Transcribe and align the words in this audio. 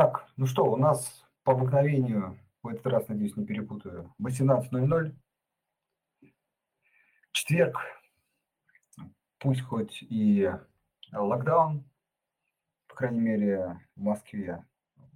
Так, 0.00 0.32
ну 0.38 0.46
что, 0.46 0.64
у 0.64 0.78
нас 0.78 1.28
по 1.44 1.52
обыкновению, 1.52 2.38
в 2.62 2.68
этот 2.68 2.86
раз, 2.86 3.08
надеюсь, 3.08 3.36
не 3.36 3.44
перепутаю, 3.44 4.14
18.00, 4.18 5.14
четверг, 7.32 7.76
пусть 9.38 9.60
хоть 9.60 10.02
и 10.02 10.50
локдаун, 11.12 11.84
по 12.88 12.94
крайней 12.94 13.20
мере, 13.20 13.78
в 13.94 14.00
Москве, 14.00 14.64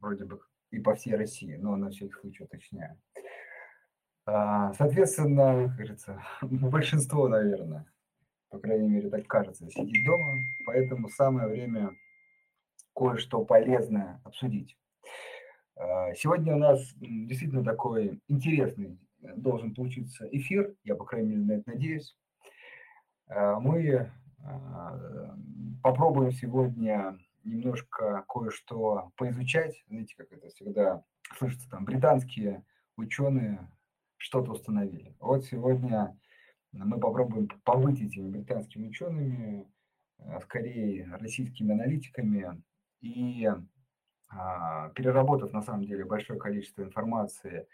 вроде 0.03 0.27
бы 0.27 0.43
и 0.71 0.79
по 0.79 0.95
всей 0.95 1.15
России, 1.15 1.57
но 1.57 1.77
на 1.77 1.89
всякий 1.89 2.13
случай 2.21 2.45
уточняю. 2.45 3.01
А, 4.27 4.75
соответственно, 4.75 5.63
как 5.63 5.77
говорится, 5.77 6.23
большинство, 6.43 7.27
наверное, 7.29 7.91
по 8.51 8.59
крайней 8.59 8.91
мере, 8.91 9.09
так 9.09 9.27
кажется, 9.29 9.67
сидит 9.71 10.05
дома, 10.05 10.35
поэтому 10.67 11.09
самое 11.09 11.49
время 11.49 11.97
кое-что 12.95 13.45
полезное 13.45 14.21
обсудить. 14.25 14.77
А, 15.77 16.15
сегодня 16.15 16.55
у 16.55 16.59
нас 16.59 16.95
действительно 16.97 17.65
такой 17.65 18.21
интересный 18.29 18.99
э, 19.23 19.35
должен 19.37 19.75
получиться 19.75 20.27
эфир, 20.31 20.75
я, 20.85 20.95
по 20.95 21.05
крайней 21.05 21.31
мере, 21.31 21.43
на 21.43 21.53
это 21.61 21.71
надеюсь. 21.71 22.17
А, 23.27 23.59
мы 23.59 24.11
попробуем 25.83 26.31
сегодня 26.33 27.19
немножко 27.45 28.27
кое-что 28.29 29.11
поизучать. 29.17 29.83
Знаете, 29.89 30.15
как 30.19 30.31
это 30.33 30.49
всегда 30.49 31.03
слышится, 31.39 31.71
там 31.71 31.87
британские 31.87 32.63
ученые 32.99 33.71
что-то 34.19 34.53
установили. 34.53 35.17
Вот 35.19 35.47
сегодня 35.47 36.15
мы 36.73 37.01
попробуем 37.01 37.49
побыть 37.65 38.03
этими 38.03 38.29
британскими 38.29 38.89
учеными, 38.89 39.67
скорее 40.43 41.09
российскими 41.17 41.73
аналитиками, 41.73 42.63
и 43.05 43.47
а, 44.31 44.89
переработав 44.91 45.53
на 45.53 45.63
самом 45.63 45.85
деле 45.85 46.05
большое 46.05 46.39
количество 46.39 46.83
информации 46.83 47.69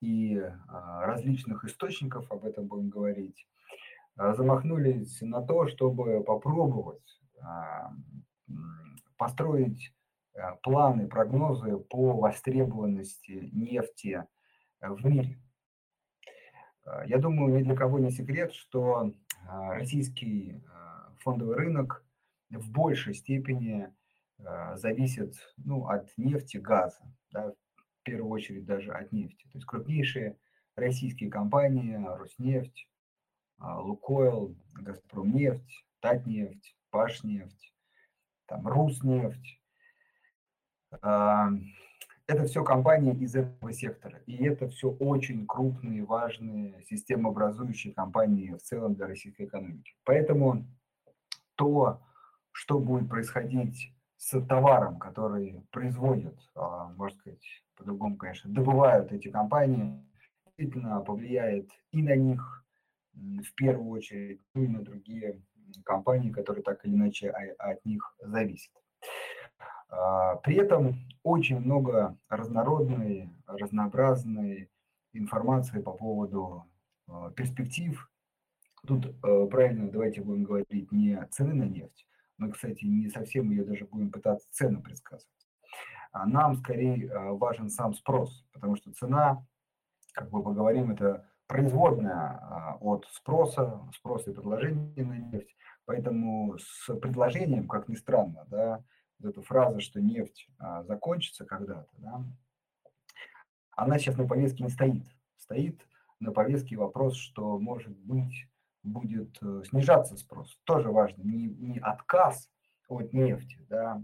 и 0.00 0.36
а, 0.36 1.06
различных 1.06 1.64
источников, 1.64 2.30
об 2.30 2.44
этом 2.44 2.66
будем 2.66 2.90
говорить, 2.90 3.48
а, 4.16 4.34
замахнулись 4.34 5.22
на 5.22 5.40
то, 5.42 5.66
чтобы 5.68 6.22
попробовать 6.22 7.20
построить 9.18 9.92
планы, 10.62 11.08
прогнозы 11.08 11.76
по 11.76 12.16
востребованности 12.16 13.50
нефти 13.52 14.24
в 14.80 15.04
мире. 15.04 15.38
Я 17.06 17.18
думаю, 17.18 17.54
ни 17.54 17.62
для 17.64 17.76
кого 17.76 17.98
не 17.98 18.10
секрет, 18.10 18.54
что 18.54 19.12
российский 19.46 20.62
фондовый 21.18 21.56
рынок 21.56 22.02
в 22.48 22.70
большей 22.72 23.12
степени 23.12 23.92
зависит 24.38 25.34
ну, 25.56 25.86
от 25.86 26.10
нефти, 26.16 26.58
газа, 26.58 27.02
да, 27.30 27.50
в 27.50 28.02
первую 28.02 28.30
очередь 28.30 28.64
даже 28.64 28.92
от 28.92 29.12
нефти. 29.12 29.44
То 29.44 29.58
есть 29.58 29.66
крупнейшие 29.66 30.38
российские 30.76 31.30
компании, 31.30 31.94
Роснефть, 31.94 32.88
Лукойл, 33.58 34.56
Газпромнефть, 34.74 35.86
Татнефть, 36.00 36.76
Пашнефть, 36.90 37.74
там, 38.46 38.66
Руснефть, 38.66 39.60
это 42.26 42.46
все 42.46 42.64
компании 42.64 43.14
из 43.22 43.34
этого 43.34 43.72
сектора. 43.72 44.18
И 44.26 44.44
это 44.44 44.68
все 44.68 44.90
очень 44.90 45.46
крупные, 45.46 46.04
важные, 46.04 46.82
системообразующие 46.84 47.92
компании 47.92 48.52
в 48.52 48.62
целом 48.62 48.94
для 48.94 49.06
российской 49.06 49.44
экономики. 49.46 49.94
Поэтому 50.04 50.66
то, 51.56 52.02
что 52.52 52.78
будет 52.78 53.08
происходить 53.08 53.93
с 54.24 54.40
товаром, 54.46 54.98
который 54.98 55.62
производят, 55.70 56.34
а, 56.54 56.88
можно 56.96 57.18
сказать, 57.18 57.62
по-другому, 57.76 58.16
конечно, 58.16 58.50
добывают 58.50 59.12
эти 59.12 59.28
компании, 59.28 60.02
действительно 60.46 61.00
повлияет 61.00 61.68
и 61.90 62.02
на 62.02 62.16
них 62.16 62.64
в 63.12 63.54
первую 63.54 63.90
очередь, 63.90 64.40
ну 64.54 64.64
и 64.64 64.68
на 64.68 64.82
другие 64.82 65.42
компании, 65.84 66.32
которые 66.32 66.62
так 66.62 66.84
или 66.86 66.94
иначе 66.94 67.28
от 67.30 67.84
них 67.84 68.16
зависят. 68.18 68.72
А, 69.90 70.36
при 70.36 70.56
этом 70.56 70.94
очень 71.22 71.60
много 71.60 72.16
разнородной, 72.30 73.28
разнообразной 73.46 74.70
информации 75.12 75.82
по 75.82 75.92
поводу 75.92 76.64
а, 77.08 77.30
перспектив. 77.32 78.10
Тут 78.86 79.18
правильно 79.50 79.90
давайте 79.90 80.22
будем 80.22 80.44
говорить 80.44 80.92
не 80.92 81.26
цены 81.30 81.54
на 81.54 81.64
нефть. 81.64 82.06
Мы, 82.36 82.50
кстати, 82.52 82.84
не 82.84 83.08
совсем 83.08 83.50
ее 83.50 83.64
даже 83.64 83.84
будем 83.84 84.10
пытаться 84.10 84.46
цену 84.50 84.82
предсказывать. 84.82 85.28
А 86.12 86.26
нам 86.26 86.56
скорее 86.56 87.10
важен 87.34 87.70
сам 87.70 87.94
спрос, 87.94 88.46
потому 88.52 88.76
что 88.76 88.92
цена, 88.92 89.44
как 90.12 90.30
мы 90.30 90.42
поговорим, 90.42 90.90
это 90.90 91.28
производная 91.46 92.76
от 92.80 93.06
спроса, 93.12 93.80
спроса 93.94 94.30
и 94.30 94.34
предложения 94.34 95.04
на 95.04 95.18
нефть. 95.18 95.56
Поэтому 95.86 96.56
с 96.58 96.94
предложением, 96.96 97.68
как 97.68 97.88
ни 97.88 97.94
странно, 97.94 98.46
да, 98.48 98.82
вот 99.18 99.30
эта 99.30 99.42
фраза, 99.42 99.80
что 99.80 100.00
нефть 100.00 100.48
а, 100.58 100.82
закончится 100.84 101.44
когда-то, 101.44 101.90
да, 101.98 102.24
она 103.76 103.98
сейчас 103.98 104.16
на 104.16 104.26
повестке 104.26 104.64
не 104.64 104.70
стоит. 104.70 105.06
Стоит 105.36 105.86
на 106.20 106.32
повестке 106.32 106.76
вопрос, 106.76 107.16
что, 107.16 107.58
может 107.58 107.96
быть, 107.98 108.46
будет 108.84 109.36
э, 109.42 109.62
снижаться 109.68 110.16
спрос. 110.16 110.58
Тоже 110.64 110.90
важно, 110.90 111.22
не, 111.22 111.46
не 111.46 111.78
отказ 111.78 112.50
от 112.88 113.12
нефти, 113.12 113.58
да, 113.68 114.02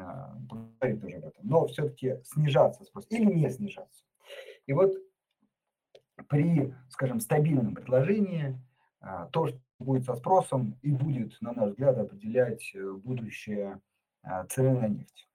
а, 0.00 0.36
говорит 0.38 1.00
тоже 1.00 1.16
об 1.16 1.24
этом, 1.26 1.42
но 1.42 1.66
все-таки 1.66 2.16
снижаться 2.24 2.84
спрос 2.84 3.06
или 3.10 3.24
не 3.24 3.50
снижаться. 3.50 4.04
И 4.66 4.72
вот 4.72 4.92
при, 6.28 6.74
скажем, 6.88 7.20
стабильном 7.20 7.74
предложении 7.74 8.58
а, 9.00 9.26
то, 9.26 9.48
что 9.48 9.58
будет 9.80 10.04
со 10.04 10.14
спросом 10.14 10.78
и 10.82 10.92
будет, 10.92 11.40
на 11.40 11.52
наш 11.52 11.70
взгляд, 11.70 11.98
определять 11.98 12.70
э, 12.74 12.92
будущее 12.92 13.80
а, 14.22 14.46
цены 14.46 14.78
на 14.80 14.86
нефть. 14.86 15.28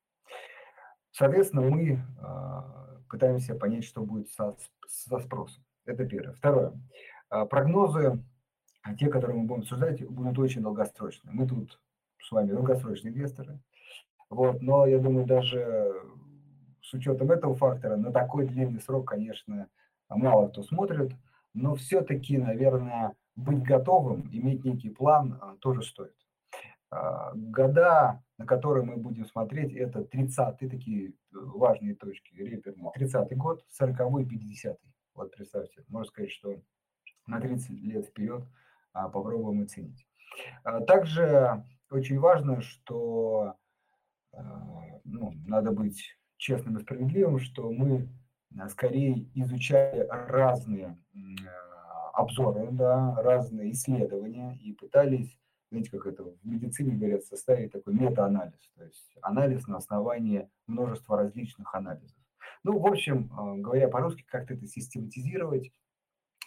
Соответственно, 1.11 1.63
мы 1.63 1.99
а, 2.21 3.01
пытаемся 3.09 3.55
понять, 3.55 3.83
что 3.83 4.01
будет 4.01 4.29
со, 4.29 4.55
со 4.87 5.19
спросом. 5.19 5.65
Это 5.85 6.05
первое. 6.05 6.33
Второе. 6.35 6.73
А, 8.87 8.95
те, 8.95 9.09
которые 9.09 9.37
мы 9.37 9.45
будем 9.45 9.61
обсуждать, 9.61 10.05
будут 10.07 10.39
очень 10.39 10.61
долгосрочные. 10.61 11.33
Мы 11.33 11.47
тут 11.47 11.79
с 12.21 12.31
вами 12.31 12.51
долгосрочные 12.51 13.13
инвесторы. 13.13 13.59
Вот, 14.29 14.61
но 14.61 14.85
я 14.85 14.99
думаю, 14.99 15.25
даже 15.25 15.93
с 16.81 16.93
учетом 16.93 17.31
этого 17.31 17.55
фактора, 17.55 17.97
на 17.97 18.11
такой 18.11 18.45
длинный 18.45 18.81
срок, 18.81 19.09
конечно, 19.09 19.67
мало 20.09 20.47
кто 20.47 20.63
смотрит, 20.63 21.11
но 21.53 21.75
все-таки, 21.75 22.37
наверное, 22.37 23.13
быть 23.35 23.63
готовым, 23.63 24.29
иметь 24.31 24.63
некий 24.63 24.89
план 24.89 25.39
тоже 25.59 25.81
стоит. 25.81 26.15
Года 27.33 28.21
на 28.37 28.45
которые 28.45 28.85
мы 28.85 28.97
будем 28.97 29.25
смотреть, 29.25 29.73
это 29.73 30.01
30-е, 30.01 30.69
такие 30.69 31.09
э, 31.09 31.11
важные 31.31 31.95
точки, 31.95 32.35
реперные. 32.35 32.91
30-й 32.95 33.35
год, 33.35 33.65
40-й, 33.81 34.23
50-й. 34.23 34.93
Вот 35.15 35.35
представьте, 35.35 35.83
можно 35.87 36.07
сказать, 36.07 36.31
что 36.31 36.61
на 37.25 37.41
30 37.41 37.69
лет 37.81 38.05
вперед 38.05 38.43
а, 38.43 38.66
попробуем 38.93 39.63
оценить. 39.63 40.05
А, 40.63 40.81
также 40.81 41.63
очень 41.89 42.19
важно, 42.19 42.61
что 42.61 43.55
а, 44.33 44.99
ну, 45.03 45.33
надо 45.45 45.71
быть 45.71 46.17
честным 46.37 46.77
и 46.77 46.81
справедливым, 46.81 47.39
что 47.39 47.71
мы 47.71 48.09
а, 48.59 48.69
скорее 48.69 49.27
изучали 49.33 50.07
разные 50.09 50.97
а, 51.15 52.09
обзоры, 52.13 52.69
да, 52.71 53.15
разные 53.21 53.71
исследования 53.71 54.57
и 54.61 54.73
пытались 54.73 55.37
знаете, 55.69 55.91
как 55.91 56.07
это 56.07 56.23
в 56.23 56.37
медицине 56.43 56.95
говорят, 56.95 57.23
составить 57.25 57.73
такой 57.73 57.93
мета-анализ, 57.93 58.71
то 58.75 58.83
есть 58.85 59.17
анализ 59.21 59.67
на 59.67 59.77
основании 59.77 60.49
множества 60.65 61.17
различных 61.17 61.73
анализов. 61.75 62.17
Ну, 62.63 62.79
в 62.79 62.87
общем, 62.87 63.29
а, 63.33 63.55
говоря 63.55 63.87
по-русски, 63.89 64.23
как-то 64.27 64.53
это 64.53 64.65
систематизировать 64.65 65.71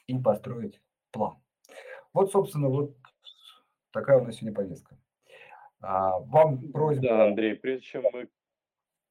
и 0.06 0.18
построить 0.18 0.80
план. 1.10 1.36
Вот, 2.12 2.32
собственно, 2.32 2.68
вот 2.68 2.96
такая 3.92 4.18
у 4.18 4.24
нас 4.24 4.36
сегодня 4.36 4.54
повестка. 4.54 4.98
А, 5.80 6.18
вам 6.18 6.70
просьба... 6.72 7.02
Да, 7.02 7.26
Андрей, 7.26 7.54
прежде 7.54 7.86
чем 7.86 8.04
мы 8.12 8.28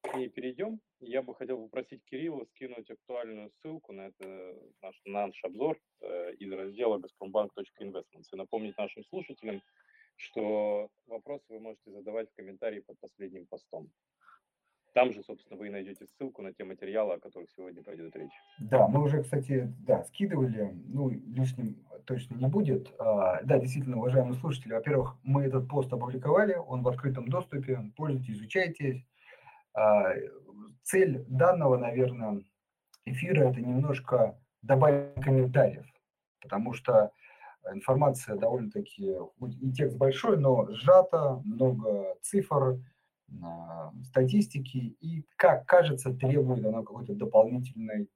к 0.02 0.14
ней 0.14 0.28
перейдем, 0.28 0.80
я 1.00 1.22
бы 1.22 1.34
хотел 1.34 1.62
попросить 1.62 2.04
Кирилла 2.04 2.44
скинуть 2.54 2.90
актуальную 2.90 3.50
ссылку 3.50 3.92
на, 3.92 4.08
это, 4.08 4.56
наш, 4.82 5.00
на 5.04 5.26
наш 5.26 5.44
обзор 5.44 5.78
э, 6.00 6.34
из 6.34 6.52
раздела 6.52 6.98
gazprombank.investments 6.98 8.28
и 8.32 8.36
напомнить 8.36 8.76
нашим 8.76 9.04
слушателям, 9.04 9.62
что 10.16 10.90
вопросы 11.06 11.44
вы 11.48 11.60
можете 11.60 11.90
задавать 11.90 12.30
в 12.30 12.36
комментарии 12.36 12.80
под 12.80 12.98
последним 13.00 13.46
постом. 13.46 13.90
Там 14.92 15.12
же, 15.12 15.22
собственно, 15.22 15.56
вы 15.56 15.68
и 15.68 15.70
найдете 15.70 16.06
ссылку 16.06 16.42
на 16.42 16.52
те 16.52 16.64
материалы, 16.64 17.14
о 17.14 17.20
которых 17.20 17.48
сегодня 17.56 17.82
пойдет 17.82 18.16
речь. 18.16 18.32
Да, 18.58 18.88
мы 18.88 19.02
уже, 19.02 19.22
кстати, 19.22 19.72
да, 19.86 20.02
скидывали, 20.04 20.74
ну, 20.88 21.10
лишним 21.10 21.76
точно 22.06 22.34
не 22.34 22.46
будет. 22.46 22.92
А, 22.98 23.40
да, 23.44 23.58
действительно, 23.58 23.98
уважаемые 23.98 24.34
слушатели, 24.34 24.72
во-первых, 24.72 25.16
мы 25.22 25.44
этот 25.44 25.68
пост 25.68 25.92
опубликовали, 25.92 26.54
он 26.54 26.82
в 26.82 26.88
открытом 26.88 27.28
доступе, 27.28 27.78
пользуйтесь, 27.96 28.34
изучайте. 28.34 29.06
А, 29.74 30.12
цель 30.82 31.24
данного, 31.28 31.76
наверное, 31.76 32.42
эфира– 33.04 33.44
это 33.50 33.60
немножко 33.60 34.38
добавить 34.62 35.22
комментариев, 35.22 35.86
потому 36.42 36.72
что 36.72 37.12
информация 37.72 38.36
довольно-таки, 38.36 39.14
и 39.60 39.72
текст 39.72 39.96
большой, 39.96 40.38
но 40.38 40.68
сжато, 40.72 41.40
много 41.44 42.16
цифр, 42.22 42.80
статистики, 44.04 44.96
и, 45.00 45.24
как 45.36 45.66
кажется, 45.66 46.12
требует 46.12 46.64
она 46.64 46.80
какой-то 46.80 47.14
дополнительной, 47.14 48.08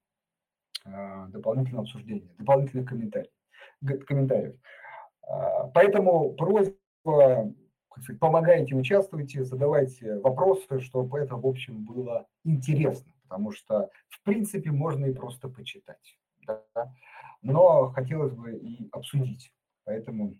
а, 0.84 1.28
дополнительного 1.28 1.84
обсуждения, 1.84 2.34
дополнительных 2.38 2.88
комментариев. 2.88 3.32
комментариев. 4.06 4.56
Поэтому 5.72 6.34
просьба 6.34 7.54
помогайте, 8.20 8.74
участвуйте, 8.74 9.44
задавайте 9.44 10.18
вопросы, 10.20 10.80
чтобы 10.80 11.18
это, 11.18 11.36
в 11.36 11.46
общем, 11.46 11.84
было 11.84 12.26
интересно, 12.44 13.12
потому 13.22 13.52
что, 13.52 13.90
в 14.08 14.22
принципе, 14.22 14.70
можно 14.70 15.06
и 15.06 15.14
просто 15.14 15.48
почитать. 15.48 16.18
Да? 16.46 16.64
Но 17.42 17.90
хотелось 17.90 18.32
бы 18.32 18.56
и 18.56 18.88
обсудить. 18.90 19.52
Поэтому 19.84 20.36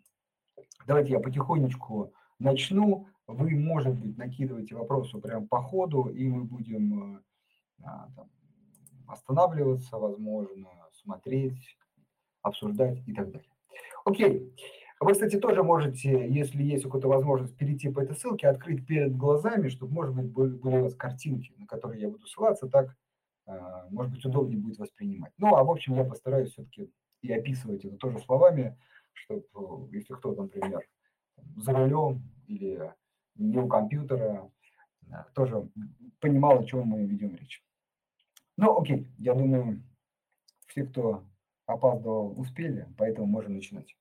давайте 0.86 1.12
я 1.12 1.20
потихонечку 1.20 2.12
начну. 2.38 3.08
Вы, 3.26 3.50
может 3.56 3.94
быть, 3.94 4.18
накидываете 4.18 4.74
вопросы 4.74 5.18
прямо 5.18 5.46
по 5.46 5.62
ходу, 5.62 6.08
и 6.08 6.28
мы 6.28 6.44
будем 6.44 7.22
а, 7.82 8.08
там, 8.14 8.30
останавливаться, 9.06 9.96
возможно, 9.96 10.68
смотреть, 10.92 11.78
обсуждать 12.42 12.98
и 13.06 13.14
так 13.14 13.30
далее. 13.30 13.50
Окей. 14.04 14.54
Вы, 15.00 15.12
кстати, 15.12 15.38
тоже 15.38 15.62
можете, 15.62 16.28
если 16.28 16.62
есть 16.62 16.84
какая-то 16.84 17.08
возможность, 17.08 17.56
перейти 17.56 17.90
по 17.90 18.00
этой 18.00 18.14
ссылке, 18.14 18.48
открыть 18.48 18.86
перед 18.86 19.16
глазами, 19.16 19.68
чтобы, 19.68 19.92
может 19.92 20.14
быть, 20.14 20.26
были, 20.26 20.54
были 20.54 20.78
у 20.78 20.82
вас 20.84 20.94
картинки, 20.94 21.52
на 21.58 21.66
которые 21.66 22.02
я 22.02 22.08
буду 22.08 22.26
ссылаться, 22.26 22.68
так, 22.68 22.96
а, 23.46 23.86
может 23.90 24.12
быть, 24.12 24.24
удобнее 24.24 24.58
будет 24.58 24.78
воспринимать. 24.78 25.32
Ну, 25.38 25.56
а 25.56 25.64
в 25.64 25.70
общем, 25.70 25.94
я 25.94 26.04
постараюсь 26.04 26.52
все-таки 26.52 26.90
и 27.22 27.32
описывать 27.32 27.84
это 27.84 27.96
тоже 27.96 28.18
словами, 28.20 28.78
чтобы, 29.12 29.88
если 29.92 30.14
кто-то, 30.14 30.42
например, 30.42 30.86
за 31.56 31.72
рулем 31.72 32.22
или 32.46 32.92
у 33.38 33.68
компьютера, 33.68 34.50
тоже 35.34 35.68
понимал, 36.20 36.60
о 36.60 36.64
чем 36.64 36.86
мы 36.86 37.04
ведем 37.04 37.36
речь. 37.36 37.62
Ну, 38.56 38.80
окей, 38.80 39.08
я 39.18 39.34
думаю, 39.34 39.82
все, 40.66 40.84
кто 40.84 41.24
опаздывал, 41.66 42.38
успели, 42.38 42.86
поэтому 42.96 43.26
можем 43.26 43.54
начинать. 43.54 43.96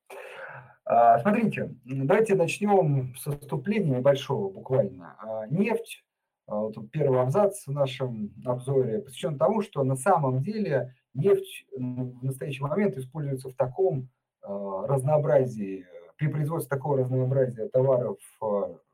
А, 0.86 1.20
смотрите, 1.20 1.76
давайте 1.86 2.36
начнем 2.36 3.16
с 3.16 3.28
отступления 3.28 3.98
небольшого 3.98 4.50
буквально. 4.50 5.16
А, 5.20 5.48
нефть, 5.48 6.04
а, 6.46 6.56
вот 6.56 6.92
первый 6.92 7.22
абзац 7.22 7.66
в 7.66 7.72
нашем 7.72 8.34
обзоре 8.46 9.00
посвящен 9.00 9.38
тому, 9.38 9.62
что 9.62 9.84
на 9.84 9.96
самом 9.96 10.44
деле 10.44 10.96
нефть 11.14 11.66
в 11.76 12.24
настоящий 12.24 12.64
момент 12.64 12.98
используется 12.98 13.50
в 13.50 13.56
таком 13.56 14.10
разнообразии, 14.42 15.86
при 16.24 16.34
производстве 16.34 16.70
такого 16.70 16.98
разнообразия 16.98 17.68
товаров, 17.70 18.18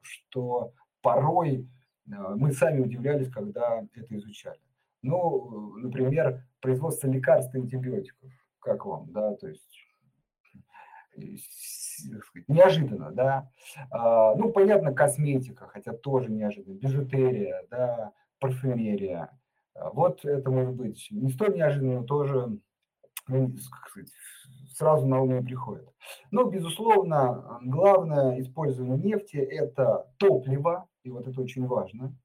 что 0.02 0.74
порой 1.02 1.68
мы 2.06 2.52
сами 2.54 2.82
удивлялись, 2.82 3.30
когда 3.30 3.86
это 3.96 4.18
изучали. 4.18 4.60
Ну, 5.02 5.76
например, 5.78 6.44
производство 6.60 7.08
лекарств 7.08 7.54
и 7.56 7.60
антибиотиков. 7.60 8.32
Как 8.60 8.86
вам, 8.86 9.12
да, 9.12 9.36
то 9.36 9.48
есть 9.48 9.78
неожиданно, 12.48 13.12
да. 13.12 13.50
А, 13.92 14.36
ну, 14.36 14.52
понятно, 14.52 14.94
косметика, 14.94 15.68
хотя 15.68 15.94
тоже 15.94 16.32
неожиданно, 16.32 16.76
бижутерия, 16.76 17.66
да, 17.70 18.12
парфюмерия. 18.40 19.30
Вот 19.94 20.26
это 20.26 20.50
может 20.52 20.76
быть 20.76 21.08
не 21.12 21.30
столь 21.30 21.56
неожиданно, 21.56 22.02
но 22.02 22.04
тоже 22.04 22.58
ну, 23.30 23.56
сказать, 23.58 24.10
сразу 24.76 25.06
на 25.06 25.22
ум 25.22 25.36
не 25.36 25.42
приходит. 25.42 25.88
Но, 26.32 26.46
безусловно, 26.46 27.60
главное 27.62 28.40
использование 28.42 28.98
нефти– 28.98 29.38
это 29.38 30.12
топливо, 30.18 30.88
и 31.04 31.10
вот 31.10 31.28
это 31.28 31.40
очень 31.42 31.66
важно, 31.68 32.16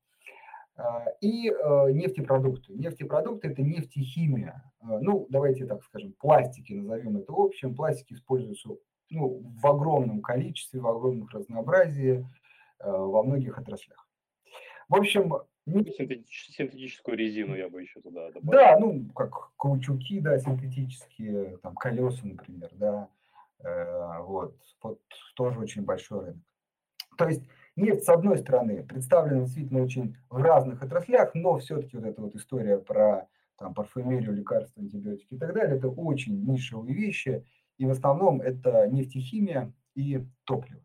а, 0.76 1.04
и 1.20 1.50
э, 1.50 1.90
нефтепродукты. 1.92 2.72
Нефтепродукты– 2.74 3.48
это 3.50 3.62
нефтехимия. 3.62 4.62
Ну, 4.82 5.26
давайте 5.30 5.66
так 5.66 5.82
скажем, 5.84 6.12
пластики 6.14 6.72
назовем 6.72 7.16
это 7.16 7.32
в 7.32 7.40
общем. 7.40 7.74
Пластики 7.74 8.14
используются 8.14 8.70
ну, 9.10 9.42
в 9.62 9.66
огромном 9.66 10.20
количестве, 10.20 10.80
в 10.80 10.86
огромных 10.86 11.30
разнообразии 11.30 12.26
э, 12.80 12.90
во 12.90 13.22
многих 13.22 13.58
отраслях. 13.58 14.08
В 14.88 14.96
общем... 14.96 15.34
Синтетическую 15.66 17.16
резину 17.16 17.54
я 17.54 17.68
бы 17.68 17.80
еще 17.80 18.00
туда 18.00 18.30
добавил. 18.30 18.52
Да, 18.52 18.78
ну, 18.78 19.08
как 19.14 19.52
каучуки, 19.56 20.20
да, 20.20 20.38
синтетические, 20.38 21.58
там, 21.58 21.74
колеса, 21.74 22.20
например, 22.26 22.70
да, 22.74 23.08
э, 23.60 24.20
вот, 24.22 24.56
вот, 24.82 25.00
тоже 25.34 25.58
очень 25.58 25.82
большой 25.82 26.26
рынок. 26.26 26.44
То 27.16 27.28
есть 27.28 27.42
нефть, 27.76 28.04
с 28.04 28.08
одной 28.08 28.38
стороны, 28.38 28.84
представлена 28.84 29.44
действительно 29.44 29.82
очень 29.82 30.16
в 30.28 30.42
разных 30.42 30.82
отраслях, 30.82 31.34
но 31.34 31.58
все-таки 31.58 31.96
вот 31.96 32.06
эта 32.06 32.20
вот 32.20 32.34
история 32.34 32.78
про 32.78 33.28
там, 33.56 33.74
парфюмерию, 33.74 34.34
лекарства, 34.34 34.82
антибиотики 34.82 35.34
и 35.34 35.38
так 35.38 35.54
далее, 35.54 35.76
это 35.76 35.88
очень 35.88 36.44
нишевые 36.44 36.94
вещи, 36.94 37.46
и 37.78 37.86
в 37.86 37.90
основном 37.90 38.40
это 38.40 38.86
нефтехимия 38.88 39.72
и 39.94 40.26
топливо. 40.44 40.82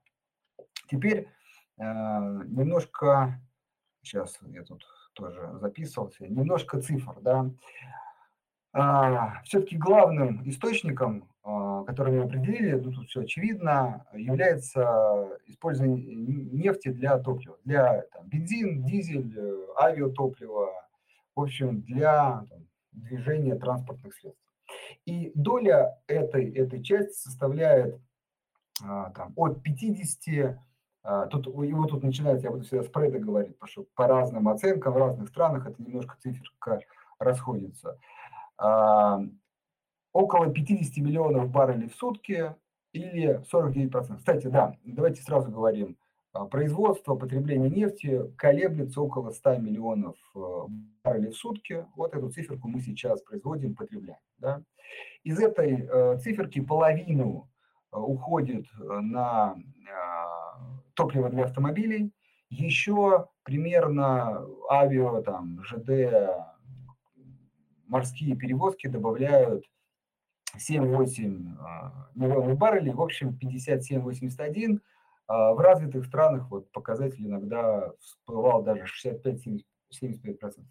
Теперь 0.89 1.27
э, 1.77 1.83
немножко, 1.83 3.41
сейчас 4.01 4.39
я 4.47 4.63
тут 4.63 4.83
тоже 5.13 5.49
записывался, 5.59 6.27
немножко 6.27 6.81
цифр, 6.81 7.17
да. 7.21 7.49
А, 8.71 9.41
все-таки 9.43 9.77
главным 9.77 10.47
источником, 10.47 11.27
а, 11.43 11.83
который 11.85 12.13
мы 12.13 12.23
определили, 12.25 12.73
ну, 12.73 12.91
тут 12.91 13.07
все 13.07 13.21
очевидно, 13.21 14.05
является 14.13 15.39
использование 15.47 16.15
нефти 16.15 16.89
для 16.89 17.17
топлива, 17.17 17.57
для 17.65 18.03
там, 18.13 18.27
бензин, 18.27 18.85
дизель, 18.85 19.33
э, 19.35 19.65
авиатоплива, 19.81 20.69
в 21.35 21.41
общем, 21.41 21.81
для 21.81 22.45
там, 22.49 22.67
движения 22.91 23.55
транспортных 23.55 24.13
средств. 24.13 24.43
И 25.05 25.31
доля 25.33 25.97
этой, 26.05 26.53
этой 26.53 26.83
части 26.83 27.13
составляет 27.13 27.99
а, 28.83 29.09
там, 29.11 29.33
от 29.35 29.63
50, 29.63 30.45
а, 30.45 30.59
тут, 31.03 31.47
его 31.47 31.85
тут 31.85 32.03
начинается, 32.03 32.47
я 32.47 32.51
буду 32.51 32.63
всегда 32.63 32.83
спреды 32.83 33.19
говорить, 33.19 33.57
потому 33.57 33.69
что 33.69 33.85
по 33.95 34.07
разным 34.07 34.47
оценкам 34.47 34.93
в 34.93 34.97
разных 34.97 35.29
странах 35.29 35.67
это 35.67 35.81
немножко 35.81 36.17
циферка 36.19 36.81
расходится. 37.19 37.97
А, 38.57 39.21
около 40.11 40.51
50 40.51 40.97
миллионов 40.97 41.49
баррелей 41.49 41.89
в 41.89 41.95
сутки 41.95 42.55
или 42.91 43.41
49%. 43.51 44.17
Кстати, 44.17 44.47
да, 44.47 44.75
давайте 44.83 45.21
сразу 45.21 45.51
говорим, 45.51 45.97
а, 46.33 46.45
производство, 46.45 47.15
потребление 47.15 47.69
нефти 47.69 48.31
колеблется 48.37 49.01
около 49.01 49.31
100 49.31 49.57
миллионов 49.57 50.15
э, 50.35 50.39
баррелей 51.03 51.31
в 51.31 51.35
сутки. 51.35 51.85
Вот 51.95 52.13
эту 52.13 52.29
циферку 52.29 52.67
мы 52.67 52.81
сейчас 52.81 53.21
производим, 53.21 53.75
потребляем. 53.75 54.19
Да? 54.37 54.61
Из 55.23 55.39
этой 55.39 55.87
э, 55.87 56.17
циферки 56.19 56.61
половину 56.61 57.49
э, 57.91 57.97
уходит 57.97 58.65
на 58.79 59.55
топливо 60.99 61.29
для 61.29 61.45
автомобилей, 61.45 62.11
еще 62.49 63.29
примерно 63.43 64.45
авиа, 64.69 65.21
там, 65.21 65.63
ЖД, 65.63 66.29
морские 67.87 68.35
перевозки 68.35 68.87
добавляют 68.87 69.63
7-8 70.57 71.55
миллионов 72.15 72.57
баррелей, 72.57 72.91
в 72.91 73.01
общем 73.01 73.39
57-81 73.41 74.81
а 75.27 75.53
в 75.53 75.59
развитых 75.59 76.05
странах 76.05 76.49
вот 76.49 76.69
показатель 76.71 77.25
иногда 77.25 77.93
всплывал 77.99 78.63
даже 78.63 78.83
65-75%. 78.83 79.61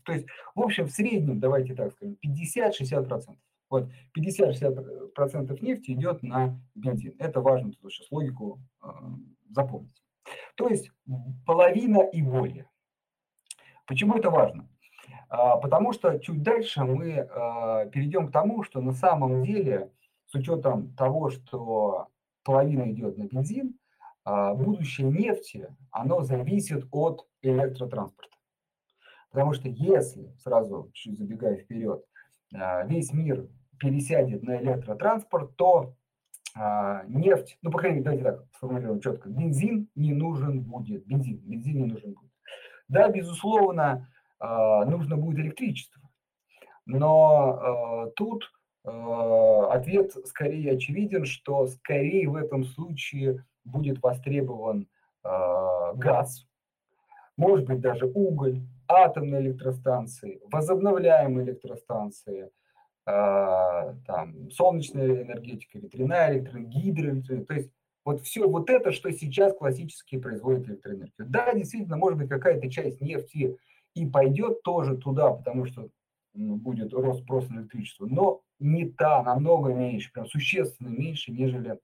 То 0.02 0.12
есть, 0.12 0.26
в 0.54 0.60
общем, 0.60 0.88
в 0.88 0.90
среднем, 0.90 1.38
давайте 1.38 1.74
так 1.76 1.92
скажем, 1.92 2.18
50-60%. 2.26 3.36
Вот 3.70 3.88
50-60% 4.16 5.64
нефти 5.64 5.92
идет 5.92 6.22
на 6.22 6.60
бензин. 6.74 7.14
Это 7.18 7.40
важно, 7.40 7.72
тут 7.72 7.92
сейчас 7.92 8.10
логику 8.10 8.58
э, 8.82 8.88
запомнить. 9.50 10.02
То 10.58 10.68
есть 10.68 10.90
половина 11.46 12.00
и 12.00 12.20
более. 12.20 12.68
Почему 13.86 14.16
это 14.16 14.28
важно? 14.28 14.68
А, 15.28 15.56
потому 15.56 15.92
что 15.92 16.18
чуть 16.18 16.42
дальше 16.42 16.82
мы 16.82 17.20
а, 17.20 17.86
перейдем 17.86 18.28
к 18.28 18.32
тому, 18.32 18.64
что 18.64 18.80
на 18.80 18.92
самом 18.92 19.44
деле, 19.44 19.92
с 20.26 20.34
учетом 20.34 20.92
того, 20.96 21.30
что 21.30 22.08
половина 22.42 22.90
идет 22.90 23.16
на 23.18 23.28
бензин, 23.28 23.78
а, 24.24 24.52
будущее 24.52 25.08
нефти, 25.08 25.68
оно 25.92 26.22
зависит 26.22 26.86
от 26.90 27.28
электротранспорта. 27.40 28.36
Потому 29.30 29.52
что 29.52 29.68
если, 29.68 30.34
сразу 30.38 30.90
чуть 30.92 31.18
забегая 31.18 31.58
вперед, 31.58 32.04
весь 32.50 33.12
мир 33.12 33.46
пересядет 33.78 34.42
на 34.42 34.56
электротранспорт, 34.60 35.54
то 35.54 35.94
а, 36.54 37.04
нефть, 37.06 37.58
ну, 37.62 37.70
по 37.70 37.78
крайней 37.78 38.00
мере, 38.00 38.04
давайте 38.04 38.24
так 38.24 38.44
сформулируем 38.56 39.00
четко, 39.00 39.28
бензин 39.28 39.88
не 39.94 40.12
нужен 40.12 40.62
будет, 40.62 41.06
бензин, 41.06 41.38
бензин 41.44 41.76
не 41.76 41.86
нужен 41.86 42.14
будет. 42.14 42.32
Да, 42.88 43.08
безусловно, 43.08 44.08
нужно 44.40 45.16
будет 45.16 45.38
электричество. 45.40 46.02
Но 46.86 48.10
тут 48.16 48.50
ответ 48.84 50.12
скорее 50.26 50.72
очевиден, 50.72 51.26
что 51.26 51.66
скорее 51.66 52.28
в 52.28 52.36
этом 52.36 52.64
случае 52.64 53.44
будет 53.64 54.02
востребован 54.02 54.88
газ, 55.22 56.46
может 57.36 57.66
быть 57.66 57.80
даже 57.80 58.06
уголь, 58.06 58.62
атомные 58.88 59.42
электростанции, 59.42 60.40
возобновляемые 60.50 61.44
электростанции, 61.44 62.50
там, 63.08 64.50
солнечная 64.50 65.22
энергетика, 65.22 65.78
ветряная 65.78 66.34
электроэнергия. 66.34 67.44
То 67.44 67.54
есть 67.54 67.70
вот 68.04 68.22
все 68.22 68.48
вот 68.48 68.70
это, 68.70 68.92
что 68.92 69.10
сейчас 69.12 69.54
классически 69.56 70.18
производит 70.18 70.68
электроэнергию. 70.68 71.26
Да, 71.28 71.54
действительно, 71.54 71.96
может 71.96 72.18
быть, 72.18 72.28
какая-то 72.28 72.70
часть 72.70 73.00
нефти 73.00 73.56
и 73.94 74.06
пойдет 74.06 74.62
тоже 74.62 74.96
туда, 74.96 75.30
потому 75.32 75.64
что 75.64 75.88
ну, 76.34 76.56
будет 76.56 76.92
рост 76.92 77.22
спроса 77.22 77.52
на 77.52 77.60
электричество, 77.60 78.06
но 78.06 78.42
не 78.58 78.88
та, 78.88 79.22
намного 79.22 79.72
меньше, 79.72 80.12
прям 80.12 80.26
существенно 80.26 80.88
меньше, 80.88 81.32
нежели 81.32 81.78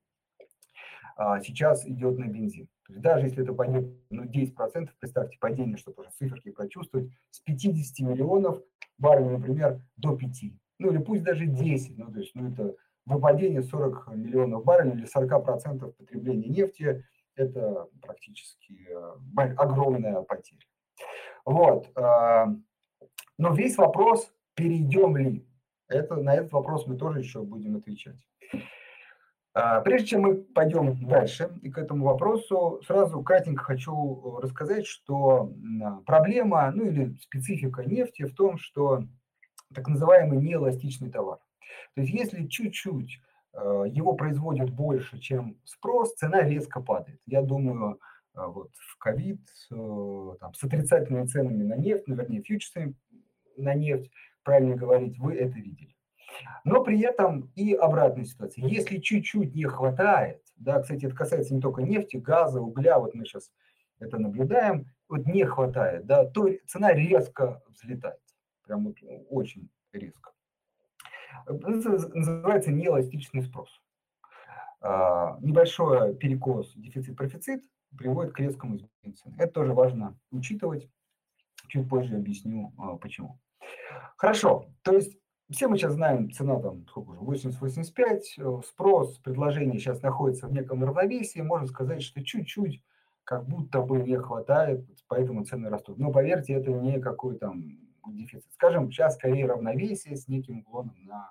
а, 1.16 1.40
сейчас 1.40 1.86
идет 1.86 2.18
на 2.18 2.26
бензин. 2.26 2.68
То 2.86 2.92
есть 2.92 3.02
даже 3.02 3.26
если 3.26 3.42
это 3.42 3.52
пойдет 3.52 3.86
ну, 4.10 4.24
10%, 4.24 4.88
представьте 4.98 5.38
падение, 5.38 5.76
чтобы 5.76 6.02
уже 6.02 6.10
циферки 6.10 6.50
прочувствовать, 6.50 7.10
с 7.30 7.40
50 7.40 8.06
миллионов 8.06 8.62
баррелей, 8.98 9.38
например, 9.38 9.80
до 9.96 10.16
5. 10.16 10.52
Ну 10.78 10.90
или 10.90 10.98
пусть 10.98 11.22
даже 11.22 11.46
10, 11.46 11.98
ну 11.98 12.12
то 12.12 12.18
есть 12.18 12.34
ну, 12.34 12.50
это 12.50 12.74
выпадение 13.06 13.62
40 13.62 14.08
миллионов 14.14 14.64
баррелей 14.64 14.94
или 14.94 15.06
40% 15.06 15.92
потребления 15.92 16.48
нефти– 16.48 17.04
это 17.36 17.88
практически 18.00 18.88
э, 18.88 19.54
огромная 19.56 20.22
потеря. 20.22 20.60
Вот. 21.44 21.90
Э, 21.96 22.46
но 23.38 23.54
весь 23.54 23.76
вопрос, 23.76 24.32
перейдем 24.54 25.16
ли. 25.16 25.46
Это, 25.88 26.16
на 26.16 26.34
этот 26.34 26.52
вопрос 26.52 26.86
мы 26.86 26.96
тоже 26.96 27.18
еще 27.20 27.42
будем 27.42 27.76
отвечать. 27.76 28.16
Э, 29.54 29.82
прежде 29.84 30.08
чем 30.08 30.22
мы 30.22 30.36
пойдем 30.36 31.06
дальше 31.06 31.50
и 31.62 31.70
к 31.70 31.78
этому 31.78 32.04
вопросу, 32.04 32.80
сразу 32.86 33.22
кратенько 33.22 33.64
хочу 33.64 34.38
рассказать, 34.40 34.86
что 34.86 35.52
проблема, 36.06 36.70
ну 36.70 36.86
или 36.86 37.16
специфика 37.20 37.84
нефти 37.84 38.24
в 38.24 38.34
том, 38.34 38.58
что 38.58 39.04
так 39.74 39.88
называемый 39.88 40.38
неэластичный 40.38 41.10
товар. 41.10 41.38
То 41.94 42.00
есть 42.00 42.12
если 42.12 42.46
чуть-чуть 42.46 43.20
э, 43.52 43.84
его 43.88 44.14
производят 44.14 44.70
больше, 44.70 45.18
чем 45.18 45.58
спрос, 45.64 46.14
цена 46.14 46.42
резко 46.42 46.80
падает. 46.80 47.20
Я 47.26 47.42
думаю, 47.42 48.00
э, 48.34 48.46
вот 48.46 48.70
в 48.76 48.98
ковид 48.98 49.40
э, 49.70 49.74
с 50.54 50.64
отрицательными 50.64 51.26
ценами 51.26 51.62
на 51.62 51.76
нефть, 51.76 52.04
ну, 52.06 52.14
вернее, 52.16 52.42
фьючерсами 52.42 52.94
на 53.56 53.74
нефть, 53.74 54.10
правильно 54.42 54.76
говорить, 54.76 55.18
вы 55.18 55.34
это 55.34 55.58
видели. 55.58 55.94
Но 56.64 56.82
при 56.82 57.00
этом 57.00 57.52
и 57.54 57.74
обратная 57.74 58.24
ситуация. 58.24 58.66
Если 58.66 58.98
чуть-чуть 58.98 59.54
не 59.54 59.64
хватает, 59.64 60.42
да, 60.56 60.80
кстати, 60.80 61.06
это 61.06 61.14
касается 61.14 61.54
не 61.54 61.60
только 61.60 61.82
нефти, 61.82 62.16
газа, 62.16 62.60
угля, 62.60 62.98
вот 62.98 63.14
мы 63.14 63.24
сейчас 63.24 63.52
это 64.00 64.18
наблюдаем, 64.18 64.86
вот 65.08 65.26
не 65.26 65.44
хватает, 65.44 66.06
да, 66.06 66.24
то 66.24 66.48
цена 66.66 66.92
резко 66.92 67.62
взлетает, 67.68 68.18
прям 68.64 68.84
вот 68.84 68.96
очень 69.28 69.68
резко. 69.92 70.32
Называется 71.46 72.72
неэластичный 72.72 73.42
спрос. 73.42 73.68
А, 74.80 75.38
небольшой 75.40 76.14
перекос 76.16 76.74
дефицит-профицит 76.76 77.62
приводит 77.96 78.32
к 78.34 78.40
резкому 78.40 78.76
изменению 78.76 79.16
цены. 79.16 79.34
Это 79.38 79.52
тоже 79.52 79.72
важно 79.72 80.18
учитывать. 80.30 80.90
Чуть 81.68 81.88
позже 81.88 82.16
объясню, 82.16 82.72
а, 82.78 82.96
почему. 82.96 83.40
Хорошо, 84.16 84.68
то 84.82 84.92
есть 84.92 85.16
все 85.50 85.68
мы 85.68 85.76
сейчас 85.76 85.94
знаем, 85.94 86.30
цена 86.30 86.58
там 86.60 86.86
сколько 86.88 87.10
уже, 87.10 87.20
80-85, 87.20 88.38
э, 88.38 88.60
спрос, 88.66 89.18
предложение 89.18 89.78
сейчас 89.78 90.02
находится 90.02 90.46
в 90.48 90.52
неком 90.52 90.82
равновесии, 90.84 91.40
можно 91.40 91.66
сказать, 91.66 92.02
что 92.02 92.22
чуть-чуть 92.24 92.82
как 93.24 93.46
будто 93.46 93.80
бы 93.80 94.02
не 94.02 94.16
хватает, 94.18 94.86
поэтому 95.08 95.44
цены 95.44 95.68
растут. 95.68 95.98
Но 95.98 96.12
поверьте, 96.12 96.54
это 96.54 96.70
не 96.70 97.00
какой 97.00 97.38
там 97.38 97.78
дефицит. 98.12 98.52
Скажем, 98.54 98.90
сейчас 98.90 99.14
скорее 99.14 99.46
равновесие 99.46 100.16
с 100.16 100.28
неким 100.28 100.60
уклоном 100.60 100.96
на 101.04 101.30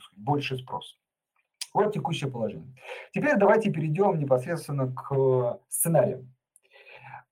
сказать, 0.00 0.24
больше 0.24 0.56
спрос. 0.56 0.98
Вот 1.72 1.94
текущее 1.94 2.30
положение. 2.30 2.74
Теперь 3.12 3.36
давайте 3.36 3.70
перейдем 3.70 4.18
непосредственно 4.18 4.92
к 4.92 5.60
сценариям. 5.68 6.32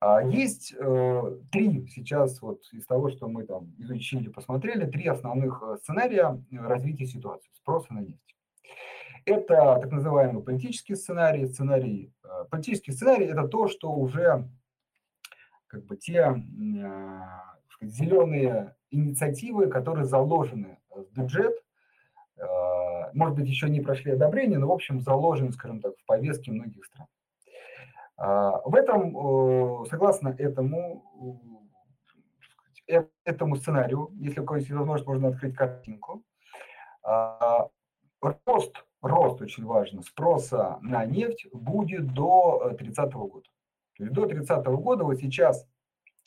А, 0.01 0.23
есть 0.23 0.73
э, 0.79 1.39
три 1.51 1.89
сейчас, 1.89 2.41
вот 2.41 2.63
из 2.73 2.87
того, 2.87 3.11
что 3.11 3.29
мы 3.29 3.45
там 3.45 3.75
изучили, 3.79 4.29
посмотрели, 4.29 4.89
три 4.89 5.09
основных 5.09 5.61
э, 5.61 5.77
сценария 5.79 6.41
развития 6.53 7.07
ситуации, 7.07 7.51
спроса 7.53 7.93
на 7.93 8.01
нефть. 8.01 8.37
Это 9.25 9.81
так 9.83 9.91
называемый 9.91 10.43
политический 10.45 10.95
сценарий. 10.95 11.47
сценарий 11.47 12.13
э, 12.23 12.45
политический 12.49 12.93
сценарий– 12.93 13.27
это 13.27 13.49
то, 13.49 13.67
что 13.67 13.91
уже 13.91 14.49
как 15.69 15.85
бы 15.85 15.97
те 15.97 16.19
э, 16.21 17.21
зеленые 17.81 18.75
инициативы, 18.91 19.69
которые 19.69 20.05
заложены 20.05 20.79
в 20.91 21.05
бюджет, 21.13 21.55
э, 22.37 22.43
может 23.13 23.37
быть, 23.37 23.49
еще 23.49 23.69
не 23.69 23.81
прошли 23.81 24.13
одобрение, 24.13 24.59
но, 24.59 24.67
в 24.67 24.73
общем, 24.73 25.01
заложены, 25.01 25.53
скажем 25.53 25.81
так, 25.81 25.93
в 25.97 26.05
повестке 26.07 26.51
многих 26.51 26.85
стран. 26.85 27.07
А, 28.19 28.61
в 28.65 28.75
этом, 28.75 29.87
согласно 29.87 30.35
этому, 30.37 31.05
этому 33.25 33.57
сценарию, 33.57 34.11
если 34.19 34.41
у 34.41 34.45
кого 34.45 34.57
есть 34.57 34.71
возможность, 34.71 35.07
можно 35.07 35.29
открыть 35.29 35.55
картинку, 35.55 36.25
а, 37.03 37.69
рост, 38.21 38.85
рост 39.03 39.41
очень 39.41 39.65
важно, 39.65 40.03
спроса 40.03 40.79
на 40.83 41.05
нефть 41.05 41.47
будет 41.53 42.13
до 42.13 42.75
30 42.77 43.13
года. 43.29 43.49
То 43.99 44.05
есть 44.05 44.15
до 44.15 44.27
30 44.27 44.65
года 44.65 45.05
вот 45.05 45.19
сейчас, 45.19 45.67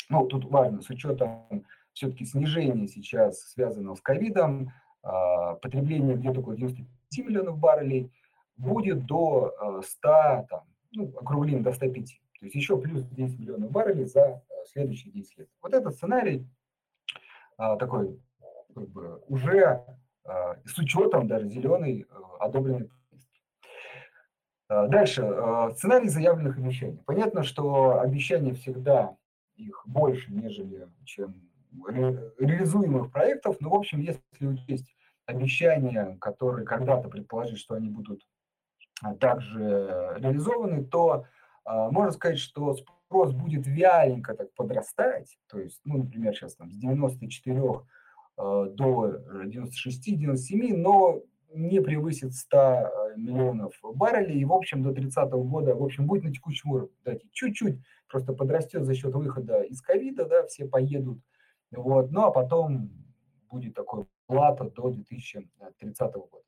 ну, 0.09 0.25
тут 0.27 0.45
важно, 0.45 0.81
с 0.81 0.89
учетом 0.89 1.65
все-таки 1.93 2.25
снижения 2.25 2.87
сейчас, 2.87 3.39
связанного 3.51 3.95
с 3.95 4.01
ковидом, 4.01 4.71
а, 5.03 5.55
потребление 5.55 6.15
где-то 6.15 6.41
около 6.41 6.55
95 6.55 7.25
миллионов 7.25 7.57
баррелей, 7.57 8.11
будет 8.57 9.05
до 9.05 9.81
100, 9.83 10.09
а, 10.09 10.43
там, 10.49 10.63
ну, 10.91 11.13
округлим 11.17 11.63
до 11.63 11.71
105. 11.71 12.21
То 12.39 12.45
есть 12.45 12.55
еще 12.55 12.77
плюс 12.77 13.03
10 13.03 13.39
миллионов 13.39 13.71
баррелей 13.71 14.05
за 14.05 14.21
а, 14.21 14.41
следующие 14.65 15.13
10 15.13 15.37
лет. 15.37 15.49
Вот 15.61 15.73
этот 15.73 15.95
сценарий 15.95 16.45
такой 17.57 18.19
как 18.73 18.89
бы, 18.89 19.21
уже 19.27 19.83
с 20.65 20.75
учетом 20.79 21.27
даже 21.27 21.47
зеленой 21.47 22.07
одобренной 22.39 22.89
дальше. 24.87 25.21
Э, 25.23 25.71
сценарий 25.75 26.07
заявленных 26.07 26.57
обещаний. 26.57 26.99
Понятно, 27.05 27.43
что 27.43 27.99
обещания 27.99 28.53
всегда 28.53 29.15
их 29.55 29.83
больше, 29.85 30.31
нежели 30.31 30.87
чем 31.03 31.35
реализуемых 31.87 33.11
проектов. 33.11 33.57
Но, 33.59 33.69
в 33.69 33.75
общем, 33.75 33.99
если 33.99 34.21
есть 34.67 34.87
обещания, 35.25 36.17
которые 36.19 36.65
когда-то 36.65 37.09
предположить, 37.09 37.59
что 37.59 37.75
они 37.75 37.89
будут 37.89 38.25
а, 39.01 39.15
также 39.15 40.15
реализованы, 40.17 40.85
то 40.85 41.25
а, 41.65 41.91
можно 41.91 42.11
сказать, 42.11 42.39
что 42.39 42.75
спрос 42.75 43.33
будет 43.33 43.67
вяленько 43.67 44.35
так 44.35 44.53
подрастать. 44.53 45.37
То 45.47 45.59
есть, 45.59 45.81
ну, 45.83 45.97
например, 45.97 46.33
сейчас 46.33 46.55
там 46.55 46.71
с 46.71 46.75
94 46.77 47.57
э, 47.57 47.61
до 48.37 49.17
96-97, 49.45 50.77
но 50.77 51.21
не 51.53 51.81
превысит 51.81 52.33
100 52.33 52.57
э, 52.57 53.17
миллионов 53.17 53.73
баррелей, 53.83 54.39
и, 54.39 54.45
в 54.45 54.53
общем, 54.53 54.83
до 54.83 54.93
30 54.93 55.31
года, 55.31 55.75
в 55.75 55.83
общем, 55.83 56.07
будет 56.07 56.23
на 56.23 56.33
текущем 56.33 56.71
уровне. 56.71 56.95
Дайте 57.03 57.27
чуть-чуть 57.31 57.79
просто 58.07 58.33
подрастет 58.33 58.83
за 58.85 58.93
счет 58.93 59.13
выхода 59.13 59.61
из 59.61 59.81
ковида, 59.81 60.25
да, 60.25 60.45
все 60.47 60.67
поедут, 60.67 61.19
вот, 61.71 62.11
ну, 62.11 62.23
а 62.23 62.31
потом 62.31 62.89
будет 63.49 63.73
такой 63.73 64.05
плата 64.27 64.65
до 64.69 64.89
2030 64.89 66.13
года. 66.13 66.43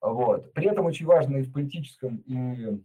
Вот. 0.00 0.52
При 0.52 0.66
этом 0.66 0.86
очень 0.86 1.06
важно 1.06 1.36
и 1.36 1.42
в 1.42 1.52
политическом, 1.52 2.16
и 2.26 2.80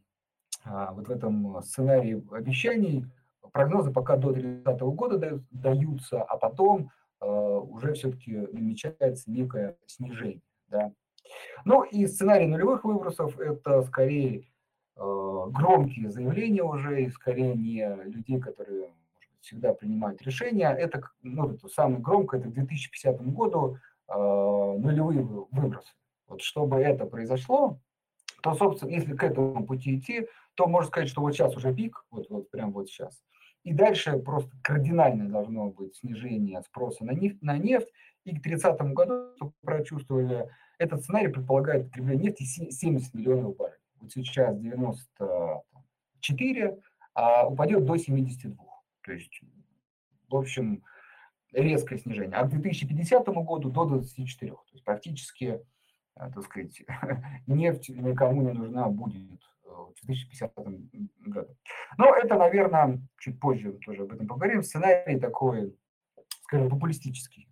а, 0.64 0.94
вот 0.94 1.08
в 1.08 1.12
этом 1.12 1.62
сценарии 1.62 2.24
обещаний 2.32 3.06
прогнозы 3.52 3.92
пока 3.92 4.18
до 4.18 4.34
30 4.34 4.80
года 4.82 5.42
даются, 5.52 6.22
а 6.22 6.38
потом 6.38 6.92
а, 7.20 7.60
уже 7.60 7.94
все-таки 7.94 8.36
намечается 8.52 9.32
некое 9.32 9.78
снижение. 9.88 10.42
Да. 10.68 10.92
Ну 11.66 11.84
и 11.84 12.06
сценарий 12.08 12.48
нулевых 12.48 12.84
выбросов– 12.84 13.40
это 13.40 13.84
скорее 13.84 14.44
э, 14.96 15.44
громкие 15.50 16.10
заявления 16.10 16.64
уже, 16.64 17.04
и 17.04 17.10
скорее 17.10 17.56
не 17.56 17.88
людей, 18.06 18.40
которые 18.40 18.88
может 18.88 19.32
всегда 19.42 19.74
принимают 19.74 20.22
решения. 20.22 20.70
Это, 20.70 21.02
ну, 21.22 21.52
это 21.52 21.68
самое 21.68 22.00
громкое, 22.00 22.40
это 22.40 22.50
к 22.50 22.54
2050 22.54 23.22
году 23.34 23.78
э, 24.08 24.14
нулевые 24.14 25.22
выбросы. 25.22 25.94
Вот 26.28 26.42
чтобы 26.42 26.78
это 26.78 27.06
произошло, 27.06 27.80
то, 28.42 28.54
собственно, 28.54 28.92
если 28.92 29.16
к 29.16 29.24
этому 29.24 29.66
пути 29.66 29.98
идти, 29.98 30.28
то 30.56 30.68
можно 30.68 30.90
сказать, 30.90 31.10
что 31.10 31.22
вот 31.22 31.34
сейчас 31.34 31.56
уже 31.56 31.74
пик, 31.74 32.06
вот, 32.12 32.30
вот 32.30 32.50
прям 32.50 32.72
вот 32.72 32.90
сейчас. 32.90 33.22
и 33.64 33.74
дальше 33.74 34.18
просто 34.18 34.52
кардинальное 34.64 35.28
должно 35.28 35.70
быть 35.70 35.96
снижение 35.98 36.62
спроса 36.64 37.06
на 37.06 37.12
нефть, 37.12 37.42
на 37.42 37.58
нефть 37.58 37.90
и 38.28 38.36
к 38.36 38.44
30 38.44 38.80
году, 38.94 39.34
чтобы 39.38 39.54
прочувствовали, 39.62 40.50
этот 40.78 41.02
сценарий 41.02 41.30
предполагает 41.30 41.86
потребление 41.86 42.26
нефти 42.26 42.44
70 42.44 43.14
миллионов 43.14 43.56
баррелей. 43.56 43.80
Вот 44.02 44.12
сейчас 44.12 44.60
94, 44.60 46.78
а 47.14 47.48
упадет 47.48 47.86
до 47.86 47.96
72. 47.96 48.54
То 49.04 49.14
есть, 49.14 49.42
в 50.28 50.36
общем, 50.36 50.84
резкое 51.54 51.98
снижение. 51.98 52.38
А 52.38 52.44
к 52.44 52.50
2050 52.50 53.26
году 53.28 53.70
до 53.70 53.86
24. 53.86 54.52
То 54.52 54.60
есть 54.74 54.84
практически, 54.84 55.62
э, 56.16 56.16
так 56.16 56.44
сказать, 56.44 56.84
нефть 57.48 57.88
никому 57.90 58.42
не 58.42 58.52
нужна 58.52 58.90
будет 58.90 59.40
э, 59.64 59.70
в 59.70 59.94
2050 60.06 60.54
году. 60.56 61.56
Но 61.98 62.14
это, 62.14 62.36
наверное, 62.36 63.00
чуть 63.20 63.40
позже 63.40 63.72
тоже 63.86 64.04
об 64.04 64.12
этом 64.12 64.28
поговорим. 64.28 64.64
Сценарий 64.64 65.18
такой, 65.18 65.74
скажем, 66.42 66.70
популистический. 66.70 67.48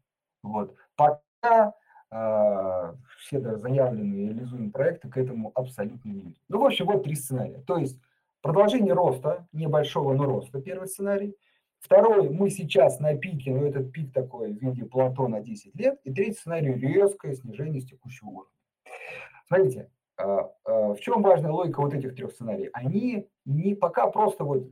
Вот. 0.46 0.76
Пока 0.96 1.74
э, 2.12 2.94
все 3.20 3.58
заявленные 3.58 4.28
реализуемые 4.28 4.72
проекты 4.72 5.10
к 5.10 5.18
этому 5.18 5.52
абсолютно 5.56 6.10
не 6.10 6.22
ведут. 6.22 6.38
Ну, 6.50 6.62
в 6.62 6.66
общем, 6.66 6.86
вот 6.86 7.04
три 7.04 7.16
сценария. 7.16 7.62
То 7.66 7.78
есть 7.78 8.00
продолжение 8.42 8.94
роста, 8.94 9.48
небольшого, 9.52 10.14
но 10.14 10.26
роста, 10.26 10.62
первый 10.62 10.88
сценарий. 10.88 11.36
Второй, 11.80 12.30
мы 12.30 12.50
сейчас 12.50 13.00
на 13.00 13.16
пике, 13.16 13.54
но 13.54 13.66
этот 13.66 13.92
пик 13.92 14.14
такой 14.14 14.54
в 14.54 14.62
виде 14.62 14.86
плато 14.86 15.28
на 15.28 15.42
10 15.42 15.76
лет. 15.76 16.00
И 16.04 16.14
третий 16.14 16.34
сценарий, 16.34 16.74
резкое 16.74 17.34
снижение 17.34 17.82
с 17.82 17.86
текущего 17.86 18.30
уровня. 18.30 18.52
Смотрите, 19.48 19.90
а, 20.18 20.52
а, 20.64 20.94
в 20.94 21.00
чем 21.00 21.22
важная 21.22 21.52
логика 21.52 21.82
вот 21.82 21.94
этих 21.94 22.16
трех 22.16 22.32
сценариев? 22.32 22.72
Они 22.74 23.28
не 23.46 23.76
пока 23.76 24.08
просто 24.08 24.44
вот 24.44 24.68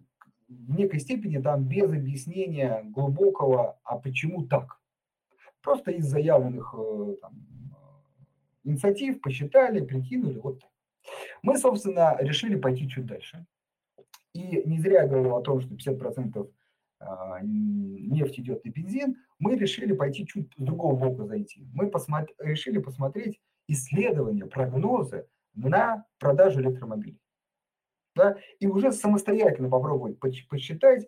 в 0.48 0.76
некой 0.76 1.00
степени 1.00 1.40
там 1.40 1.66
без 1.66 1.92
объяснения 1.92 2.82
глубокого, 2.84 3.80
а 3.84 3.98
почему 3.98 4.48
так. 4.48 4.80
Просто 5.64 5.92
из 5.92 6.06
заявленных 6.06 6.76
э, 6.78 7.16
там, 7.22 7.34
инициатив 8.64 9.22
посчитали, 9.22 9.84
прикинули, 9.84 10.38
вот 10.38 10.60
так. 10.60 10.70
Мы, 11.42 11.58
собственно, 11.58 12.18
решили 12.20 12.56
пойти 12.56 12.88
чуть 12.88 13.06
дальше. 13.06 13.46
И 14.34 14.62
не 14.66 14.80
зря 14.80 15.04
я 15.04 15.08
говорил 15.08 15.36
о 15.36 15.42
том, 15.42 15.62
что 15.62 15.74
50% 15.74 16.50
а, 17.00 17.40
нефть 17.42 18.40
идет 18.40 18.66
на 18.66 18.70
бензин, 18.70 19.18
мы 19.40 19.56
решили 19.56 19.94
пойти 19.94 20.26
чуть 20.26 20.52
с 20.54 20.62
другого 20.62 20.96
бока 20.96 21.26
зайти. 21.26 21.68
Мы 21.74 21.90
посмотри, 21.90 22.34
решили 22.40 22.80
посмотреть 22.80 23.40
исследования, 23.68 24.46
прогнозы 24.46 25.28
на 25.54 26.06
продажу 26.20 26.62
электромобилей. 26.62 27.20
Да? 28.16 28.38
И 28.60 28.68
уже 28.68 28.92
самостоятельно 28.92 29.70
попробовать 29.70 30.20
посчитать, 30.20 31.08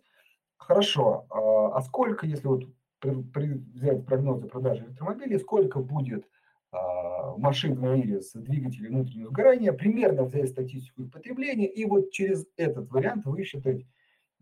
хорошо, 0.57 1.25
а, 1.29 1.77
а 1.77 1.81
сколько, 1.81 2.25
если 2.25 2.47
вот 2.47 2.65
взять 3.11 4.05
прогнозы 4.05 4.47
продажи 4.47 4.85
электромобилей, 4.85 5.39
сколько 5.39 5.79
будет 5.79 6.27
а, 6.71 7.37
машин 7.37 7.75
в 7.75 7.83
мире 7.83 8.21
с 8.21 8.33
двигателем 8.33 8.95
внутреннего 8.95 9.29
сгорания, 9.29 9.73
примерно 9.73 10.23
взять 10.23 10.49
статистику 10.49 11.03
их 11.03 11.11
потребления 11.11 11.67
и 11.67 11.85
вот 11.85 12.11
через 12.11 12.45
этот 12.57 12.91
вариант 12.91 13.25
высчитать 13.25 13.85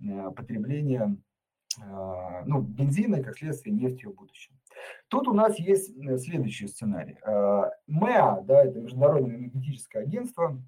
а, 0.02 0.32
потребление 0.32 1.18
ну, 2.46 2.62
бензина 2.62 3.16
и, 3.16 3.24
как 3.24 3.36
следствие, 3.36 3.76
нефти 3.76 4.06
в 4.06 4.14
будущем. 4.14 4.54
Тут 5.08 5.28
у 5.28 5.34
нас 5.34 5.58
есть 5.58 5.90
э, 5.98 6.20
следующий 6.20 6.68
сценарий. 6.68 7.18
МЭА, 7.88 8.44
да, 8.44 8.64
это 8.64 8.80
Международное 8.80 9.38
энергетическое 9.38 10.04
агентство, 10.04 10.62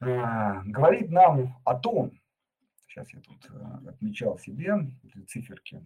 говорит 0.00 1.10
нам 1.10 1.60
о 1.64 1.78
том, 1.78 2.12
Сейчас 2.94 3.12
я 3.12 3.20
тут 3.22 3.50
э, 3.50 3.88
отмечал 3.88 4.38
себе 4.38 4.88
циферки. 5.26 5.84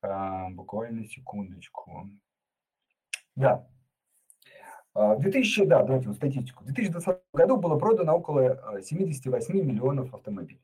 А, 0.00 0.48
буквально 0.50 1.04
секундочку. 1.04 2.08
Да. 3.34 3.68
А, 4.94 5.16
в 5.16 5.20
2000, 5.20 5.64
да, 5.64 5.82
давайте 5.82 6.12
статистику. 6.12 6.62
В 6.62 6.66
2020 6.66 7.20
году 7.32 7.56
было 7.56 7.76
продано 7.76 8.16
около 8.16 8.80
78 8.80 9.58
э, 9.58 9.62
миллионов 9.64 10.14
автомобилей. 10.14 10.62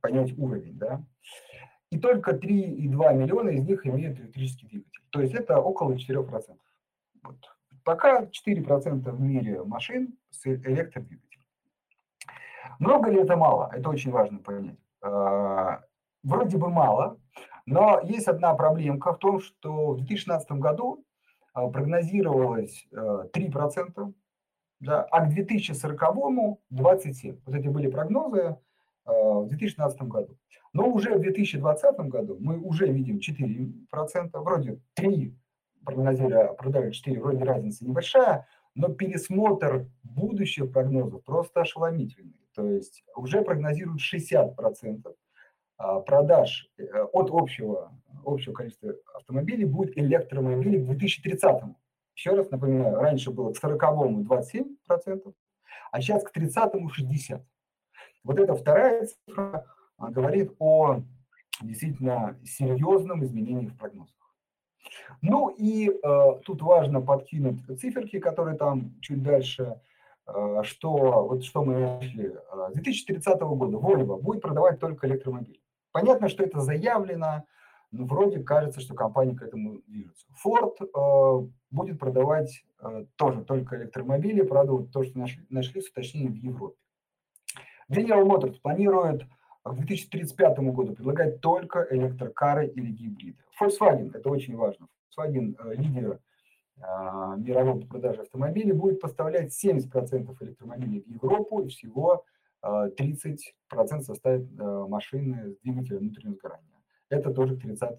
Понять 0.00 0.36
уровень, 0.36 0.76
да. 0.76 1.04
И 1.90 1.98
только 2.00 2.32
3,2 2.32 3.14
миллиона 3.14 3.50
из 3.50 3.64
них 3.64 3.86
имеют 3.86 4.18
электрический 4.18 4.66
двигатель. 4.66 5.02
То 5.10 5.20
есть 5.20 5.34
это 5.34 5.60
около 5.60 5.94
4%. 5.94 6.58
Вот. 7.22 7.56
Пока 7.84 8.24
4% 8.24 9.10
в 9.12 9.20
мире 9.20 9.62
машин 9.62 10.18
с 10.30 10.44
электродвигателем. 10.44 11.27
Много 12.78 13.10
ли 13.10 13.20
это 13.20 13.36
мало? 13.36 13.70
Это 13.74 13.88
очень 13.90 14.10
важно 14.10 14.38
понять. 14.38 14.78
А, 15.02 15.80
вроде 16.22 16.56
бы 16.56 16.68
мало, 16.68 17.18
но 17.66 18.00
есть 18.02 18.28
одна 18.28 18.54
проблемка 18.54 19.12
в 19.12 19.18
том, 19.18 19.40
что 19.40 19.92
в 19.92 19.96
2016 19.98 20.52
году 20.52 21.04
а, 21.54 21.68
прогнозировалось 21.68 22.86
3%, 22.92 24.08
э, 24.08 24.12
да, 24.80 25.02
а 25.02 25.26
к 25.26 25.28
2040 25.30 26.02
27%. 26.72 27.40
Вот 27.44 27.54
эти 27.54 27.68
были 27.68 27.88
прогнозы 27.88 28.56
а, 29.04 29.12
в 29.12 29.48
2016 29.48 30.02
году. 30.02 30.36
Но 30.72 30.88
уже 30.88 31.14
в 31.14 31.20
2020 31.20 31.96
году 32.08 32.36
мы 32.40 32.58
уже 32.58 32.86
видим 32.86 33.18
4%, 33.18 34.30
вроде 34.34 34.80
3 34.94 35.34
прогнозируя, 35.84 36.52
продали 36.52 36.90
4, 36.90 37.20
вроде 37.20 37.44
разница 37.44 37.86
небольшая, 37.86 38.46
но 38.74 38.88
пересмотр 38.88 39.86
будущих 40.02 40.70
прогнозов 40.70 41.24
просто 41.24 41.62
ошеломительный. 41.62 42.38
То 42.58 42.66
есть 42.66 43.04
уже 43.14 43.42
прогнозируют 43.42 44.00
60% 44.00 45.14
а, 45.76 46.00
продаж 46.00 46.68
э, 46.76 47.02
от 47.12 47.30
общего, 47.30 47.92
общего 48.24 48.52
количества 48.52 48.94
автомобилей 49.14 49.64
будет 49.64 49.96
электромобилей 49.96 50.80
к 50.80 50.86
2030 50.86 51.44
-му. 51.62 51.74
Еще 52.16 52.32
раз 52.32 52.50
напоминаю, 52.50 52.96
раньше 52.96 53.30
было 53.30 53.52
к 53.52 53.64
40-му 53.64 54.24
27%, 54.24 55.32
а 55.92 56.00
сейчас 56.00 56.24
к 56.24 56.36
30-му 56.36 56.90
60%. 56.90 57.40
Вот 58.24 58.40
эта 58.40 58.56
вторая 58.56 59.06
цифра 59.06 59.64
а, 59.96 60.10
говорит 60.10 60.52
о 60.58 61.02
действительно 61.62 62.40
серьезном 62.44 63.22
изменении 63.22 63.68
в 63.68 63.76
прогнозах. 63.76 64.34
Ну 65.22 65.50
и 65.50 65.90
э, 65.90 66.40
тут 66.44 66.60
важно 66.62 67.00
подкинуть 67.02 67.60
циферки, 67.80 68.18
которые 68.18 68.56
там 68.56 68.98
чуть 69.00 69.22
дальше 69.22 69.62
Э, 69.64 69.74
что, 70.64 71.26
вот 71.26 71.44
что 71.44 71.64
мы 71.64 71.80
нашли, 71.80 72.26
э, 72.26 72.70
с 72.70 72.74
2030 72.74 73.40
года 73.40 73.76
Volvo 73.78 74.20
будет 74.20 74.42
продавать 74.42 74.78
только 74.78 75.06
электромобили. 75.06 75.60
Понятно, 75.92 76.28
что 76.28 76.44
это 76.44 76.60
заявлено, 76.60 77.44
но 77.90 78.04
вроде 78.04 78.40
кажется, 78.42 78.80
что 78.80 78.94
компания 78.94 79.34
к 79.34 79.42
этому 79.42 79.80
движется. 79.86 80.26
Ford 80.44 80.76
э, 80.80 81.48
будет 81.70 81.98
продавать 81.98 82.64
тоже 83.16 83.42
только 83.42 83.76
электромобили, 83.76 84.42
правда, 84.42 84.70
вот 84.70 84.92
то, 84.92 85.02
что 85.02 85.18
нашли, 85.18 85.44
нашли 85.50 85.80
с 85.80 85.88
уточнением 85.88 86.34
в 86.34 86.36
Европе. 86.36 86.76
General 87.90 88.24
Motors 88.24 88.60
планирует 88.60 89.26
к 89.64 89.74
2035 89.74 90.58
году 90.58 90.94
предлагать 90.94 91.40
только 91.40 91.86
электрокары 91.90 92.68
или 92.68 92.90
гибриды. 92.90 93.38
Volkswagen, 93.60 94.16
это 94.16 94.28
очень 94.28 94.56
важно, 94.56 94.86
Volkswagen 95.18 95.56
э, 95.58 95.74
лидер 95.74 96.20
а, 96.80 97.36
мировой 97.36 97.80
по 97.80 97.86
продаже 97.86 98.22
автомобилей 98.22 98.72
будет 98.72 99.00
поставлять 99.00 99.52
70% 99.52 100.36
электромобилей 100.40 101.02
в 101.02 101.08
Европу 101.08 101.62
и 101.62 101.68
всего 101.68 102.24
30% 102.62 103.38
а, 103.70 103.86
составит 104.00 104.48
а, 104.58 104.86
машины 104.86 105.52
с 105.52 105.58
двигателем 105.60 106.00
внутреннего 106.00 106.34
сгорания. 106.34 106.64
Это 107.08 107.32
тоже 107.32 107.56
к 107.56 107.62
30 107.62 107.96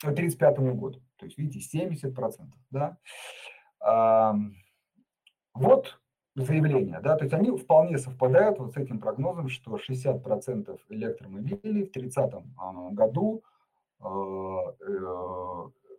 35 0.00 0.58
э, 0.58 0.72
году. 0.72 1.02
То 1.16 1.26
есть, 1.26 1.38
видите, 1.38 1.78
70%. 1.78 2.46
Да? 2.70 2.96
Вот 5.54 5.98
заявление, 6.36 7.00
да, 7.00 7.16
то 7.16 7.24
есть 7.24 7.34
они 7.34 7.50
вполне 7.56 7.98
совпадают 7.98 8.58
вот 8.60 8.74
с 8.74 8.76
этим 8.76 9.00
прогнозом, 9.00 9.48
что 9.48 9.76
60% 9.76 10.78
электромобилей 10.90 11.84
в 11.84 11.90
30 11.90 12.32
году 12.92 13.42
э, 14.00 14.04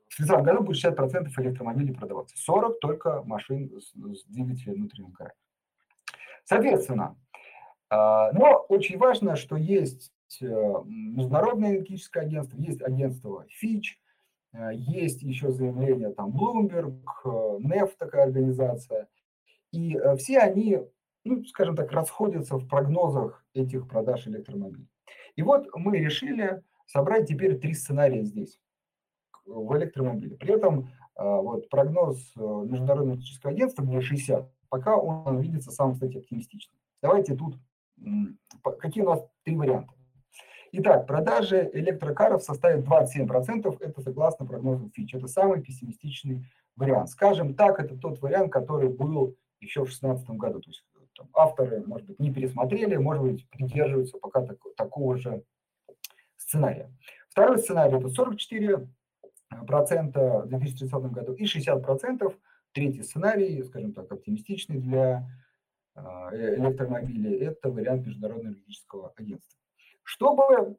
в 0.09 0.17
30 0.17 0.43
году 0.43 0.63
будет 0.63 0.83
60% 0.83 1.29
электромобилей 1.37 1.93
продаваться, 1.93 2.35
40 2.37 2.79
только 2.79 3.23
машин 3.23 3.71
с, 3.79 3.91
с 3.91 4.25
двигателем 4.25 4.75
внутреннего 4.75 5.11
сгорания. 5.11 5.37
Соответственно, 6.43 7.15
а, 7.89 8.31
но 8.33 8.65
очень 8.69 8.97
важно, 8.97 9.35
что 9.35 9.55
есть 9.55 10.11
э, 10.41 10.45
Международное 10.85 11.71
энергетическое 11.71 12.23
агентство, 12.23 12.57
есть 12.57 12.81
агентство 12.81 13.45
Fitch, 13.63 13.97
э, 14.53 14.71
есть 14.73 15.21
еще 15.21 15.51
заявление 15.51 16.11
там 16.11 16.31
Bloomberg, 16.31 17.01
NEF 17.23 17.91
такая 17.97 18.25
организация, 18.25 19.07
и 19.71 19.95
э, 19.95 20.15
все 20.17 20.39
они, 20.39 20.79
ну, 21.23 21.43
скажем 21.45 21.75
так, 21.75 21.91
расходятся 21.91 22.57
в 22.57 22.67
прогнозах 22.67 23.45
этих 23.53 23.87
продаж 23.87 24.27
электромобилей. 24.27 24.87
И 25.35 25.43
вот 25.43 25.67
мы 25.75 25.97
решили 25.97 26.63
собрать 26.87 27.27
теперь 27.27 27.59
три 27.59 27.73
сценария 27.73 28.23
здесь 28.23 28.59
в 29.49 29.77
электромобиле. 29.77 30.37
При 30.37 30.53
этом 30.53 30.89
а, 31.15 31.41
вот, 31.41 31.69
прогноз 31.69 32.17
э, 32.37 32.39
Международного 32.39 33.15
электрического 33.15 33.51
агентства, 33.51 33.83
где 33.83 34.01
60, 34.01 34.49
пока 34.69 34.97
он 34.97 35.39
видится 35.39 35.71
самым, 35.71 35.95
кстати, 35.95 36.17
оптимистичным. 36.17 36.77
Давайте 37.01 37.35
тут 37.35 37.55
какие 38.79 39.03
у 39.03 39.09
нас 39.09 39.23
три 39.43 39.55
варианта. 39.55 39.93
Итак, 40.71 41.07
продажи 41.07 41.69
электрокаров 41.73 42.43
составят 42.43 42.85
27%, 42.85 43.77
это 43.79 44.01
согласно 44.01 44.45
прогнозу 44.45 44.89
Фич. 44.93 45.15
Это 45.15 45.27
самый 45.27 45.61
пессимистичный 45.61 46.45
вариант. 46.75 47.09
Скажем 47.09 47.55
так, 47.55 47.79
это 47.79 47.97
тот 47.97 48.21
вариант, 48.21 48.51
который 48.51 48.89
был 48.89 49.35
еще 49.59 49.81
в 49.81 49.89
2016 49.89 50.29
году. 50.31 50.61
То 50.61 50.69
есть 50.69 50.85
там, 51.17 51.27
авторы, 51.33 51.83
может 51.85 52.07
быть, 52.07 52.19
не 52.19 52.31
пересмотрели, 52.31 52.97
может 52.97 53.23
быть, 53.23 53.49
придерживаются 53.49 54.17
пока 54.19 54.45
так, 54.45 54.57
такого 54.77 55.17
же 55.17 55.43
сценария. 56.37 56.91
Второй 57.29 57.57
сценарий– 57.57 57.97
это 57.97 58.07
44% 58.07 58.87
в 59.51 60.47
2030 60.47 61.11
году 61.11 61.33
и 61.33 61.45
60%. 61.45 62.35
Третий 62.71 63.01
сценарий, 63.01 63.63
скажем 63.63 63.93
так, 63.93 64.11
оптимистичный 64.11 64.77
для 64.77 65.27
а, 65.95 66.31
э, 66.31 66.55
электромобилей– 66.55 67.37
это 67.39 67.69
вариант 67.71 68.05
Международного 68.05 68.53
юридического 68.53 69.11
агентства. 69.15 69.59
Чтобы 70.03 70.77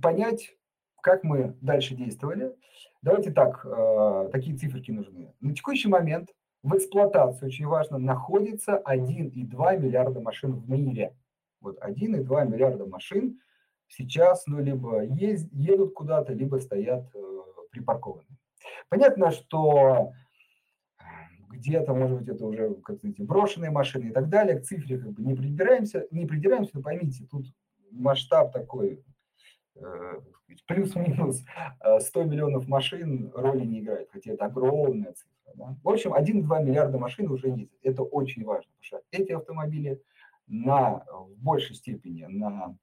понять, 0.00 0.54
как 1.00 1.24
мы 1.24 1.56
дальше 1.60 1.94
действовали, 1.94 2.54
давайте 3.00 3.32
так, 3.32 3.64
э, 3.64 4.28
такие 4.30 4.56
циферки 4.56 4.90
нужны. 4.90 5.34
На 5.40 5.54
текущий 5.54 5.88
момент 5.88 6.30
в 6.62 6.76
эксплуатации, 6.76 7.46
очень 7.46 7.66
важно, 7.66 7.98
находится 7.98 8.80
1,2 8.84 9.78
миллиарда 9.78 10.20
машин 10.20 10.52
в 10.52 10.70
мире. 10.70 11.16
Вот 11.60 11.78
1,2 11.80 12.46
миллиарда 12.46 12.86
машин 12.86 13.40
сейчас, 13.88 14.46
ну, 14.46 14.60
либо 14.60 15.02
едут 15.02 15.94
куда-то, 15.94 16.32
либо 16.32 16.58
стоят 16.58 17.10
э, 17.14 17.31
припаркованы. 17.72 18.28
Понятно, 18.88 19.32
что 19.32 20.12
э, 20.98 21.02
где-то, 21.50 21.94
может 21.94 22.18
быть, 22.18 22.28
это 22.28 22.46
уже, 22.46 22.74
как 22.74 23.00
знаете, 23.00 23.24
брошенные 23.24 23.70
машины 23.70 24.08
и 24.08 24.12
так 24.12 24.28
далее, 24.28 24.60
к 24.60 24.64
цифре 24.64 24.98
как 24.98 25.12
бы 25.12 25.22
не 25.22 25.34
придираемся, 25.34 26.06
не 26.10 26.26
придираемся, 26.26 26.70
но 26.74 26.82
поймите, 26.82 27.26
тут 27.28 27.46
масштаб 27.90 28.52
такой, 28.52 29.04
э, 29.74 30.20
плюс-минус 30.66 31.44
100 32.00 32.20
э, 32.20 32.24
миллионов 32.24 32.68
машин 32.68 33.32
роли 33.34 33.64
не 33.64 33.80
играет, 33.80 34.08
хотя 34.12 34.32
это 34.32 34.44
огромная 34.44 35.12
цифра. 35.12 35.52
Да? 35.54 35.76
В 35.82 35.88
общем, 35.88 36.14
1-2 36.14 36.62
миллиарда 36.62 36.98
машин 36.98 37.30
уже 37.30 37.48
ездят. 37.48 37.78
Это 37.82 38.02
очень 38.02 38.44
важно, 38.44 38.70
потому 38.72 38.82
что 38.82 39.02
эти 39.10 39.32
автомобили 39.32 40.00
на, 40.46 41.04
в 41.10 41.34
большей 41.36 41.74
степени, 41.74 42.24
на 42.24 42.76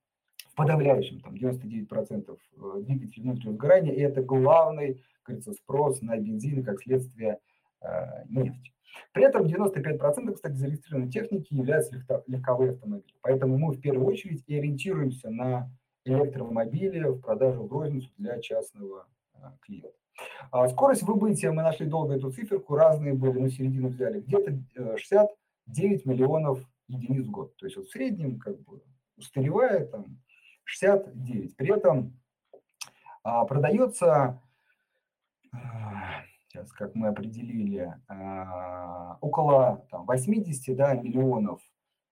подавляющем, 0.59 1.21
там, 1.21 1.35
99% 1.35 2.37
э, 2.37 2.81
двигателей 2.81 3.23
внутреннего 3.23 3.53
сгорания, 3.53 3.93
и 3.93 4.01
это 4.01 4.21
главный, 4.21 5.01
кажется, 5.23 5.53
спрос 5.53 6.01
на 6.01 6.17
бензин, 6.17 6.65
как 6.65 6.81
следствие 6.81 7.39
э, 7.81 8.25
нефти. 8.27 8.73
При 9.13 9.23
этом 9.23 9.45
95%, 9.45 10.33
кстати, 10.33 10.55
зарегистрированной 10.55 11.09
техники 11.09 11.53
являются 11.53 12.03
легковые 12.27 12.71
автомобили. 12.73 13.15
Поэтому 13.21 13.57
мы 13.57 13.71
в 13.71 13.79
первую 13.79 14.05
очередь 14.05 14.43
и 14.47 14.57
ориентируемся 14.57 15.29
на 15.29 15.71
электромобили 16.03 17.07
в 17.07 17.21
продажу 17.21 17.63
в 17.63 17.71
розницу 17.71 18.09
для 18.17 18.41
частного 18.41 19.07
а, 19.35 19.55
клиента. 19.61 19.95
А 20.51 20.67
скорость 20.67 21.03
выбытия, 21.03 21.53
мы 21.53 21.61
нашли 21.61 21.85
долго 21.85 22.15
эту 22.15 22.31
циферку, 22.31 22.75
разные 22.75 23.13
были, 23.13 23.39
на 23.39 23.49
середину 23.49 23.87
взяли, 23.87 24.19
где-то 24.19 24.97
69 24.97 26.05
э, 26.05 26.09
миллионов 26.09 26.59
единиц 26.89 27.25
в 27.25 27.31
год. 27.31 27.55
То 27.55 27.65
есть 27.65 27.77
вот 27.77 27.87
в 27.87 27.91
среднем, 27.91 28.39
как 28.39 28.59
бы, 28.63 28.81
устаревая, 29.15 29.85
там, 29.85 30.19
69. 30.69 31.55
При 31.55 31.71
этом 31.75 32.13
а, 33.23 33.45
продается 33.45 34.41
а, 35.51 36.23
сейчас, 36.47 36.71
как 36.71 36.95
мы 36.95 37.07
определили, 37.07 37.93
а, 38.07 39.17
около 39.21 39.85
там, 39.89 40.05
80 40.05 40.75
да, 40.75 40.93
миллионов 40.93 41.61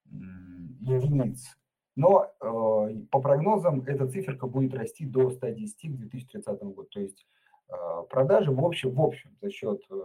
единиц. 0.10 1.58
Но 1.96 2.26
э, 2.26 3.06
по 3.10 3.20
прогнозам 3.20 3.82
эта 3.82 4.08
циферка 4.08 4.46
будет 4.46 4.76
расти 4.76 5.04
до 5.04 5.32
110 5.32 5.96
к 5.96 5.98
2030 5.98 6.60
году. 6.62 6.84
То 6.92 7.00
есть 7.00 7.26
э, 7.70 7.74
продажи 8.08 8.52
в 8.52 8.64
общем, 8.64 8.92
в 8.92 9.02
общем 9.02 9.36
за 9.42 9.50
счет 9.50 9.82
э, 9.90 9.96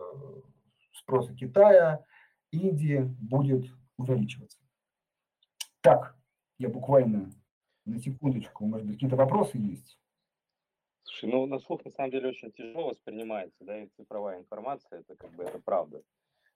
спроса 0.93 1.35
Китая, 1.35 2.03
Индии 2.51 3.01
будет 3.21 3.67
увеличиваться. 3.99 4.59
Так, 5.83 6.17
я 6.59 6.71
буквально 6.71 7.31
на 7.85 7.99
секундочку, 7.99 8.65
может 8.65 8.87
быть, 8.87 8.97
какие-то 8.97 9.17
вопросы 9.17 9.59
есть? 9.59 9.99
Слушай, 11.03 11.31
ну 11.31 11.47
на 11.47 11.59
слух 11.59 11.85
на 11.85 11.91
самом 11.91 12.11
деле 12.11 12.29
очень 12.29 12.53
тяжело 12.53 12.91
воспринимается, 12.91 13.65
да, 13.65 13.83
и 13.83 13.89
цифровая 13.97 14.39
информация, 14.39 15.01
это 15.01 15.17
как 15.17 15.33
бы 15.33 15.45
это 15.45 15.59
правда. 15.59 16.03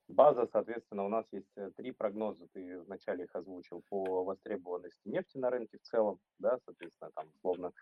База, 0.08 0.46
соответственно, 0.52 1.04
у 1.04 1.08
нас 1.08 1.26
есть 1.32 1.50
э, 1.56 1.72
три 1.76 1.90
прогноза, 1.90 2.46
ты 2.52 2.80
вначале 2.82 3.24
их 3.24 3.34
озвучил, 3.34 3.82
по 3.88 4.22
востребованности 4.22 5.00
нефти 5.04 5.36
на 5.36 5.50
рынке 5.50 5.78
в 5.78 5.82
целом, 5.82 6.20
да, 6.38 6.58
соответственно, 6.64 7.10
там, 7.12 7.28
условно, 7.34 7.72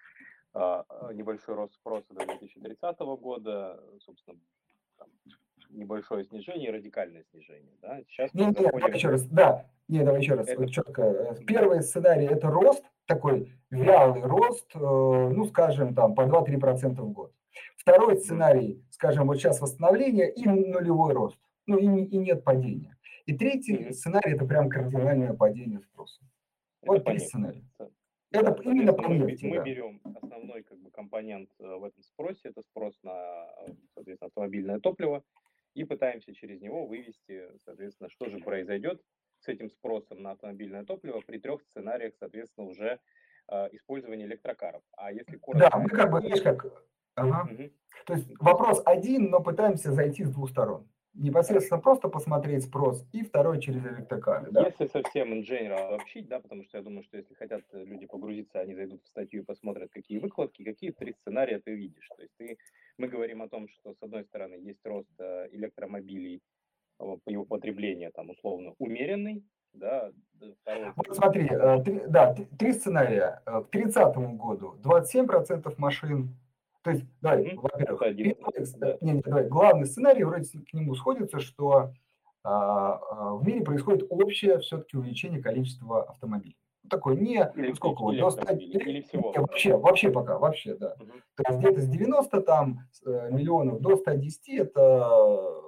а, 0.54 0.84
а, 0.88 1.12
небольшой 1.12 1.54
рост 1.54 1.74
спроса 1.74 2.14
до 2.14 2.24
2030 2.24 2.98
года, 3.20 3.78
собственно, 4.00 4.38
там, 4.96 5.08
небольшое 5.74 6.24
снижение 6.24 6.68
и 6.68 6.72
радикальное 6.72 7.24
снижение, 7.30 7.74
да. 7.82 8.00
Сейчас 8.08 8.32
не, 8.34 8.46
не, 8.46 8.52
заходим... 8.52 8.70
давай 8.72 8.94
еще 8.94 9.08
раз, 9.08 9.26
да, 9.26 9.66
не, 9.88 10.02
давай 10.02 10.20
еще 10.20 10.34
раз, 10.34 10.48
это... 10.48 10.60
вот 10.60 10.70
четко. 10.70 11.02
Э, 11.02 11.36
первый 11.46 11.82
сценарий– 11.82 12.26
это 12.30 12.48
рост, 12.48 12.84
такой 13.06 13.52
вялый 13.70 14.22
рост, 14.22 14.70
э, 14.74 14.78
ну, 14.78 15.44
скажем, 15.46 15.94
там, 15.94 16.14
по 16.14 16.22
2-3% 16.22 17.00
в 17.00 17.12
год. 17.12 17.32
Второй 17.76 18.16
сценарий, 18.16 18.82
скажем, 18.90 19.26
вот 19.26 19.36
сейчас 19.36 19.60
восстановление 19.60 20.32
и 20.32 20.46
нулевой 20.48 21.12
рост, 21.12 21.38
ну, 21.66 21.78
и, 21.78 22.04
и 22.04 22.16
нет 22.16 22.44
падения. 22.44 22.96
И 23.26 23.36
третий 23.36 23.92
сценарий– 23.92 24.32
это 24.34 24.44
прям 24.46 24.68
кардинальное 24.68 25.34
падение 25.34 25.80
спроса. 25.80 26.20
Вот 26.82 27.04
три 27.04 27.18
сценария. 27.18 27.64
Это 28.30 28.50
да, 28.50 28.62
именно 28.64 28.92
по 28.92 29.06
нефти, 29.06 29.46
мы, 29.46 29.58
да. 29.58 29.62
берем 29.62 30.00
основной 30.04 30.64
как 30.64 30.76
бы, 30.78 30.90
компонент 30.90 31.48
э, 31.60 31.76
в 31.76 31.84
этом 31.84 32.02
спросе, 32.02 32.48
это 32.48 32.62
спрос 32.62 32.98
на, 33.04 33.46
соответственно, 33.94 34.26
автомобильное 34.26 34.80
топливо, 34.80 35.22
и 35.74 35.84
пытаемся 35.84 36.34
через 36.34 36.60
него 36.60 36.86
вывести, 36.86 37.48
соответственно, 37.64 38.08
что 38.10 38.28
же 38.28 38.38
произойдет 38.38 39.02
с 39.40 39.48
этим 39.48 39.68
спросом 39.70 40.22
на 40.22 40.32
автомобильное 40.32 40.84
топливо 40.84 41.20
при 41.20 41.38
трех 41.38 41.62
сценариях, 41.62 42.14
соответственно, 42.18 42.66
уже 42.66 42.98
э, 43.48 43.68
использования 43.72 44.24
электрокаров. 44.24 44.82
А 44.96 45.12
если 45.12 45.36
коротко... 45.36 45.70
Да, 45.70 45.78
мы 45.78 45.88
как 45.88 46.10
бы, 46.10 46.20
видишь, 46.22 46.42
как... 46.42 46.66
Ага. 47.16 47.52
Угу. 47.52 47.70
То 48.06 48.14
есть 48.14 48.28
вопрос 48.40 48.82
один, 48.84 49.30
но 49.30 49.40
пытаемся 49.40 49.92
зайти 49.92 50.24
с 50.24 50.30
двух 50.30 50.50
сторон. 50.50 50.88
Непосредственно 51.14 51.80
просто 51.80 52.08
посмотреть 52.08 52.64
спрос, 52.64 53.06
и 53.12 53.22
второй 53.22 53.60
через 53.60 53.84
электрокары. 53.86 54.50
Да? 54.50 54.66
Если 54.66 54.86
совсем 54.86 55.32
general 55.42 55.94
обобщить, 55.94 56.26
да, 56.26 56.40
потому 56.40 56.64
что 56.64 56.78
я 56.78 56.82
думаю, 56.82 57.04
что 57.04 57.16
если 57.16 57.34
хотят 57.34 57.62
люди 57.72 58.06
погрузиться, 58.06 58.58
они 58.58 58.74
зайдут 58.74 59.04
в 59.04 59.08
статью 59.08 59.42
и 59.42 59.44
посмотрят, 59.44 59.92
какие 59.92 60.18
выкладки, 60.18 60.64
какие 60.64 60.90
три 60.90 61.12
сценария 61.12 61.60
ты 61.60 61.72
видишь. 61.72 62.08
То 62.16 62.22
есть 62.22 62.34
ты, 62.36 62.58
мы 62.98 63.08
говорим 63.08 63.42
о 63.42 63.48
том, 63.48 63.68
что 63.68 63.94
с 63.94 64.02
одной 64.02 64.24
стороны 64.24 64.54
есть 64.54 64.84
рост 64.84 65.08
э, 65.18 65.48
электромобилей, 65.52 66.40
его 67.26 67.44
потребление 67.44 68.10
там 68.10 68.30
условно 68.30 68.74
умеренный, 68.78 69.44
да, 69.72 70.12
второй... 70.62 70.92
Вот 70.96 71.16
смотри, 71.16 71.48
э, 71.50 71.82
три, 71.82 72.02
да, 72.08 72.34
три 72.58 72.72
сценария. 72.72 73.42
Э, 73.46 73.62
к 73.62 73.70
30 73.70 74.16
году 74.36 74.76
27% 74.82 75.74
машин, 75.78 76.36
то 76.82 76.90
есть, 76.90 77.04
давай, 77.20 77.44
mm-hmm. 77.44 77.60
во-первых, 77.60 78.00
первый, 78.00 78.66
да. 78.76 78.98
не, 79.00 79.12
не, 79.12 79.20
давай, 79.22 79.48
главный 79.48 79.86
сценарий, 79.86 80.24
вроде 80.24 80.58
к 80.58 80.72
нему 80.74 80.94
сходится, 80.94 81.40
что 81.40 81.92
а, 82.44 83.00
а, 83.10 83.34
в 83.36 83.46
мире 83.46 83.62
происходит 83.62 84.06
общее 84.10 84.58
все-таки 84.58 84.98
увеличение 84.98 85.42
количества 85.42 86.04
автомобилей. 86.04 86.58
Такое 86.90 87.16
не, 87.16 87.50
или, 87.56 87.72
сколько 87.72 88.02
вот, 88.02 88.16
до 88.16 88.30
100, 88.30 88.52
или, 88.52 88.78
или 88.78 89.00
всего. 89.02 89.32
Не, 89.32 89.40
вообще, 89.40 89.76
вообще 89.76 90.10
пока, 90.10 90.38
вообще, 90.38 90.74
да. 90.74 90.94
Угу. 91.00 91.12
То 91.36 91.44
есть 91.48 91.60
где-то 91.60 91.80
с 91.80 91.88
90 91.88 92.40
там 92.42 92.80
э, 93.06 93.30
миллионов 93.30 93.80
до 93.80 93.96
110 93.96 94.48
это 94.50 95.10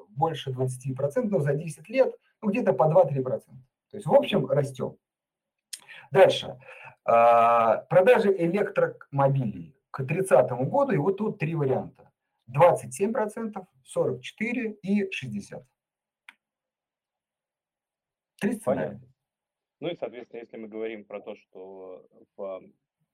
больше 0.08 0.50
20%, 0.50 1.28
но 1.30 1.40
за 1.40 1.54
10 1.54 1.88
лет 1.88 2.14
ну, 2.42 2.50
где-то 2.50 2.72
по 2.72 2.84
2-3%. 2.84 3.22
То 3.22 3.96
есть, 3.96 4.06
в 4.06 4.14
общем, 4.14 4.46
растем. 4.46 4.96
Дальше. 6.10 6.58
А, 7.04 7.78
продажи 7.88 8.34
электромобилей 8.36 9.76
к 9.90 10.04
30 10.04 10.50
году, 10.68 10.92
и 10.92 10.96
вот 10.96 11.16
тут 11.16 11.38
три 11.38 11.54
варианта. 11.54 12.10
27%, 12.50 13.54
44% 13.96 14.78
и 14.82 15.04
60%. 15.04 15.64
Три 18.38 18.52
сценария. 18.52 19.00
Ну 19.80 19.88
и, 19.88 19.94
соответственно, 19.94 20.40
если 20.40 20.56
мы 20.56 20.68
говорим 20.68 21.04
про 21.04 21.20
то, 21.20 21.34
что 21.36 22.06
в 22.36 22.62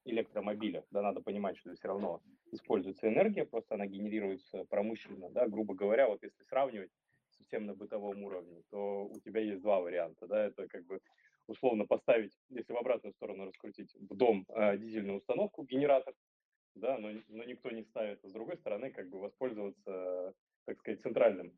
электромобилях, 0.05 0.85
да, 0.91 1.03
надо 1.03 1.21
понимать, 1.21 1.57
что 1.59 1.75
все 1.75 1.89
равно 1.89 2.21
используется 2.53 3.09
энергия, 3.09 3.45
просто 3.45 3.75
она 3.75 3.87
генерируется 3.87 4.65
промышленно, 4.65 5.31
да, 5.31 5.49
грубо 5.49 5.75
говоря, 5.75 6.09
вот 6.09 6.23
если 6.23 6.43
сравнивать 6.45 6.91
совсем 7.31 7.67
на 7.67 7.75
бытовом 7.75 8.23
уровне, 8.23 8.63
то 8.71 9.07
у 9.07 9.19
тебя 9.21 9.41
есть 9.41 9.63
два 9.63 9.81
варианта, 9.81 10.27
да, 10.27 10.47
это 10.47 10.69
как 10.69 10.85
бы 10.87 11.01
условно 11.47 11.87
поставить, 11.87 12.33
если 12.51 12.73
в 12.73 12.77
обратную 12.77 13.13
сторону 13.15 13.47
раскрутить, 13.47 13.95
в 13.95 14.15
дом 14.15 14.47
э, 14.49 14.77
дизельную 14.79 15.19
установку, 15.19 15.65
генератор, 15.65 16.15
да, 16.75 16.99
но, 16.99 17.11
но 17.29 17.45
никто 17.45 17.71
не 17.71 17.83
ставит, 17.83 18.25
а 18.25 18.29
с 18.29 18.33
другой 18.33 18.57
стороны, 18.57 18.91
как 18.91 19.09
бы 19.09 19.19
воспользоваться, 19.19 20.35
так 20.65 20.79
сказать, 20.79 21.01
центральным 21.01 21.53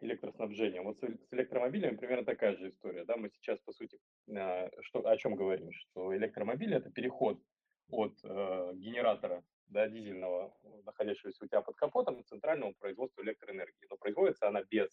электроснабжением. 0.00 0.84
Вот 0.84 0.98
с, 0.98 1.04
электромобилями 1.30 1.96
примерно 1.96 2.24
такая 2.24 2.56
же 2.56 2.68
история, 2.68 3.04
да, 3.04 3.16
мы 3.16 3.30
сейчас, 3.30 3.58
по 3.60 3.72
сути, 3.72 3.98
что, 4.80 5.06
о 5.06 5.16
чем 5.16 5.34
говорим? 5.36 5.70
Что 5.72 6.16
электромобиль– 6.16 6.74
это 6.74 6.90
переход 6.90 7.40
от 7.90 8.18
э, 8.24 8.72
генератора 8.74 9.42
да, 9.68 9.88
дизельного, 9.88 10.54
находящегося 10.84 11.44
у 11.44 11.46
тебя 11.46 11.60
под 11.60 11.76
капотом, 11.76 12.22
к 12.22 12.26
центральному 12.26 12.74
производству 12.74 13.22
электроэнергии. 13.22 13.86
Но 13.88 13.96
производится 13.96 14.48
она 14.48 14.62
без 14.62 14.88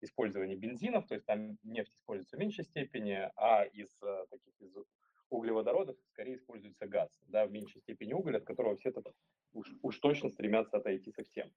использования 0.00 0.56
бензинов, 0.56 1.06
то 1.06 1.14
есть 1.14 1.26
там 1.26 1.58
нефть 1.62 1.92
используется 1.96 2.36
в 2.36 2.40
меньшей 2.40 2.64
степени, 2.64 3.30
а 3.36 3.64
из 3.64 3.88
э, 4.02 4.26
таких 4.30 4.54
из 4.60 4.76
углеводородов 5.30 5.96
скорее 6.12 6.36
используется 6.36 6.86
газ, 6.86 7.08
да, 7.28 7.46
в 7.46 7.52
меньшей 7.52 7.80
степени 7.80 8.12
уголь, 8.12 8.36
от 8.36 8.44
которого 8.44 8.76
все 8.76 8.90
-то 8.90 9.02
уж, 9.52 9.68
уж 9.82 9.98
точно 9.98 10.28
стремятся 10.30 10.78
отойти 10.78 11.12
совсем. 11.12 11.48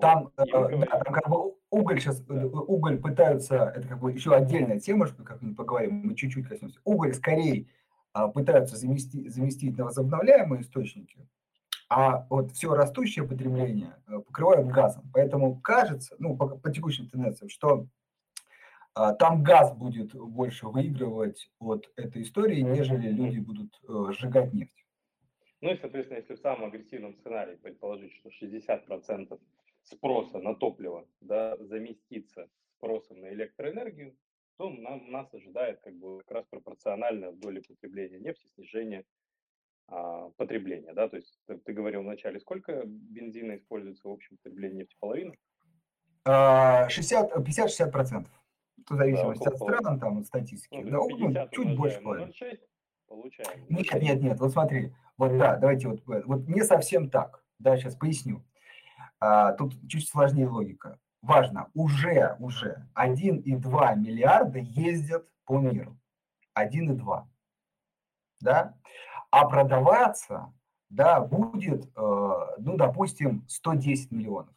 Там, 0.00 0.30
вот. 0.36 0.48
э, 0.48 0.78
да, 0.78 0.98
там 0.98 1.14
как 1.14 1.28
бы 1.28 1.54
уголь 1.70 2.00
сейчас, 2.00 2.20
да. 2.20 2.42
Э, 2.42 2.46
уголь 2.46 3.00
пытаются, 3.00 3.72
это 3.76 3.88
как 3.88 4.00
бы 4.00 4.12
еще 4.12 4.34
отдельная 4.34 4.80
тема, 4.80 5.06
что 5.06 5.22
как-нибудь 5.22 5.56
поговорим, 5.56 5.94
мы 6.04 6.14
чуть-чуть 6.14 6.48
коснемся. 6.48 6.80
Уголь 6.84 7.14
скорее 7.14 7.66
а, 8.12 8.28
пытаются 8.28 8.76
заместить, 8.76 9.32
заместить 9.32 9.76
на 9.76 9.84
возобновляемые 9.84 10.62
источники, 10.62 11.26
а 11.88 12.26
вот 12.30 12.52
все 12.52 12.74
растущее 12.74 13.26
потребление 13.26 13.96
э, 14.06 14.20
покрывают 14.20 14.68
газом. 14.68 15.10
Поэтому 15.12 15.60
кажется, 15.60 16.14
ну, 16.18 16.36
по, 16.36 16.48
по 16.48 16.70
текущим 16.70 17.08
тенденциям, 17.08 17.48
что 17.48 17.86
там 18.94 19.42
газ 19.42 19.74
будет 19.74 20.14
больше 20.14 20.68
выигрывать 20.68 21.50
от 21.58 21.90
этой 21.96 22.22
истории, 22.22 22.60
нежели 22.60 23.08
люди 23.08 23.38
будут 23.38 23.80
э, 23.88 24.12
сжигать 24.12 24.52
нефть. 24.52 24.86
Ну 25.62 25.70
и, 25.70 25.76
соответственно, 25.78 26.18
если 26.18 26.34
в 26.34 26.40
самом 26.40 26.64
агрессивном 26.64 27.14
сценарии 27.14 27.54
предположить, 27.54 28.12
что 28.14 28.28
60% 28.28 29.40
спроса 29.84 30.38
на 30.38 30.54
топливо 30.54 31.06
да, 31.20 31.56
заместится 31.58 32.48
спросом 32.76 33.20
на 33.20 33.32
электроэнергию, 33.32 34.16
то 34.56 34.70
нам, 34.70 35.10
нас 35.10 35.32
ожидает 35.32 35.80
как 35.80 35.94
бы 35.94 36.18
как 36.18 36.30
раз 36.32 36.46
пропорциональное 36.46 37.30
в 37.30 37.38
доле 37.38 37.62
потребления 37.62 38.18
нефти 38.18 38.46
снижение 38.54 39.04
а, 39.88 40.30
потребления. 40.30 40.92
Да? 40.92 41.08
То 41.08 41.16
есть 41.16 41.38
ты, 41.46 41.58
ты 41.58 41.72
говорил 41.72 42.02
вначале, 42.02 42.40
сколько 42.40 42.82
бензина 42.84 43.56
используется 43.56 44.06
в 44.08 44.12
общем 44.12 44.36
потреблении 44.36 44.78
нефти? 44.78 44.96
Половина? 45.00 45.34
50-60%. 47.36 48.26
В 48.88 48.96
зависимости 48.96 49.44
да, 49.44 49.50
от 49.50 49.56
стран, 49.56 50.00
там, 50.00 50.18
от 50.18 50.26
статистики. 50.26 50.82
Ну, 50.84 51.08
да, 51.30 51.44
ну, 51.44 51.48
чуть 51.50 51.76
больше 51.76 52.00
половины. 52.00 52.32
Получаем. 53.06 53.66
Нет, 53.68 53.92
нет, 53.94 54.22
нет, 54.22 54.40
вот 54.40 54.52
смотри, 54.52 54.94
вот 55.18 55.36
да, 55.36 55.56
давайте 55.56 55.88
вот, 55.88 56.02
вот 56.06 56.48
не 56.48 56.62
совсем 56.62 57.10
так, 57.10 57.44
да, 57.58 57.76
сейчас 57.76 57.94
поясню. 57.94 58.42
А, 59.20 59.52
тут 59.52 59.74
чуть 59.88 60.08
сложнее 60.08 60.48
логика. 60.48 60.98
Важно, 61.20 61.68
уже, 61.74 62.36
уже 62.40 62.88
1,2 62.94 63.96
миллиарда 63.96 64.58
ездят 64.58 65.28
по 65.44 65.58
миру. 65.58 65.98
1,2. 66.58 67.24
Да? 68.40 68.78
А 69.30 69.48
продаваться, 69.48 70.52
да, 70.88 71.20
будет, 71.20 71.84
э, 71.94 72.30
ну, 72.58 72.76
допустим, 72.76 73.44
110 73.46 74.10
миллионов. 74.10 74.54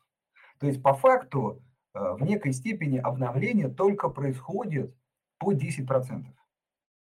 То 0.60 0.68
есть 0.68 0.82
по 0.82 0.94
факту 0.94 1.62
Э, 1.75 1.75
в 1.96 2.22
некой 2.24 2.54
степени 2.54 2.98
обновление 2.98 3.70
только 3.70 4.10
происходит 4.10 4.94
по 5.40 5.54
10%. 5.54 6.26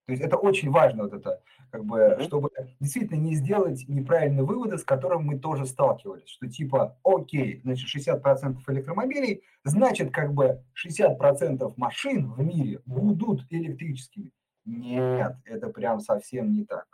То 0.06 0.12
есть 0.12 0.22
это 0.22 0.38
очень 0.38 0.70
важно, 0.70 1.04
вот 1.04 1.14
это, 1.14 1.42
как 1.72 1.84
бы, 1.84 1.98
mm-hmm. 1.98 2.24
чтобы 2.26 2.52
действительно 2.80 3.20
не 3.20 3.36
сделать 3.36 3.86
неправильные 3.88 4.44
выводы, 4.44 4.78
с 4.78 4.84
которым 4.84 5.26
мы 5.26 5.40
тоже 5.40 5.66
сталкивались, 5.66 6.30
что 6.30 6.48
типа, 6.48 7.00
окей, 7.04 7.62
значит, 7.64 7.90
60% 7.94 8.58
электромобилей, 8.68 9.42
значит, 9.64 10.12
как 10.12 10.34
бы 10.34 10.64
60% 10.86 11.74
машин 11.76 12.32
в 12.32 12.44
мире 12.44 12.82
будут 12.86 13.46
электрическими. 13.50 14.32
Нет, 14.66 15.38
это 15.46 15.70
прям 15.70 16.00
совсем 16.00 16.54
не 16.54 16.66
так. 16.66 16.86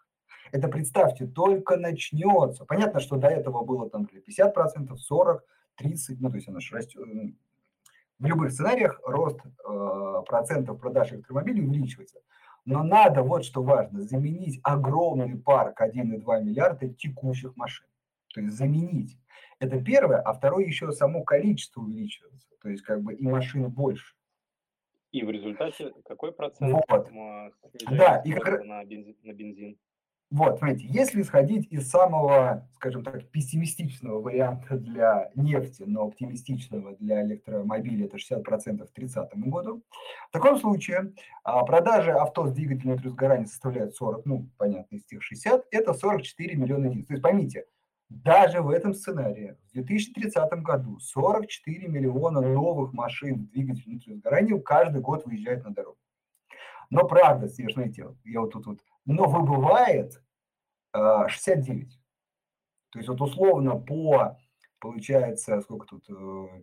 Это, 0.54 0.70
представьте, 0.70 1.26
только 1.28 1.78
начнется. 1.78 2.66
Понятно, 2.66 3.00
что 3.02 3.18
до 3.18 3.28
этого 3.28 3.64
было 3.64 3.90
там 3.90 4.08
50%, 4.12 4.96
40%, 5.12 5.40
30%, 5.82 6.18
ну, 6.20 6.30
то 6.30 6.36
есть 6.36 6.48
оно 6.48 6.60
же 6.60 6.76
растет, 6.76 7.06
в 8.22 8.26
любых 8.26 8.52
сценариях 8.52 9.02
рост 9.04 9.40
э, 9.44 10.24
процентов 10.28 10.80
продаж 10.80 11.12
электромобилей 11.12 11.66
увеличивается. 11.66 12.20
Но 12.66 12.84
надо, 12.84 13.24
вот 13.24 13.44
что 13.44 13.64
важно, 13.64 14.04
заменить 14.04 14.60
огромный 14.64 15.36
парк 15.36 15.82
1,2 15.82 16.44
миллиарда 16.44 16.90
текущих 16.90 17.58
машин. 17.58 17.88
То 18.34 18.42
есть 18.42 18.56
заменить. 18.56 19.18
Это 19.58 19.82
первое. 19.82 20.22
А 20.22 20.34
второе, 20.34 20.66
еще 20.66 20.92
само 20.92 21.24
количество 21.24 21.82
увеличивается. 21.82 22.48
То 22.62 22.70
есть 22.70 22.84
как 22.84 23.02
бы 23.02 23.16
и 23.16 23.26
машин 23.26 23.68
больше. 23.72 24.14
И 25.12 25.24
в 25.24 25.32
результате 25.32 25.92
какой 26.06 26.32
процент 26.32 26.80
вот. 26.88 27.10
да, 27.90 28.18
и 28.24 28.32
как... 28.34 28.64
на, 28.64 28.86
бензин, 28.86 29.16
на 29.24 29.34
бензин? 29.34 29.78
Вот, 30.32 30.60
смотрите, 30.60 30.88
если 30.88 31.22
исходить 31.22 31.68
из 31.74 31.90
самого, 31.90 32.66
скажем 32.76 33.04
так, 33.04 33.30
пессимистичного 33.32 34.22
варианта 34.22 34.78
для 34.78 35.30
нефти, 35.36 35.84
но 35.86 36.04
оптимистичного 36.04 36.96
для 36.96 37.22
электромобилей, 37.24 38.06
это 38.06 38.16
60% 38.16 38.88
к 38.88 38.92
30 38.94 39.38
году, 39.50 39.84
в 40.30 40.32
таком 40.32 40.58
случае 40.58 41.12
а, 41.44 41.66
продажи 41.66 42.12
авто 42.12 42.48
с 42.48 42.54
двигателем 42.54 42.92
внутреннего 42.92 43.14
сгорания 43.14 43.46
составляют 43.46 43.94
40, 43.96 44.26
ну, 44.26 44.50
понятно, 44.58 44.96
из 44.96 45.04
тех 45.04 45.22
60, 45.22 45.66
это 45.70 45.94
44 45.94 46.56
миллиона 46.56 46.86
единиц. 46.86 47.08
То 47.08 47.14
есть 47.14 47.24
поймите, 47.24 47.66
даже 48.08 48.62
в 48.62 48.70
этом 48.70 48.94
сценарии 48.94 49.58
в 49.72 49.74
2030 49.74 50.50
году 50.62 50.98
44 51.00 51.90
миллиона 51.90 52.40
новых 52.40 52.94
машин 52.94 53.42
с 53.42 53.50
двигателем 53.50 53.96
внутреннего 53.96 54.20
сгорания 54.20 54.62
каждый 54.62 55.02
год 55.02 55.26
выезжает 55.26 55.66
на 55.66 55.74
дорогу. 55.74 55.98
Но 56.90 57.06
правда, 57.06 57.50
смотрите, 57.50 58.08
я 58.24 58.40
вот 58.40 58.52
тут 58.52 58.66
вот 58.66 58.80
но 59.06 59.28
выбывает 59.28 60.22
69. 60.94 61.88
Э, 61.88 61.98
То 62.92 63.00
есть 63.00 63.10
вот 63.10 63.22
условно 63.22 63.78
по, 63.78 64.38
получается, 64.80 65.62
сколько 65.62 65.88
тут, 65.88 66.08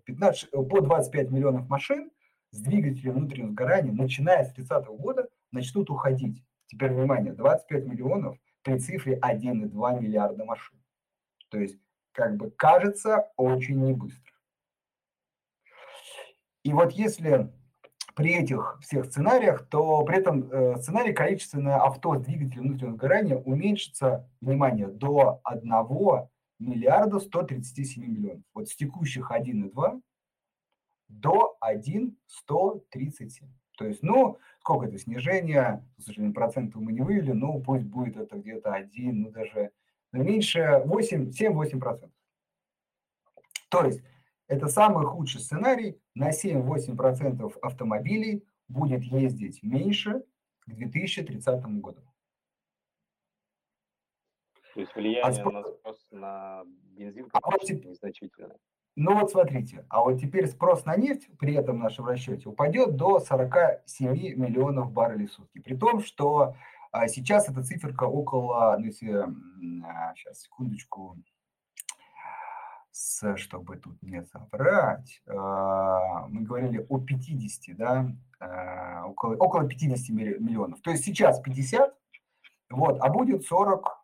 15, 0.05 0.45
э, 0.45 0.47
э, 0.53 0.63
по 0.65 0.81
25 0.81 1.31
миллионов 1.31 1.69
машин 1.69 2.11
с 2.51 2.61
двигателем 2.61 3.15
внутреннего 3.15 3.51
сгорания, 3.51 3.93
начиная 3.93 4.45
с 4.45 4.53
30 4.53 4.87
года, 4.87 5.29
начнут 5.53 5.91
уходить. 5.91 6.43
Теперь, 6.67 6.93
внимание, 6.93 7.33
25 7.33 7.87
миллионов 7.87 8.39
при 8.63 8.79
цифре 8.79 9.19
1,2 9.19 10.01
миллиарда 10.01 10.45
машин. 10.45 10.79
То 11.49 11.59
есть, 11.59 11.79
как 12.13 12.37
бы 12.37 12.51
кажется, 12.51 13.31
очень 13.37 13.83
не 13.83 13.95
быстро. 13.95 14.35
И 16.63 16.73
вот 16.73 16.93
если 16.93 17.51
при 18.19 18.35
этих 18.35 18.81
всех 18.81 19.05
сценариях, 19.05 19.69
то 19.69 20.03
при 20.03 20.19
этом 20.19 20.51
э, 20.51 20.77
сценарий 20.79 21.13
количественное 21.13 21.77
авто 21.77 22.17
с 22.17 22.23
двигателем 22.23 22.65
внутреннего 22.65 22.95
сгорания 22.95 23.37
уменьшится, 23.37 24.29
внимание, 24.41 24.89
до 24.89 25.41
1 25.45 25.71
миллиарда 26.59 27.21
137 27.21 28.05
миллионов. 28.05 28.43
Вот 28.55 28.69
с 28.69 28.75
текущих 28.75 29.31
1,2 29.31 30.03
до 31.07 31.57
1,137. 31.61 33.49
То 33.77 33.85
есть, 33.87 34.03
ну, 34.03 34.39
сколько 34.59 34.87
это 34.87 34.99
снижение, 34.99 35.87
к 35.97 36.03
сожалению, 36.03 36.35
процентов 36.35 36.83
мы 36.83 36.93
не 36.93 37.03
вывели, 37.03 37.31
но 37.31 37.61
пусть 37.61 37.85
будет 37.85 38.17
это 38.17 38.37
где-то 38.37 38.73
1, 38.73 39.23
ну, 39.23 39.31
даже 39.31 39.71
меньше 40.11 40.83
8, 40.85 41.31
7-8%. 41.31 42.11
То 43.69 43.85
есть, 43.85 44.03
это 44.49 44.67
самый 44.67 45.07
худший 45.07 45.41
сценарий. 45.41 46.01
На 46.15 46.31
7-8% 46.31 47.59
автомобилей 47.61 48.45
будет 48.67 49.05
ездить 49.05 49.63
меньше 49.63 50.25
к 50.61 50.71
2030 50.71 51.65
году. 51.81 52.03
То 54.75 54.81
есть 54.81 54.95
влияние 54.95 55.23
а 55.23 55.33
спрос... 55.33 55.53
на 55.53 55.63
спрос 55.65 56.07
на 56.11 56.65
бензин 56.97 57.29
а 57.33 57.41
вот 57.51 57.61
теперь... 57.63 57.89
незначительное. 57.89 58.59
Ну 58.97 59.19
вот 59.19 59.31
смотрите, 59.31 59.87
а 59.89 60.03
вот 60.03 60.21
теперь 60.21 60.49
спрос 60.49 60.85
на 60.85 60.97
нефть 60.97 61.29
при 61.39 61.55
этом 61.55 61.79
нашем 61.79 62.07
расчете 62.07 62.49
упадет 62.49 62.97
до 62.97 63.21
47 63.21 64.37
миллионов 64.37 64.93
баррелей 64.93 65.27
в 65.27 65.33
сутки. 65.33 65.61
При 65.61 65.77
том, 65.77 66.01
что 66.01 66.57
а, 66.91 67.07
сейчас 67.07 67.49
эта 67.49 67.63
циферка 67.63 68.05
около, 68.05 68.77
ну 68.79 68.87
если, 68.87 69.13
а, 69.13 70.15
сейчас, 70.17 70.41
секундочку, 70.41 71.17
чтобы 73.37 73.77
тут 73.77 74.01
не 74.03 74.25
соврать, 74.25 75.23
а, 75.27 76.27
мы 76.29 76.43
говорили 76.43 76.85
о 76.89 76.99
50, 76.99 77.77
да, 77.77 78.11
а, 78.41 79.07
около, 79.07 79.37
около 79.37 79.69
50 79.69 80.11
миллионов. 80.11 80.81
То 80.83 80.91
есть 80.91 81.05
сейчас 81.05 81.41
50, 81.41 81.95
вот, 82.71 82.99
а 83.01 83.09
будет 83.09 83.45
40, 83.45 83.99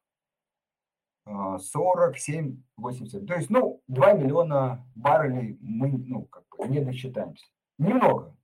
47, 1.26 2.62
80. 2.76 3.26
То 3.26 3.34
есть, 3.34 3.50
ну, 3.50 3.80
2 3.88 4.12
миллиона 4.12 4.86
баррелей 4.94 5.58
мы, 5.60 5.88
ну, 5.90 6.24
как 6.24 6.44
бы 6.58 6.68
не 6.68 6.80
досчитаемся. 6.80 7.46
Немного. 7.78 8.36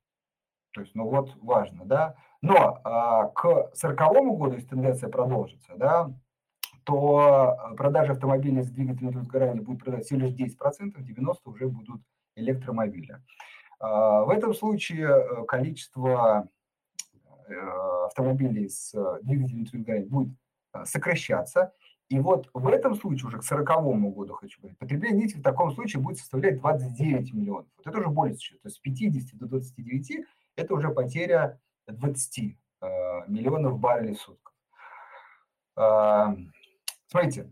То 0.72 0.82
есть, 0.82 0.94
ну 0.94 1.08
вот 1.08 1.36
важно, 1.42 1.84
да. 1.84 2.14
Но 2.42 2.80
а, 2.84 3.26
к 3.26 3.70
40 3.74 3.98
году, 3.98 4.52
если 4.52 4.68
тенденция 4.68 5.10
продолжится, 5.10 5.74
да, 5.76 6.12
то 6.84 7.56
э, 7.72 7.76
продажи 7.76 8.12
автомобилей 8.12 8.62
с 8.62 8.70
двигателем 8.70 9.22
сгорания 9.22 9.62
будут 9.62 9.82
продать 9.84 10.04
всего 10.04 10.20
лишь 10.20 10.32
10%, 10.32 10.56
90% 10.96 11.36
уже 11.44 11.68
будут 11.68 12.02
электромобили. 12.36 13.22
А, 13.78 14.24
в 14.24 14.30
этом 14.30 14.54
случае 14.54 15.08
э, 15.08 15.44
количество 15.46 16.48
автомобилей 18.06 18.68
с 18.68 18.92
двигателем 19.22 19.66
твин 19.66 20.08
будет 20.08 20.28
сокращаться. 20.84 21.72
И 22.08 22.20
вот 22.20 22.48
в 22.54 22.68
этом 22.68 22.94
случае, 22.94 23.26
уже 23.26 23.38
к 23.38 23.42
40 23.42 23.66
году, 24.14 24.34
хочу 24.34 24.60
говорить, 24.60 24.78
потребление 24.78 25.22
нефти 25.22 25.38
в 25.38 25.42
таком 25.42 25.72
случае 25.72 26.00
будет 26.00 26.18
составлять 26.18 26.60
29 26.60 27.34
миллионов. 27.34 27.66
Вот 27.76 27.86
это 27.88 27.98
уже 27.98 28.08
более 28.08 28.36
существенно. 28.36 28.60
То 28.62 28.68
есть 28.68 28.76
с 28.76 28.80
50 28.80 29.38
до 29.38 29.46
29 29.46 30.26
это 30.54 30.74
уже 30.74 30.90
потеря 30.90 31.60
20 31.88 32.38
э, 32.38 32.86
миллионов 33.26 33.78
баррелей 33.80 34.14
в 34.14 34.20
сутки. 34.20 34.50
Смотрите, 37.10 37.50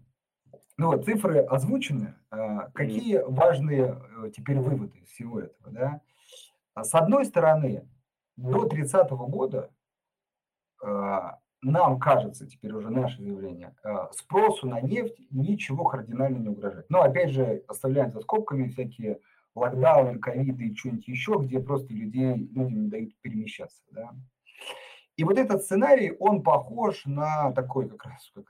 ну 0.77 0.87
вот 0.87 1.05
цифры 1.05 1.41
озвучены. 1.41 2.15
Э, 2.31 2.71
какие 2.73 3.19
важные 3.27 4.01
э, 4.25 4.31
теперь 4.31 4.61
выводы 4.61 4.99
из 4.99 5.09
всего 5.09 5.41
этого? 5.41 5.73
Да? 5.73 6.01
С 6.81 6.95
одной 6.95 7.25
стороны, 7.25 7.89
до 8.37 8.67
30 8.67 9.11
года 9.11 9.71
э, 10.81 11.21
нам 11.63 11.99
кажется, 11.99 12.47
теперь 12.47 12.73
уже 12.73 12.89
наше 12.89 13.21
заявление, 13.21 13.75
спросу 14.13 14.69
на 14.69 14.81
нефть 14.81 15.19
ничего 15.33 15.85
кардинально 15.87 16.37
не 16.37 16.49
угрожает. 16.51 16.89
Но 16.89 17.03
опять 17.03 17.31
же, 17.31 17.65
оставляем 17.67 18.13
за 18.13 18.21
скобками 18.21 18.69
всякие 18.69 19.19
локдауны, 19.57 20.21
ковиды 20.21 20.69
и 20.69 20.77
что-нибудь 20.77 21.09
еще, 21.09 21.35
где 21.41 21.59
просто 21.59 21.93
людей, 21.93 22.37
людям 22.37 22.85
не 22.85 22.89
дают 22.89 23.21
перемещаться. 23.23 23.83
Да? 23.91 24.15
И 25.17 25.25
вот 25.25 25.37
этот 25.37 25.65
сценарий, 25.65 26.15
он 26.21 26.45
похож 26.45 27.05
на 27.05 27.51
такой 27.51 27.89
как 27.89 28.05
раз, 28.05 28.31
как 28.33 28.45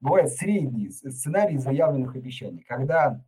бывает 0.00 0.32
средний 0.32 0.90
сценарий 0.90 1.58
заявленных 1.58 2.16
обещаний, 2.16 2.62
когда 2.62 3.24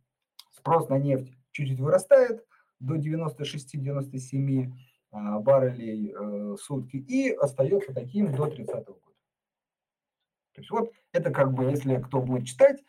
спрос 0.51 0.89
на 0.89 0.97
нефть 0.97 1.31
чуть-чуть 1.51 1.79
вырастает 1.79 2.45
до 2.79 2.95
96-97, 2.95 4.71
а, 5.11 5.39
баррелей 5.39 6.13
в 6.13 6.53
э, 6.53 6.57
сутки 6.57 6.95
и 6.95 7.31
остается 7.31 7.93
таким 7.93 8.33
до 8.33 8.47
30 8.47 8.73
года. 8.87 9.01
То 10.53 10.61
есть 10.61 10.71
вот 10.71 10.93
это 11.11 11.31
как 11.31 11.53
бы, 11.53 11.65
если 11.65 12.01
кто 12.01 12.21
будет 12.21 12.47
читать, 12.47 12.81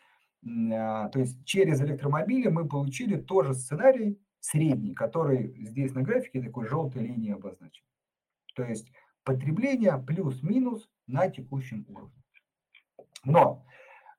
а, 0.45 1.09
то 1.09 1.19
есть 1.19 1.43
через 1.45 1.81
электромобили 1.81 2.47
мы 2.47 2.67
получили 2.67 3.17
тоже 3.17 3.53
сценарий 3.53 4.19
средний, 4.39 4.93
который 4.93 5.53
здесь 5.65 5.93
на 5.93 6.01
графике 6.01 6.41
такой 6.41 6.67
желтой 6.67 7.03
линией 7.03 7.33
обозначен. 7.33 7.83
То 8.55 8.63
есть 8.63 8.91
потребление 9.23 9.97
плюс-минус 9.97 10.89
на 11.07 11.29
текущем 11.29 11.85
уровне. 11.89 12.22
Но, 13.23 13.65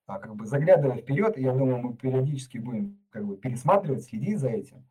а, 0.07 0.19
как 0.19 0.35
бы 0.35 0.47
заглядывая 0.47 0.99
вперед, 0.99 1.37
я 1.39 1.53
думаю, 1.53 1.79
мы 1.79 1.95
периодически 1.95 2.59
будем 2.59 2.99
как 3.11 3.25
бы 3.25 3.37
пересматривать, 3.37 4.05
следить 4.05 4.39
за 4.39 4.49
этим, 4.49 4.85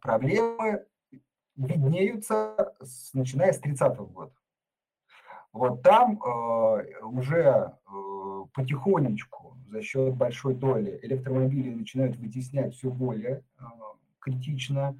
проблемы 0.00 0.84
виднеются, 1.56 2.74
с, 2.80 3.14
начиная 3.14 3.52
с 3.52 3.58
30 3.58 3.96
-го 3.96 4.06
года. 4.06 4.32
Вот 5.52 5.82
там 5.82 6.18
э, 6.22 7.02
уже 7.02 7.72
э, 7.86 8.44
потихонечку 8.54 9.58
за 9.68 9.82
счет 9.82 10.14
большой 10.16 10.54
доли 10.54 10.98
электромобили 11.02 11.74
начинают 11.74 12.16
вытеснять 12.16 12.74
все 12.74 12.90
более 12.90 13.44
э, 13.58 13.64
критично 14.18 14.98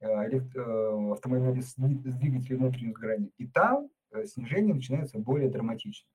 э, 0.00 0.06
э, 0.06 1.10
автомобили 1.12 1.60
с, 1.60 1.72
с 1.72 1.74
двигателем 1.74 2.58
внутренних 2.58 2.96
сгораний. 2.96 3.32
И 3.38 3.48
там 3.48 3.88
э, 4.12 4.24
снижение 4.26 4.74
начинается 4.74 5.18
более 5.18 5.50
драматично. 5.50 6.08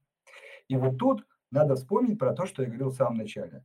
И 0.69 0.77
вот 0.77 0.97
тут 0.97 1.27
надо 1.53 1.75
вспомнить 1.75 2.19
про 2.19 2.33
то, 2.33 2.45
что 2.45 2.63
я 2.63 2.67
говорил 2.67 2.89
в 2.89 2.95
самом 2.95 3.17
начале. 3.17 3.63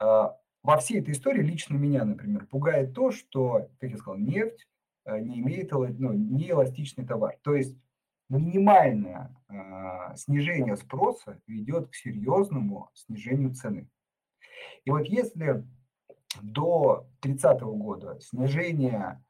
Э, 0.00 0.30
во 0.62 0.76
всей 0.76 1.00
этой 1.00 1.12
истории 1.12 1.42
лично 1.42 1.76
меня, 1.76 2.04
например, 2.04 2.46
пугает 2.46 2.94
то, 2.94 3.10
что, 3.10 3.70
как 3.80 3.90
я 3.90 3.96
сказал, 3.96 4.18
нефть 4.18 4.66
Э, 5.04 5.18
не 5.18 5.40
имеет 5.40 5.72
ну, 5.72 6.12
не 6.12 6.50
эластичный 6.50 7.04
товар. 7.04 7.36
То 7.42 7.54
есть 7.54 7.76
минимальное 8.28 9.34
э, 9.48 10.16
снижение 10.16 10.76
спроса 10.76 11.40
ведет 11.46 11.88
к 11.90 11.94
серьезному 11.94 12.90
снижению 12.94 13.54
цены. 13.54 13.88
И 14.84 14.90
вот 14.90 15.04
если 15.06 15.64
до 16.40 17.06
30 17.20 17.60
года 17.62 18.18
снижение, 18.20 19.22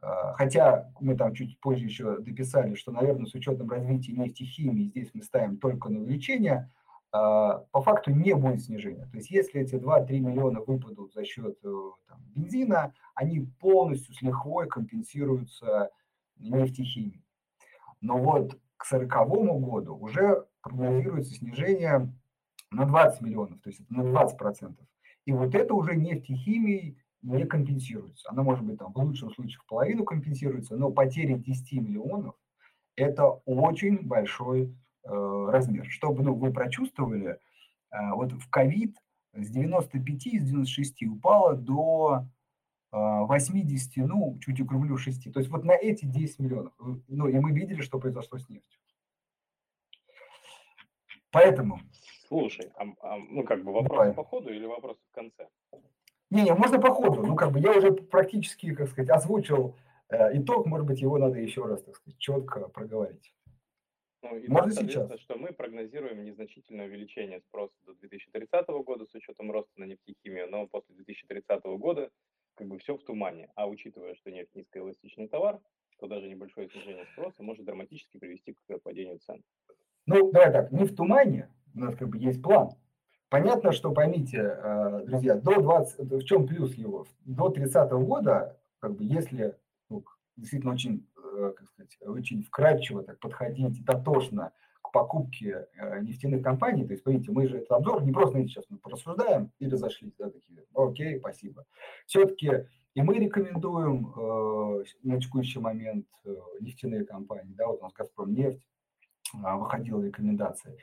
э, 0.00 0.06
хотя 0.36 0.92
мы 1.00 1.16
там 1.16 1.34
чуть 1.34 1.58
позже 1.60 1.84
еще 1.84 2.18
дописали, 2.20 2.74
что, 2.74 2.92
наверное, 2.92 3.26
с 3.26 3.34
учетом 3.34 3.68
развития 3.68 4.12
нефтехимии 4.12 4.88
здесь 4.90 5.10
мы 5.12 5.22
ставим 5.22 5.58
только 5.58 5.88
на 5.88 6.00
увеличение, 6.00 6.70
а, 6.74 6.75
по 7.10 7.82
факту 7.82 8.10
не 8.10 8.34
будет 8.34 8.62
снижения. 8.62 9.06
То 9.06 9.16
есть 9.16 9.30
если 9.30 9.60
эти 9.60 9.76
2-3 9.76 10.18
миллиона 10.18 10.60
выпадут 10.60 11.12
за 11.14 11.24
счет 11.24 11.58
э, 11.64 11.90
там, 12.08 12.20
бензина, 12.34 12.94
они 13.14 13.40
полностью 13.60 14.14
с 14.14 14.22
лихвой 14.22 14.68
компенсируются 14.68 15.90
нефтехимией. 16.36 17.24
Но 18.00 18.18
вот 18.18 18.58
к 18.76 18.84
40 18.84 19.08
году 19.60 19.96
уже 19.96 20.46
прогнозируется 20.60 21.34
снижение 21.34 22.12
на 22.70 22.84
20 22.84 23.22
миллионов, 23.22 23.60
то 23.60 23.70
есть 23.70 23.88
на 23.88 24.04
20 24.04 24.36
процентов. 24.36 24.86
И 25.24 25.32
вот 25.32 25.54
это 25.54 25.74
уже 25.74 25.96
нефтехимией 25.96 26.98
не 27.22 27.44
компенсируется. 27.44 28.28
Она 28.30 28.42
может 28.42 28.64
быть 28.64 28.78
там 28.78 28.92
в 28.92 28.98
лучшем 28.98 29.30
случае 29.32 29.58
в 29.58 29.66
половину 29.66 30.04
компенсируется, 30.04 30.76
но 30.76 30.90
потери 30.90 31.34
10 31.34 31.72
миллионов– 31.80 32.34
это 32.96 33.26
очень 33.46 34.06
большой 34.06 34.74
размер, 35.06 35.86
чтобы 35.88 36.22
ну, 36.22 36.34
вы 36.34 36.52
прочувствовали, 36.52 37.38
э, 37.90 38.12
вот 38.14 38.32
в 38.32 38.48
ковид 38.50 38.96
с 39.32 39.48
95, 39.48 40.26
из 40.26 40.44
96 40.44 41.02
упало 41.04 41.54
до 41.54 42.26
80, 42.90 43.98
э, 43.98 44.06
ну, 44.06 44.38
чуть 44.40 44.60
округлю 44.60 44.96
6. 44.96 45.32
То 45.32 45.40
есть 45.40 45.50
вот 45.50 45.64
на 45.64 45.72
эти 45.72 46.04
10 46.04 46.38
миллионов. 46.40 46.72
Ну, 47.08 47.28
и 47.28 47.38
мы 47.38 47.52
видели, 47.52 47.82
что 47.82 47.98
произошло 47.98 48.38
с 48.38 48.48
нефтью. 48.48 48.80
Поэтому... 51.30 51.80
Слушай, 52.28 52.72
а, 52.76 52.84
а, 53.02 53.18
ну, 53.18 53.44
как 53.44 53.62
бы 53.62 53.72
вопрос 53.72 53.98
Давай. 53.98 54.14
по 54.14 54.24
ходу 54.24 54.52
или 54.52 54.66
вопрос 54.66 54.96
в 55.10 55.14
конце? 55.14 55.48
Не-не, 56.30 56.54
можно 56.54 56.80
по 56.80 56.92
ходу. 56.92 57.24
Ну, 57.24 57.36
как 57.36 57.52
бы 57.52 57.60
я 57.60 57.72
уже 57.72 57.92
практически, 57.92 58.74
как 58.74 58.88
сказать, 58.88 59.10
озвучил 59.10 59.76
э, 60.08 60.38
итог. 60.38 60.66
Может 60.66 60.86
быть, 60.86 61.00
его 61.00 61.18
надо 61.18 61.38
еще 61.38 61.64
раз, 61.66 61.82
так 61.84 61.94
сказать, 61.94 62.18
четко 62.18 62.68
проговорить. 62.68 63.32
Ну, 64.30 64.38
и 64.38 64.48
Можно 64.48 64.72
сейчас? 64.72 65.20
что 65.20 65.36
мы 65.36 65.52
прогнозируем 65.52 66.24
незначительное 66.24 66.86
увеличение 66.86 67.40
спроса 67.40 67.74
до 67.86 67.94
2030 67.94 68.66
года 68.84 69.06
с 69.06 69.14
учетом 69.14 69.50
роста 69.50 69.72
на 69.76 69.84
нефтехимию, 69.84 70.50
но 70.50 70.66
после 70.66 70.94
2030 70.96 71.64
года 71.78 72.10
как 72.54 72.66
бы 72.68 72.78
все 72.78 72.96
в 72.96 73.04
тумане. 73.04 73.50
А 73.54 73.66
учитывая, 73.68 74.14
что 74.14 74.30
нефть 74.30 74.54
низкоэластичный 74.54 75.28
товар, 75.28 75.60
то 75.98 76.06
даже 76.06 76.28
небольшое 76.28 76.68
снижение 76.68 77.06
спроса 77.12 77.42
может 77.42 77.64
драматически 77.64 78.18
привести 78.18 78.54
к 78.54 78.78
падению 78.82 79.18
цен. 79.18 79.42
Ну, 80.06 80.30
давай 80.30 80.52
так, 80.52 80.72
не 80.72 80.84
в 80.84 80.94
тумане, 80.94 81.48
у 81.74 81.80
нас 81.80 81.96
как 81.96 82.08
бы 82.08 82.18
есть 82.18 82.42
план. 82.42 82.70
Понятно, 83.28 83.72
что 83.72 83.92
поймите, 83.92 84.38
э, 84.38 85.04
друзья, 85.04 85.34
до 85.34 85.60
20, 85.60 85.98
в 85.98 86.24
чем 86.24 86.46
плюс 86.46 86.74
его? 86.74 87.06
До 87.24 87.48
30 87.48 87.90
года, 87.92 88.60
как 88.78 88.94
бы, 88.94 89.04
если 89.04 89.56
ну, 89.90 90.04
действительно 90.36 90.74
очень 90.74 91.04
Э, 91.15 91.15
как 91.56 91.68
сказать, 91.68 91.98
очень 92.02 92.42
вкрадчиво 92.42 93.02
так 93.02 93.18
подходить 93.18 93.84
дотошно 93.84 94.52
к 94.82 94.92
покупке 94.92 95.66
э, 95.76 96.00
нефтяных 96.00 96.42
компаний. 96.42 96.86
То 96.86 96.92
есть, 96.92 97.06
видите, 97.06 97.30
мы 97.32 97.46
же 97.48 97.58
этот 97.58 97.72
обзор 97.72 98.04
не 98.04 98.12
просто 98.12 98.40
сейчас 98.42 98.64
мы 98.68 98.78
порассуждаем 98.78 99.50
и 99.58 99.68
разошлись, 99.68 100.14
да, 100.18 100.30
такие, 100.30 100.62
окей, 100.74 101.18
спасибо. 101.18 101.64
Все-таки 102.06 102.66
и 102.96 103.02
мы 103.02 103.18
рекомендуем 103.18 104.10
э, 104.16 104.84
на 105.02 105.20
текущий 105.20 105.58
момент 105.58 106.06
э, 106.24 106.34
нефтяные 106.60 107.04
компании, 107.04 107.52
да, 107.52 107.66
вот 107.66 107.80
у 107.80 107.82
нас 107.82 107.92
«Газпром 107.92 108.32
нефть» 108.32 108.66
э, 109.34 109.54
выходила 109.54 110.02
рекомендация. 110.02 110.74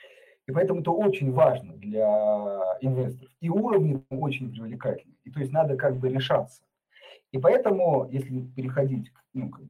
И 0.45 0.51
поэтому 0.51 0.81
это 0.81 0.91
очень 0.91 1.31
важно 1.31 1.73
для 1.73 2.77
инвесторов. 2.81 3.31
И 3.41 3.49
уровни 3.49 4.05
очень 4.11 4.51
привлекательные. 4.51 5.17
И 5.23 5.31
то 5.31 5.39
есть 5.39 5.51
надо 5.51 5.75
как 5.75 5.97
бы 5.97 6.09
решаться. 6.09 6.63
И 7.31 7.39
поэтому, 7.39 8.07
если 8.11 8.41
переходить 8.41 9.11
ну, 9.33 9.49
как 9.49 9.63
бы 9.63 9.69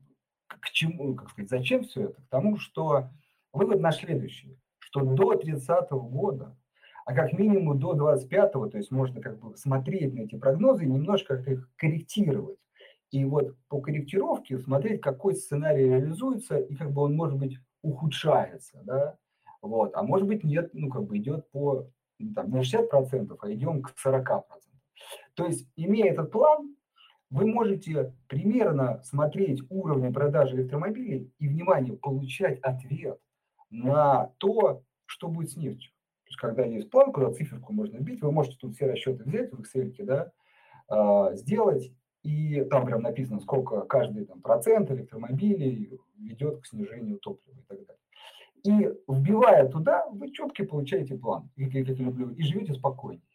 чему, 0.74 1.16
как 1.16 1.30
сказать, 1.30 1.50
зачем 1.50 1.84
все 1.84 2.06
это? 2.06 2.22
К 2.22 2.28
тому, 2.30 2.58
что 2.58 3.10
вывод 3.54 3.80
наш 3.80 4.00
следующий, 4.00 4.60
что 4.80 5.02
до 5.02 5.36
30 5.36 5.90
года, 5.92 6.58
а 7.06 7.14
как 7.14 7.34
минимум 7.34 7.80
до 7.80 7.94
25-го, 7.94 8.68
то 8.68 8.78
есть 8.78 8.92
можно 8.92 9.22
как 9.22 9.40
бы 9.40 9.56
смотреть 9.56 10.14
на 10.14 10.22
эти 10.22 10.36
прогнозы 10.36 10.84
и 10.84 10.90
немножко 10.90 11.38
как 11.38 11.48
их 11.48 11.70
корректировать. 11.76 12.58
И 13.12 13.24
вот 13.26 13.56
по 13.68 13.80
корректировке 13.80 14.58
смотреть, 14.58 15.02
какой 15.02 15.36
сценарий 15.36 15.86
реализуется, 15.86 16.58
и 16.58 16.76
как 16.76 16.92
бы 16.92 17.04
он, 17.04 17.16
может 17.16 17.38
быть, 17.38 17.58
ухудшается, 17.84 18.82
да, 18.84 19.18
вот, 19.62 19.96
а 19.96 20.04
может 20.04 20.28
быть, 20.28 20.44
нет, 20.44 20.72
ну, 20.74 20.90
как 20.90 21.04
бы 21.04 21.18
идет 21.18 21.50
по, 21.52 21.88
ну, 22.18 22.34
там, 22.34 22.52
не 22.52 22.62
60%, 22.62 23.38
а 23.40 23.54
идем 23.54 23.84
к 23.84 23.94
40%. 24.04 24.44
То 25.36 25.46
есть, 25.46 25.70
имея 25.76 26.12
этот 26.12 26.32
план, 26.32 26.76
вы 27.34 27.48
можете 27.48 28.14
примерно 28.28 29.02
смотреть 29.04 29.64
уровни 29.70 30.14
продажи 30.14 30.56
электромобилей 30.56 31.34
и, 31.40 31.48
внимание, 31.48 31.98
получать 31.98 32.60
ответ 32.60 33.20
на 33.72 34.32
то, 34.38 34.84
что 35.08 35.30
будет 35.30 35.50
с 35.50 35.58
нефтью. 35.58 35.92
То 36.26 36.30
есть, 36.30 36.38
когда 36.38 36.64
есть 36.64 36.92
план, 36.92 37.12
куда 37.12 37.32
циферку 37.32 37.74
можно 37.74 37.98
бить, 37.98 38.22
вы 38.22 38.32
можете 38.32 38.58
тут 38.58 38.76
все 38.76 38.86
расчеты 38.86 39.24
взять 39.24 39.52
в 39.52 39.60
Excel, 39.60 39.92
да, 40.04 40.32
а, 40.88 41.34
сделать 41.34 41.92
и 42.22 42.64
там 42.70 42.86
прям 42.86 43.02
написано, 43.02 43.40
сколько 43.40 43.82
каждый 43.82 44.26
там, 44.26 44.40
процент 44.40 44.92
электромобилей 44.92 46.00
ведет 46.16 46.62
к 46.62 46.68
снижению 46.68 47.18
топлива 47.18 47.60
и 47.60 47.64
так 47.64 47.80
далее. 47.86 48.04
И 48.64 49.12
вбивая 49.12 49.68
туда, 49.68 50.06
вы 50.12 50.32
четко 50.32 50.66
получаете 50.66 51.18
план, 51.18 51.50
как 51.58 51.74
я 51.74 51.82
люблю, 51.82 52.30
и 52.30 52.44
живете 52.44 52.76
спокойнее. 52.76 53.26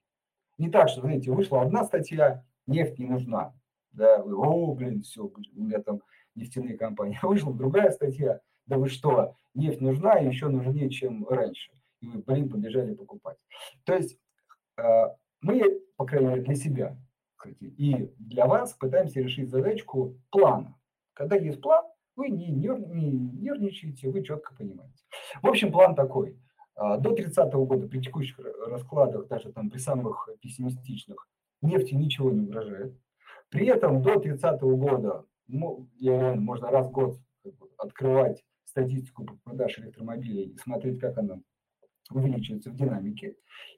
Не 0.57 0.71
так, 0.71 0.89
что, 0.89 1.01
знаете, 1.01 1.33
вышла 1.33 1.63
одна 1.63 1.83
статья, 1.85 2.45
нефть 2.67 2.99
не 3.01 3.07
нужна. 3.07 3.55
Да, 3.93 4.23
о, 4.23 4.75
блин, 4.75 5.03
все, 5.03 5.25
у 5.25 5.61
меня 5.61 5.81
там 5.81 6.03
нефтяные 6.35 6.77
компании. 6.77 7.19
Вышла 7.23 7.53
другая 7.53 7.91
статья, 7.91 8.41
да 8.67 8.79
вы 8.79 8.89
что, 8.89 9.35
нефть 9.55 9.81
нужна, 9.81 10.15
еще 10.15 10.49
нужнее, 10.49 10.91
чем 10.91 11.27
раньше. 11.29 11.73
И 12.01 12.09
вы, 12.09 12.23
блин, 12.23 12.49
побежали 12.49 12.95
покупать. 12.95 13.39
То 13.85 13.95
есть 13.95 14.19
а, 14.77 15.17
мы, 15.41 15.81
по 15.97 16.07
крайней 16.07 16.29
мере, 16.29 16.43
для 16.43 16.55
себя 16.55 16.97
кстати, 17.39 17.65
и 17.65 18.13
для 18.19 18.47
вас 18.47 18.75
пытаемся 18.75 19.21
решить 19.21 19.51
задачку 19.51 20.17
плана. 20.31 20.77
Когда 21.15 21.37
есть 21.37 21.61
план, 21.61 21.85
вы 22.17 22.31
не, 22.31 22.51
нер, 22.51 22.79
не 22.81 23.11
нервничаете, 23.11 24.11
вы 24.11 24.23
четко 24.25 24.55
понимаете. 24.55 25.05
В 25.43 25.47
общем, 25.47 25.71
план 25.73 25.95
такой. 25.95 26.37
А, 26.75 26.97
до 26.97 27.13
30 27.13 27.53
года 27.53 27.89
при 27.89 28.01
текущих 28.01 28.39
раскладах, 28.67 29.29
даже 29.29 29.53
там 29.53 29.71
при 29.71 29.79
самых 29.79 30.29
пессимистичных, 30.41 31.29
нефти 31.63 31.95
ничего 31.95 32.31
не 32.31 32.41
угрожает. 32.41 32.97
При 33.51 33.67
этом 33.67 34.03
до 34.03 34.19
30 34.19 34.61
года 34.61 35.25
можно 35.47 36.71
раз 36.71 36.89
в 36.89 36.91
год 36.91 37.19
открывать 37.79 38.45
статистику 38.65 39.25
продаж 39.45 39.79
электромобилей 39.79 40.51
и 40.51 40.59
смотреть, 40.59 41.01
как 41.01 41.17
она 41.17 41.41
увеличивается 42.11 42.71
в 42.71 42.77
динамике, 42.77 43.37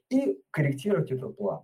и 0.09 0.37
корректировать 0.51 1.11
этот 1.11 1.37
план. 1.37 1.63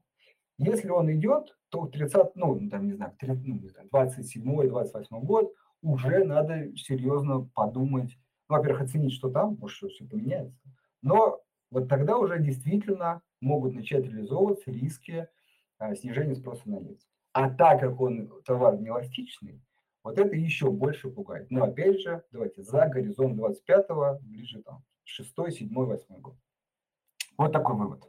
Если 0.58 0.90
он 0.90 1.12
идет, 1.12 1.58
то 1.70 1.86
30, 1.86 2.36
ну, 2.36 2.70
там, 2.70 2.88
не 2.88 2.94
знаю, 2.94 3.14
30, 3.20 3.46
ну, 3.46 3.62
27-28 3.92 5.06
год 5.22 5.54
уже 5.82 6.24
надо 6.24 6.76
серьезно 6.76 7.50
подумать, 7.54 8.18
во-первых, 8.48 8.84
оценить, 8.84 9.14
что 9.14 9.30
там, 9.30 9.58
может, 9.60 9.78
что 9.78 9.90
все 9.90 10.06
поменяется, 10.06 10.58
но 11.02 11.42
вот 11.70 11.90
тогда 11.90 12.18
уже 12.18 12.40
действительно 12.42 13.22
могут 13.42 13.76
начать 13.76 14.06
реализовываться 14.06 14.72
риски 14.72 15.28
а, 15.78 15.96
снижения 15.96 16.36
спроса 16.36 16.70
на 16.70 16.80
нефть. 16.80 17.08
А 17.34 17.50
так 17.50 17.80
как 17.82 18.00
он 18.00 18.32
товар 18.44 18.78
неэластичный, 18.80 19.62
вот 20.04 20.18
это 20.18 20.36
еще 20.36 20.72
больше 20.72 21.10
пугает. 21.10 21.52
Но 21.52 21.66
опять 21.66 22.00
же, 22.00 22.24
давайте 22.32 22.64
за 22.64 22.88
горизонт 22.88 23.40
25-го, 23.40 24.20
ближе 24.22 24.62
там 24.64 24.84
6, 25.04 25.34
7, 25.52 25.70
8 25.74 26.20
год. 26.20 26.36
Вот 27.38 27.52
такой 27.52 27.76
вывод. 27.76 28.04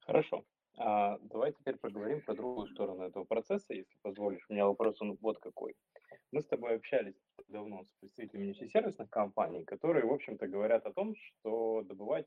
Хорошо. 0.00 0.44
А, 0.76 1.18
давай 1.22 1.52
теперь 1.52 1.76
поговорим 1.76 2.20
про 2.22 2.34
другую 2.34 2.68
сторону 2.68 3.02
этого 3.02 3.24
процесса, 3.24 3.74
если 3.74 3.96
позволишь. 4.02 4.44
У 4.48 4.52
меня 4.52 4.66
вопрос 4.66 5.00
он 5.00 5.16
вот 5.20 5.38
какой. 5.38 5.74
Мы 6.30 6.40
с 6.40 6.46
тобой 6.46 6.76
общались 6.76 7.16
давно 7.48 7.84
с 7.84 7.92
представителями 8.00 8.46
нефтесервисных 8.46 9.10
компаний, 9.10 9.64
которые, 9.64 10.04
в 10.04 10.12
общем-то, 10.12 10.46
говорят 10.46 10.86
о 10.86 10.92
том, 10.92 11.14
что 11.16 11.82
добывать 11.82 12.26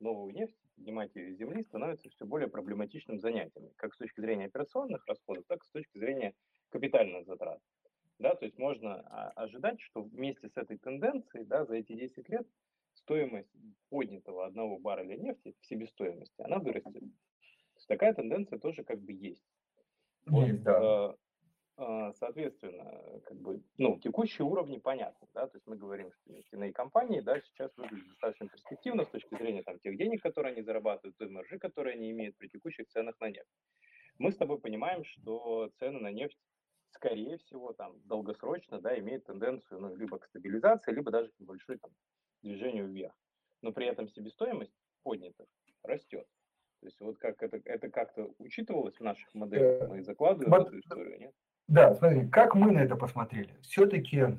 новую 0.00 0.34
нефть, 0.34 0.56
поднимать 0.82 1.14
ее 1.14 1.30
из 1.30 1.38
земли 1.38 1.62
становится 1.62 2.10
все 2.10 2.26
более 2.26 2.48
проблематичным 2.48 3.20
занятием, 3.20 3.70
как 3.76 3.94
с 3.94 3.98
точки 3.98 4.20
зрения 4.20 4.46
операционных 4.46 5.06
расходов, 5.06 5.44
так 5.46 5.62
и 5.62 5.66
с 5.66 5.70
точки 5.70 5.98
зрения 5.98 6.34
капитальных 6.70 7.24
затрат. 7.24 7.60
Да, 8.18 8.34
то 8.34 8.44
есть 8.44 8.58
можно 8.58 9.00
а, 9.00 9.30
ожидать, 9.36 9.80
что 9.80 10.02
вместе 10.02 10.48
с 10.48 10.56
этой 10.56 10.78
тенденцией 10.78 11.44
да, 11.44 11.64
за 11.64 11.76
эти 11.76 11.92
10 11.92 12.28
лет 12.28 12.46
стоимость 12.94 13.48
поднятого 13.90 14.46
одного 14.46 14.78
барреля 14.78 15.16
нефти 15.16 15.54
в 15.60 15.66
себестоимости, 15.66 16.42
она 16.42 16.58
вырастет. 16.58 16.92
То 16.92 16.98
есть 17.76 17.88
такая 17.88 18.12
тенденция 18.12 18.58
тоже 18.58 18.82
как 18.84 19.00
бы 19.00 19.12
есть. 19.12 19.44
Вот, 20.26 20.46
есть, 20.46 20.62
да. 20.62 21.14
Э, 21.76 22.12
соответственно, 22.18 23.20
как 23.24 23.36
бы, 23.38 23.62
ну, 23.78 23.98
текущие 23.98 24.46
уровни 24.46 24.78
понятны, 24.78 25.28
да, 25.34 25.46
то 25.46 25.56
есть 25.56 25.66
мы 25.66 25.76
говорим, 25.76 26.12
что 26.12 26.32
нефтяные 26.32 26.72
компании, 26.72 27.20
да, 27.20 27.40
сейчас 27.40 27.76
выглядят 27.76 28.08
достаточно 28.08 28.48
перспективно 28.48 29.04
с 29.04 29.08
точки 29.08 29.34
зрения 29.36 29.62
там 29.62 29.78
тех 29.78 29.96
денег, 29.96 30.22
которые 30.22 30.52
они 30.52 30.62
зарабатывают, 30.62 31.16
той 31.16 31.28
маржи, 31.28 31.58
которые 31.58 31.94
они 31.94 32.10
имеют 32.10 32.36
при 32.36 32.48
текущих 32.48 32.88
ценах 32.88 33.18
на 33.20 33.28
нефть. 33.28 33.50
Мы 34.18 34.32
с 34.32 34.36
тобой 34.36 34.60
понимаем, 34.60 35.04
что 35.04 35.70
цены 35.78 36.00
на 36.00 36.12
нефть 36.12 36.38
скорее 36.92 37.38
всего, 37.38 37.72
там, 37.72 38.00
долгосрочно, 38.04 38.80
да, 38.80 38.98
имеют 38.98 39.24
тенденцию, 39.24 39.80
ну, 39.80 39.96
либо 39.96 40.18
к 40.18 40.26
стабилизации, 40.26 40.92
либо 40.92 41.10
даже 41.10 41.30
к 41.30 41.40
небольшой, 41.40 41.78
там, 41.78 41.90
движению 42.42 42.88
вверх. 42.88 43.14
Но 43.62 43.72
при 43.72 43.86
этом 43.86 44.08
себестоимость 44.08 44.74
поднятых 45.02 45.46
растет. 45.82 46.26
То 46.80 46.86
есть 46.86 47.00
вот 47.00 47.18
как 47.18 47.42
это, 47.42 47.60
это 47.64 47.88
как-то 47.90 48.34
учитывалось 48.38 48.96
в 48.96 49.02
наших 49.02 49.32
моделях, 49.34 49.88
мы 49.88 50.02
закладываем 50.02 50.52
эту 50.54 50.78
историю, 50.78 51.18
нет? 51.18 51.34
Да, 51.68 51.94
смотри, 51.94 52.28
как 52.28 52.54
мы 52.54 52.72
на 52.72 52.80
это 52.80 52.96
посмотрели? 52.96 53.54
Все-таки, 53.62 54.38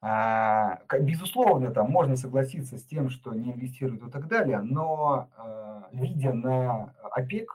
а, 0.00 0.80
безусловно, 1.00 1.70
там 1.70 1.90
можно 1.90 2.16
согласиться 2.16 2.78
с 2.78 2.84
тем, 2.84 3.10
что 3.10 3.32
не 3.34 3.52
инвестируют 3.52 4.02
и 4.06 4.10
так 4.10 4.28
далее, 4.28 4.60
но 4.60 5.28
а, 5.36 5.88
видя 5.92 6.32
на 6.32 6.94
ОПЕК, 7.12 7.50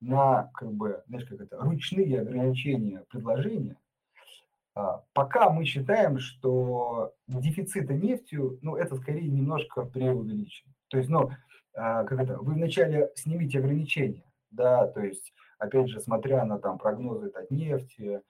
на 0.00 0.50
как 0.54 0.72
бы, 0.72 1.02
знаешь, 1.08 1.26
как 1.26 1.40
это, 1.40 1.58
ручные 1.58 2.20
ограничения 2.20 3.04
предложения, 3.08 3.76
а, 4.74 5.02
пока 5.12 5.50
мы 5.50 5.64
считаем, 5.64 6.18
что 6.18 7.14
дефицита 7.26 7.94
нефтью, 7.94 8.58
ну, 8.62 8.76
это 8.76 8.96
скорее 8.96 9.28
немножко 9.28 9.82
преувеличено. 9.82 10.72
То 10.88 10.98
есть, 10.98 11.10
ну, 11.10 11.30
как 11.72 12.12
это, 12.12 12.38
вы 12.38 12.54
вначале 12.54 13.10
снимите 13.16 13.58
ограничения, 13.58 14.24
да, 14.50 14.86
то 14.86 15.00
есть, 15.02 15.34
опять 15.58 15.88
же, 15.88 16.00
смотря 16.00 16.44
на 16.44 16.58
там 16.58 16.78
прогнозы 16.78 17.28
от 17.28 17.50
нефти, 17.50 18.22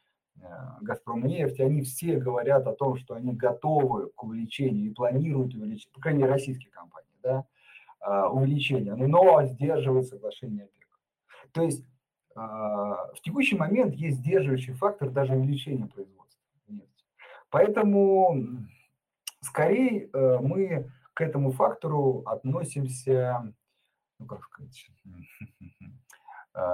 а, 0.43 0.79
Газпром 0.81 1.25
нефть, 1.25 1.61
они 1.61 1.83
все 1.83 2.19
говорят 2.19 2.67
о 2.67 2.75
том, 2.75 2.97
что 2.97 3.15
они 3.15 3.35
готовы 3.35 4.11
к 4.11 4.23
увеличению 4.23 4.91
и 4.91 4.95
планируют 4.95 5.55
увеличение, 5.55 5.93
по 5.95 6.01
крайней 6.01 6.21
мере, 6.21 6.33
российские 6.33 6.71
компании, 6.71 7.09
да, 7.23 7.45
увеличение, 8.29 8.95
но 8.95 9.45
сдерживают 9.47 10.07
соглашение 10.07 10.65
ОПЕК. 10.65 11.01
То 11.53 11.63
есть 11.63 11.85
в 12.35 13.17
текущий 13.23 13.57
момент 13.57 13.95
есть 13.95 14.19
сдерживающий 14.19 14.75
фактор 14.75 15.11
даже 15.11 15.35
увеличения 15.35 15.87
производства. 15.87 16.17
Поэтому 17.51 18.67
скорее 19.41 20.11
э, 20.13 20.39
мы 20.41 20.91
к 21.15 21.21
этому 21.23 21.53
фактору 21.53 22.23
относимся, 22.27 23.55
ну 24.19 24.27
как 24.27 24.45
сказать, 24.45 24.91
а, 25.07 25.65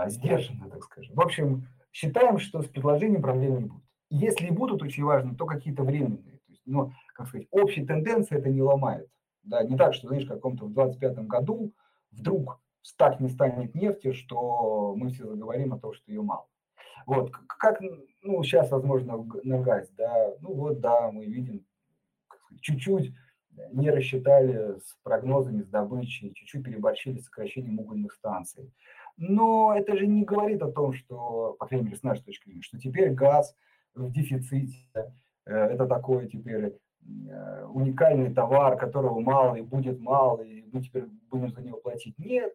сдержанно, 0.07 0.71
так 0.71 0.85
скажем. 0.85 1.15
В 1.15 1.21
общем, 1.21 1.69
считаем, 1.93 2.39
что 2.39 2.63
с 2.63 2.69
предложением 2.69 3.23
проблем 3.23 3.59
не 3.59 3.65
будет. 3.67 3.83
Если 4.11 4.47
и 4.47 4.51
будут 4.51 4.83
очень 4.83 5.05
важны, 5.05 5.35
то 5.35 5.47
какие-то 5.47 5.83
временные. 5.83 6.39
То 6.39 6.53
есть, 6.53 6.63
ну, 6.67 6.93
как 7.15 7.29
сказать, 7.29 7.49
общей 7.51 7.85
тенденции 7.85 8.37
это 8.37 8.51
не 8.51 8.63
ломает. 8.63 9.09
Да, 9.43 9.63
не 9.65 9.77
так, 9.77 9.95
что, 9.95 10.09
знаешь, 10.09 10.25
в 10.25 10.29
каком-то 10.29 10.67
в 10.67 10.73
25 10.73 11.27
году 11.27 11.73
вдруг 12.11 12.61
так 12.97 13.21
не 13.21 13.29
станет 13.29 13.75
нефти, 13.75 14.13
что 14.13 14.95
мы 14.97 15.09
все 15.11 15.27
заговорим 15.27 15.73
о 15.73 15.79
том, 15.79 15.95
что 15.95 16.11
ее 16.11 16.23
мало. 16.23 16.47
Вот, 17.07 17.33
как, 17.33 17.81
ну, 18.23 18.43
сейчас, 18.45 18.71
возможно, 18.71 19.27
на 19.43 19.59
газ, 19.61 19.91
да, 19.97 20.35
ну 20.41 20.55
вот, 20.55 20.81
да, 20.81 21.11
мы 21.11 21.25
видим, 21.25 21.65
чуть-чуть 22.61 23.13
не 23.73 23.91
рассчитали 23.91 24.79
с 24.79 24.97
прогнозами, 25.03 25.63
с 25.63 25.69
добычей, 25.69 26.33
чуть-чуть 26.35 26.65
переборщили 26.65 27.19
с 27.19 27.25
сокращением 27.25 27.81
угольных 27.81 28.13
станций. 28.13 28.73
Но 29.17 29.75
это 29.77 29.97
же 29.97 30.07
не 30.07 30.25
говорит 30.25 30.63
о 30.63 30.71
том, 30.71 30.93
что, 30.93 31.57
по 31.59 31.67
крайней 31.67 31.87
мере, 31.87 31.97
с 31.97 32.03
нашей 32.03 32.25
точки 32.25 32.47
зрения, 32.47 32.63
что 32.63 32.79
теперь 32.79 33.11
газ 33.11 33.55
в 33.95 34.11
дефиците, 34.11 34.79
э, 34.95 35.53
это 35.53 35.87
такой 35.87 36.29
теперь 36.29 36.79
э, 37.05 37.65
уникальный 37.67 38.33
товар, 38.33 38.77
которого 38.77 39.21
мало 39.21 39.57
и 39.57 39.63
будет 39.63 40.01
мало, 40.01 40.43
и 40.43 40.65
мы 40.73 40.83
теперь 40.83 41.05
будем 41.31 41.51
за 41.51 41.63
него 41.63 41.79
платить. 41.79 42.19
Нет, 42.19 42.55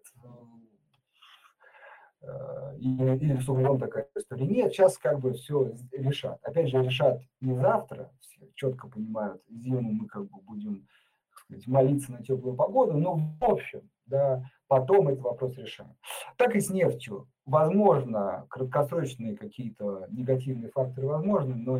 Э, 2.28 2.76
или 2.80 3.40
с 3.40 3.48
углом 3.48 3.80
такая 3.80 4.08
история. 4.16 4.46
Нет, 4.46 4.74
сейчас 4.74 4.98
как 4.98 5.20
бы 5.20 5.34
все 5.34 5.72
решат. 5.92 6.40
Опять 6.44 6.70
же, 6.70 6.84
решат 6.84 7.22
не 7.42 7.56
завтра, 7.56 8.12
все 8.20 8.42
четко 8.56 8.88
понимают, 8.88 9.42
зиму 9.50 9.92
мы 9.94 10.08
как 10.08 10.24
бы 10.24 10.42
будем 10.42 10.88
сказать, 11.36 11.68
молиться 11.68 12.12
на 12.12 12.24
теплую 12.24 12.56
погоду, 12.56 12.98
но 12.98 13.16
в 13.16 13.44
общем, 13.44 13.90
да, 14.08 14.44
потом 14.68 15.10
этот 15.10 15.22
вопрос 15.22 15.58
решаем. 15.58 15.96
Так 16.38 16.56
и 16.56 16.60
с 16.60 16.70
нефтью. 16.70 17.30
Возможно, 17.46 18.46
краткосрочные 18.50 19.38
какие-то 19.38 20.08
негативные 20.10 20.70
факторы 20.70 21.08
возможны, 21.08 21.56
но 21.56 21.80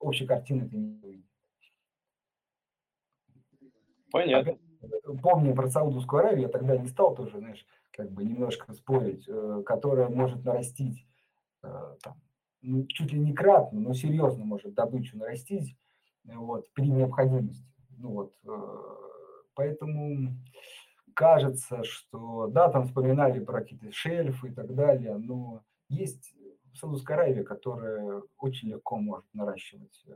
общей 0.00 0.26
картины 0.26 0.64
это 0.64 0.76
не 0.76 1.00
увидит. 1.02 1.26
Понятно. 4.10 4.58
Помню 5.22 5.54
про 5.54 5.68
Саудовскую 5.68 6.20
Аравию, 6.20 6.42
я 6.42 6.48
тогда 6.48 6.76
не 6.76 6.88
стал 6.88 7.14
тоже, 7.14 7.38
знаешь, 7.38 7.64
как 7.92 8.10
бы 8.10 8.24
немножко 8.24 8.72
спорить, 8.72 9.24
э, 9.28 9.62
которая 9.64 10.08
может 10.08 10.44
нарастить 10.44 11.06
э, 11.62 11.96
там, 12.02 12.20
ну, 12.62 12.86
чуть 12.86 13.12
ли 13.12 13.20
не 13.20 13.32
кратно, 13.32 13.80
но 13.80 13.94
серьезно 13.94 14.44
может 14.44 14.74
добычу 14.74 15.16
нарастить 15.16 15.76
э, 16.26 16.34
вот, 16.34 16.72
при 16.72 16.88
необходимости. 16.88 17.64
Ну, 17.96 18.10
вот, 18.10 18.34
поэтому 19.54 20.34
кажется, 21.14 21.84
что, 21.84 22.46
да, 22.48 22.68
там 22.68 22.84
вспоминали 22.86 23.40
про 23.40 23.60
какие-то 23.60 23.92
шельфы 23.92 24.48
и 24.48 24.52
так 24.52 24.74
далее, 24.74 25.16
но 25.16 25.62
есть 25.88 26.34
Саудовская 26.74 27.16
Аравия, 27.16 27.44
которая 27.44 28.22
очень 28.38 28.70
легко 28.70 28.96
может 28.96 29.26
наращивать 29.34 30.02
э, 30.06 30.12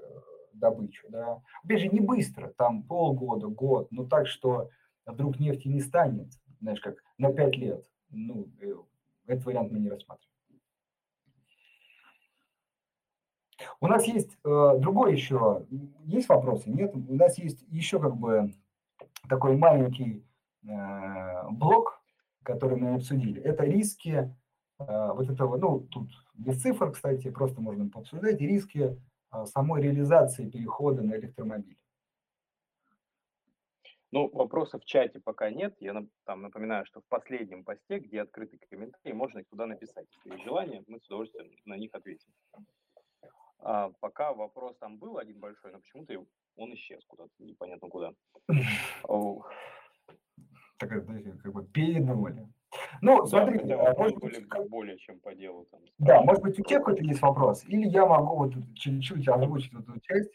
добычу. 0.54 1.06
Да. 1.10 1.42
Опять 1.62 1.80
же, 1.80 1.88
не 1.88 2.00
быстро, 2.00 2.48
там 2.56 2.82
полгода, 2.82 3.48
год, 3.48 3.88
но 3.90 4.04
так, 4.04 4.26
что 4.26 4.70
вдруг 5.04 5.38
нефти 5.38 5.68
не 5.68 5.80
станет, 5.80 6.28
знаешь, 6.60 6.80
как 6.80 6.96
на 7.18 7.32
пять 7.32 7.56
лет. 7.56 7.84
Ну, 8.10 8.48
э, 8.60 8.74
этот 9.26 9.44
вариант 9.44 9.72
мы 9.72 9.78
не 9.78 9.90
рассматриваем. 9.90 10.32
У 13.80 13.86
нас 13.86 14.06
есть 14.06 14.36
э, 14.44 14.78
другой 14.78 15.12
еще, 15.12 15.66
есть 16.04 16.28
вопросы? 16.28 16.70
Нет? 16.70 16.94
У 16.94 17.14
нас 17.14 17.38
есть 17.38 17.62
еще 17.68 18.00
как 18.00 18.16
бы 18.16 18.52
такой 19.28 19.56
маленький 19.56 20.24
блок, 20.66 22.00
который 22.46 22.76
мы 22.76 22.94
обсудили. 22.94 23.42
Это 23.42 23.64
риски 23.64 24.34
э, 24.78 25.12
вот 25.12 25.28
этого, 25.28 25.56
ну, 25.56 25.80
тут 25.80 26.08
без 26.34 26.62
цифр, 26.62 26.92
кстати, 26.92 27.30
просто 27.30 27.60
можно 27.60 27.88
пообсуждать, 27.88 28.40
риски 28.40 28.96
э, 29.32 29.46
самой 29.46 29.82
реализации 29.82 30.48
перехода 30.48 31.02
на 31.02 31.16
электромобиль. 31.16 31.76
Ну, 34.12 34.30
вопросов 34.32 34.82
в 34.82 34.86
чате 34.86 35.20
пока 35.20 35.50
нет. 35.50 35.76
Я 35.80 36.06
там 36.24 36.42
напоминаю, 36.42 36.86
что 36.86 37.00
в 37.00 37.04
последнем 37.08 37.64
посте, 37.64 37.98
где 37.98 38.22
открытый 38.22 38.58
комментарий, 38.70 39.14
можно 39.14 39.40
их 39.40 39.48
туда 39.48 39.66
написать. 39.66 40.06
Если 40.10 40.30
есть 40.30 40.44
желание, 40.44 40.84
мы 40.86 41.00
с 41.00 41.06
удовольствием 41.06 41.50
на 41.64 41.76
них 41.76 41.90
ответим. 41.92 42.32
А, 43.58 43.90
пока 44.00 44.32
вопрос 44.32 44.76
там 44.78 44.96
был 44.96 45.18
один 45.18 45.40
большой, 45.40 45.72
но 45.72 45.80
почему-то 45.80 46.24
он 46.56 46.72
исчез 46.74 47.04
куда-то, 47.06 47.32
непонятно 47.40 47.88
куда. 47.88 48.12
Так, 50.78 51.04
знаете, 51.04 51.32
как 51.42 51.52
бы 51.52 51.64
передумали. 51.64 52.46
Ну, 53.00 53.22
да, 53.22 53.26
смотрите, 53.26 53.74
а, 53.74 53.94
может 53.94 54.18
быть, 54.18 54.48
как... 54.48 54.68
более 54.68 54.98
чем 54.98 55.18
по 55.20 55.34
делу. 55.34 55.66
Там, 55.70 55.80
да, 55.98 56.20
может 56.22 56.42
быть, 56.42 56.58
у 56.58 56.62
тебя 56.62 56.78
какой-то 56.78 57.02
есть 57.02 57.22
вопрос, 57.22 57.64
или 57.66 57.88
я 57.88 58.04
могу 58.04 58.36
вот 58.36 58.54
чуть-чуть 58.74 59.26
озвучить 59.28 59.72
эту 59.72 59.98
часть. 60.00 60.30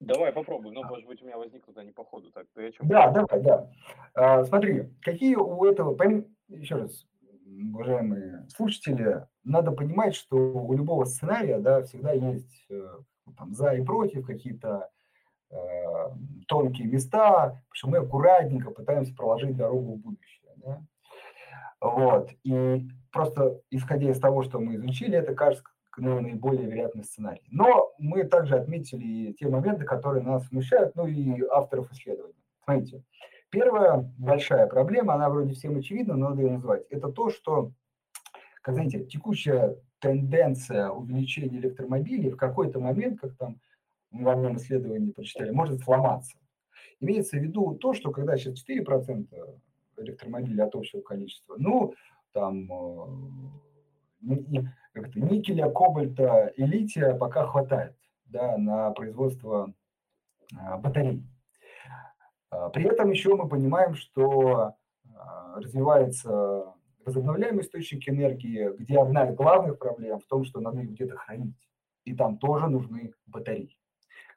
Давай 0.00 0.32
попробуй, 0.32 0.72
но, 0.72 0.84
может 0.84 1.06
быть, 1.06 1.20
у 1.22 1.26
меня 1.26 1.36
возникнут 1.36 1.76
они 1.76 1.90
по 1.90 2.04
ходу. 2.04 2.30
Так, 2.30 2.46
ты 2.54 2.68
о 2.68 2.72
чем? 2.72 2.86
Да, 2.86 3.10
давай, 3.10 3.42
да. 3.42 3.70
А, 4.14 4.44
смотри, 4.44 4.88
какие 5.02 5.34
у 5.34 5.64
этого, 5.64 5.94
пойми, 5.94 6.24
еще 6.48 6.76
раз, 6.76 7.04
уважаемые 7.74 8.46
слушатели, 8.48 9.26
надо 9.42 9.72
понимать, 9.72 10.14
что 10.14 10.36
у 10.36 10.72
любого 10.72 11.04
сценария 11.04 11.58
да, 11.58 11.82
всегда 11.82 12.12
есть 12.12 12.66
э, 12.70 12.98
там, 13.36 13.52
за 13.52 13.74
и 13.74 13.84
против 13.84 14.24
какие-то 14.24 14.88
тонкие 16.46 16.88
места, 16.88 17.40
потому 17.40 17.72
что 17.72 17.88
мы 17.88 17.98
аккуратненько 17.98 18.70
пытаемся 18.70 19.14
проложить 19.14 19.56
дорогу 19.56 19.94
в 19.94 19.98
будущее. 19.98 20.52
Да? 20.56 20.82
Вот. 21.80 22.30
И 22.44 22.88
просто 23.12 23.60
исходя 23.70 24.10
из 24.10 24.18
того, 24.18 24.42
что 24.42 24.58
мы 24.58 24.76
изучили, 24.76 25.16
это 25.16 25.34
кажется 25.34 25.64
ну, 25.96 26.20
наиболее 26.20 26.66
вероятный 26.66 27.04
сценарий. 27.04 27.42
Но 27.50 27.92
мы 27.98 28.24
также 28.24 28.56
отметили 28.56 29.32
те 29.32 29.48
моменты, 29.48 29.84
которые 29.84 30.22
нас 30.22 30.46
смущают, 30.46 30.94
ну 30.94 31.06
и 31.06 31.42
авторов 31.50 31.90
исследований. 31.92 32.34
Смотрите, 32.64 33.02
Первая 33.50 34.12
большая 34.18 34.66
проблема, 34.66 35.14
она 35.14 35.30
вроде 35.30 35.54
всем 35.54 35.78
очевидна, 35.78 36.16
но 36.16 36.30
надо 36.30 36.42
ее 36.42 36.50
назвать, 36.50 36.84
это 36.90 37.08
то, 37.08 37.30
что, 37.30 37.72
как 38.60 38.74
знаете, 38.74 39.04
текущая 39.04 39.76
тенденция 40.00 40.90
увеличения 40.90 41.58
электромобилей 41.58 42.30
в 42.30 42.36
какой-то 42.36 42.78
момент, 42.78 43.20
как 43.20 43.36
там 43.36 43.58
мы 44.10 44.24
в 44.24 44.28
одном 44.28 44.56
исследовании 44.56 45.12
прочитали, 45.12 45.50
может 45.50 45.80
сломаться. 45.80 46.38
Имеется 47.00 47.38
в 47.38 47.40
виду 47.42 47.74
то, 47.74 47.94
что 47.94 48.10
когда 48.10 48.36
сейчас 48.36 48.64
4% 48.68 49.60
электромобилей 49.98 50.62
от 50.62 50.74
общего 50.74 51.00
количества, 51.00 51.56
ну, 51.58 51.94
там, 52.32 52.70
э, 54.22 54.62
как 54.92 55.08
это, 55.08 55.20
никеля, 55.20 55.70
кобальта 55.70 56.52
и 56.56 56.64
лития 56.64 57.14
пока 57.14 57.46
хватает 57.46 57.96
да, 58.26 58.56
на 58.56 58.90
производство 58.90 59.72
э, 60.52 60.76
батарей. 60.78 61.24
А, 62.50 62.70
при 62.70 62.84
этом 62.84 63.10
еще 63.10 63.34
мы 63.34 63.48
понимаем, 63.48 63.94
что 63.94 64.74
а, 65.14 65.60
развивается 65.60 66.74
возобновляемый 67.04 67.62
источник 67.62 68.08
энергии, 68.08 68.70
где 68.78 68.98
одна 68.98 69.28
из 69.28 69.34
главных 69.34 69.78
проблем 69.78 70.18
в 70.18 70.26
том, 70.26 70.44
что 70.44 70.60
надо 70.60 70.80
их 70.80 70.90
где-то 70.90 71.16
хранить. 71.16 71.56
И 72.04 72.14
там 72.14 72.38
тоже 72.38 72.68
нужны 72.68 73.12
батареи. 73.26 73.77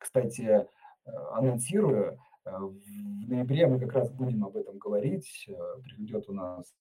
Кстати, 0.01 0.41
э, 0.41 1.11
анонсирую, 1.33 2.17
э, 2.45 2.57
в 2.57 3.29
ноябре 3.29 3.67
мы 3.67 3.79
как 3.79 3.93
раз 3.93 4.09
будем 4.09 4.43
об 4.43 4.57
этом 4.57 4.79
говорить. 4.79 5.45
Э, 5.47 5.53
Придет 5.83 6.27
у 6.27 6.33
нас 6.33 6.73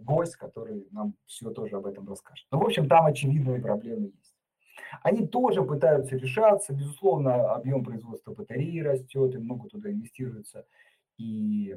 гость, 0.00 0.36
который 0.36 0.88
нам 0.90 1.14
все 1.26 1.50
тоже 1.50 1.76
об 1.76 1.84
этом 1.84 2.08
расскажет. 2.08 2.46
Ну, 2.50 2.58
в 2.58 2.64
общем, 2.64 2.88
там 2.88 3.04
очевидные 3.04 3.60
проблемы 3.60 4.06
есть. 4.06 4.34
Они 5.02 5.26
тоже 5.26 5.62
пытаются 5.62 6.16
решаться. 6.16 6.72
Безусловно, 6.72 7.52
объем 7.52 7.84
производства 7.84 8.32
батареи 8.32 8.80
растет, 8.80 9.34
и 9.34 9.38
много 9.38 9.68
туда 9.68 9.90
инвестируется. 9.90 10.66
И, 11.18 11.76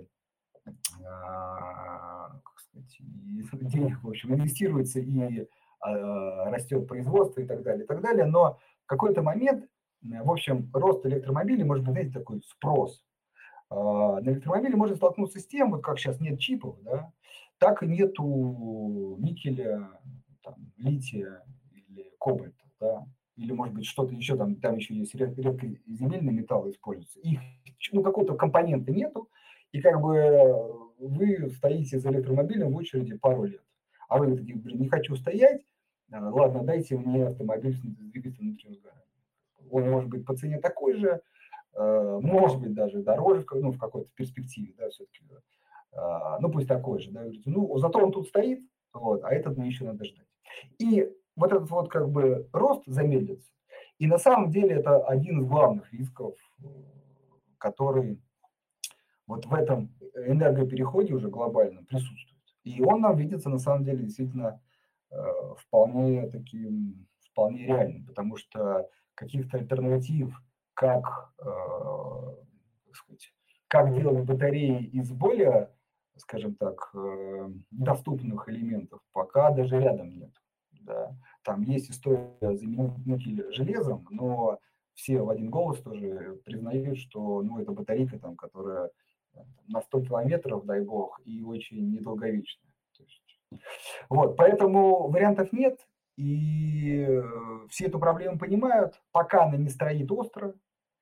как 0.63 2.59
сказать, 2.59 2.97
денег, 3.73 4.01
в 4.01 4.07
общем, 4.07 4.33
инвестируется, 4.33 4.99
и 4.99 5.45
растет 5.81 6.87
производство 6.87 7.41
и 7.41 7.45
так 7.45 7.63
далее, 7.63 7.83
и 7.83 7.87
так 7.87 8.01
далее. 8.01 8.25
Но 8.25 8.59
в 8.83 8.87
какой-то 8.87 9.21
момент, 9.21 9.65
в 10.01 10.31
общем, 10.31 10.69
рост 10.73 11.05
электромобилей 11.05 11.63
может 11.63 11.83
быть, 11.83 11.93
знаете, 11.93 12.11
такой 12.11 12.41
спрос. 12.41 13.03
А, 13.69 14.19
на 14.21 14.29
электромобиле 14.29 14.75
можно 14.75 14.95
столкнуться 14.95 15.39
с 15.39 15.47
тем, 15.47 15.71
вот 15.71 15.83
как 15.83 15.99
сейчас 15.99 16.19
нет 16.19 16.39
чипов, 16.39 16.77
да, 16.81 17.11
так 17.59 17.83
и 17.83 17.87
нету 17.87 19.17
никеля, 19.19 19.89
там, 20.43 20.55
лития 20.77 21.43
или 21.71 22.11
кобальта 22.19 22.63
да, 22.79 23.05
или, 23.35 23.51
может 23.51 23.75
быть, 23.75 23.85
что-то 23.85 24.13
еще 24.13 24.35
там, 24.35 24.55
там 24.55 24.77
еще 24.77 24.95
есть 24.95 25.13
редкоземельные 25.15 26.33
металлы 26.33 26.71
используются, 26.71 27.19
их, 27.19 27.39
ну, 27.91 28.01
какого-то 28.01 28.35
компонента 28.35 28.91
нету, 28.91 29.29
и 29.71 29.81
как 29.81 30.01
бы 30.01 30.91
вы 30.97 31.49
стоите 31.49 31.99
за 31.99 32.09
электромобилем 32.09 32.71
в 32.71 32.75
очереди 32.75 33.15
пару 33.15 33.43
лет. 33.43 33.63
А 34.07 34.17
вы 34.17 34.35
такие, 34.35 34.57
блин, 34.57 34.79
не 34.79 34.89
хочу 34.89 35.15
стоять, 35.15 35.61
а, 36.11 36.29
ладно, 36.29 36.63
дайте 36.63 36.97
мне 36.97 37.27
автомобиль 37.27 37.75
с 37.75 37.81
двигателем 37.81 38.49
внутреннего 38.49 38.75
сгорания. 38.75 39.08
Он 39.71 39.89
может 39.89 40.09
быть 40.09 40.25
по 40.25 40.35
цене 40.35 40.59
такой 40.59 40.95
же, 40.95 41.21
а, 41.73 42.19
может 42.19 42.59
быть 42.59 42.73
даже 42.73 43.01
дороже, 43.01 43.45
ну, 43.53 43.71
в 43.71 43.77
какой-то 43.77 44.09
перспективе, 44.15 44.73
да, 44.77 44.89
все-таки. 44.89 45.25
А, 45.91 46.39
ну, 46.39 46.51
пусть 46.51 46.67
такой 46.67 46.99
же, 46.99 47.11
да, 47.11 47.25
ну, 47.45 47.77
зато 47.77 47.99
он 47.99 48.11
тут 48.11 48.27
стоит, 48.27 48.61
вот, 48.93 49.23
а 49.23 49.33
этот 49.33 49.57
мне 49.57 49.67
еще 49.67 49.85
надо 49.85 50.05
ждать. 50.05 50.27
И 50.77 51.09
вот 51.35 51.51
этот 51.51 51.69
вот 51.69 51.89
как 51.89 52.09
бы 52.09 52.47
рост 52.53 52.83
замедлится. 52.85 53.51
И 53.97 54.07
на 54.07 54.17
самом 54.17 54.49
деле 54.51 54.75
это 54.75 55.05
один 55.05 55.39
из 55.39 55.45
главных 55.45 55.91
рисков, 55.93 56.35
э, 56.63 56.67
который 57.57 58.21
вот 59.27 59.45
в 59.45 59.53
этом 59.53 59.93
энергопереходе 60.15 61.13
уже 61.13 61.29
глобально 61.29 61.83
присутствует. 61.83 62.39
И 62.63 62.81
он 62.81 63.01
нам 63.01 63.15
видится 63.15 63.49
на 63.49 63.59
самом 63.59 63.83
деле 63.83 64.03
действительно 64.03 64.61
э, 65.11 65.15
вполне 65.57 66.29
таким, 66.29 67.07
вполне 67.31 67.65
реальным, 67.65 68.05
потому 68.05 68.37
что 68.37 68.89
каких-то 69.19 69.57
альтернатив, 69.57 70.41
как, 70.73 71.33
э, 71.39 71.45
как, 72.85 72.95
сказать, 72.95 73.33
как 73.67 73.93
делать 73.93 74.23
батареи 74.25 74.85
из 74.85 75.11
более, 75.11 75.69
скажем 76.15 76.55
так, 76.55 76.93
доступных 77.69 78.47
элементов, 78.47 79.01
пока 79.11 79.51
даже 79.51 79.77
рядом 79.77 80.09
нет. 80.09 80.31
Да. 80.81 81.13
Там 81.43 81.63
есть 81.63 81.91
история 81.91 82.31
заменить 82.41 83.05
никель 83.05 83.53
железом, 83.53 84.07
но 84.09 84.59
все 84.93 85.21
в 85.21 85.29
один 85.29 85.49
голос 85.49 85.81
тоже 85.81 86.39
признают, 86.45 86.97
что 86.97 87.41
ну, 87.41 87.59
это 87.59 87.71
батарейка, 87.73 88.17
там, 88.19 88.37
которая 88.37 88.89
э, 89.33 89.39
на 89.67 89.81
100 89.81 90.01
километров, 90.05 90.65
дай 90.65 90.81
бог, 90.81 91.19
и 91.25 91.43
очень 91.43 91.91
недолговечная. 91.91 92.71
Вот, 94.09 94.37
поэтому 94.37 95.09
вариантов 95.09 95.51
нет, 95.51 95.79
и 96.19 97.05
э, 97.07 97.23
все 97.69 97.85
эту 97.85 97.97
проблему 97.97 98.37
понимают, 98.37 99.01
пока 99.13 99.45
она 99.45 99.55
не 99.55 99.69
стоит 99.69 100.11
остро, 100.11 100.53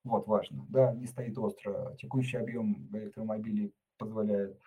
вот 0.03 0.28
важно, 0.28 0.63
да, 0.70 0.93
не 0.93 1.07
стоит 1.07 1.36
остро, 1.39 1.95
текущий 1.97 2.38
объем 2.38 2.88
электромобилей 2.93 3.74
позволяет, 3.97 4.61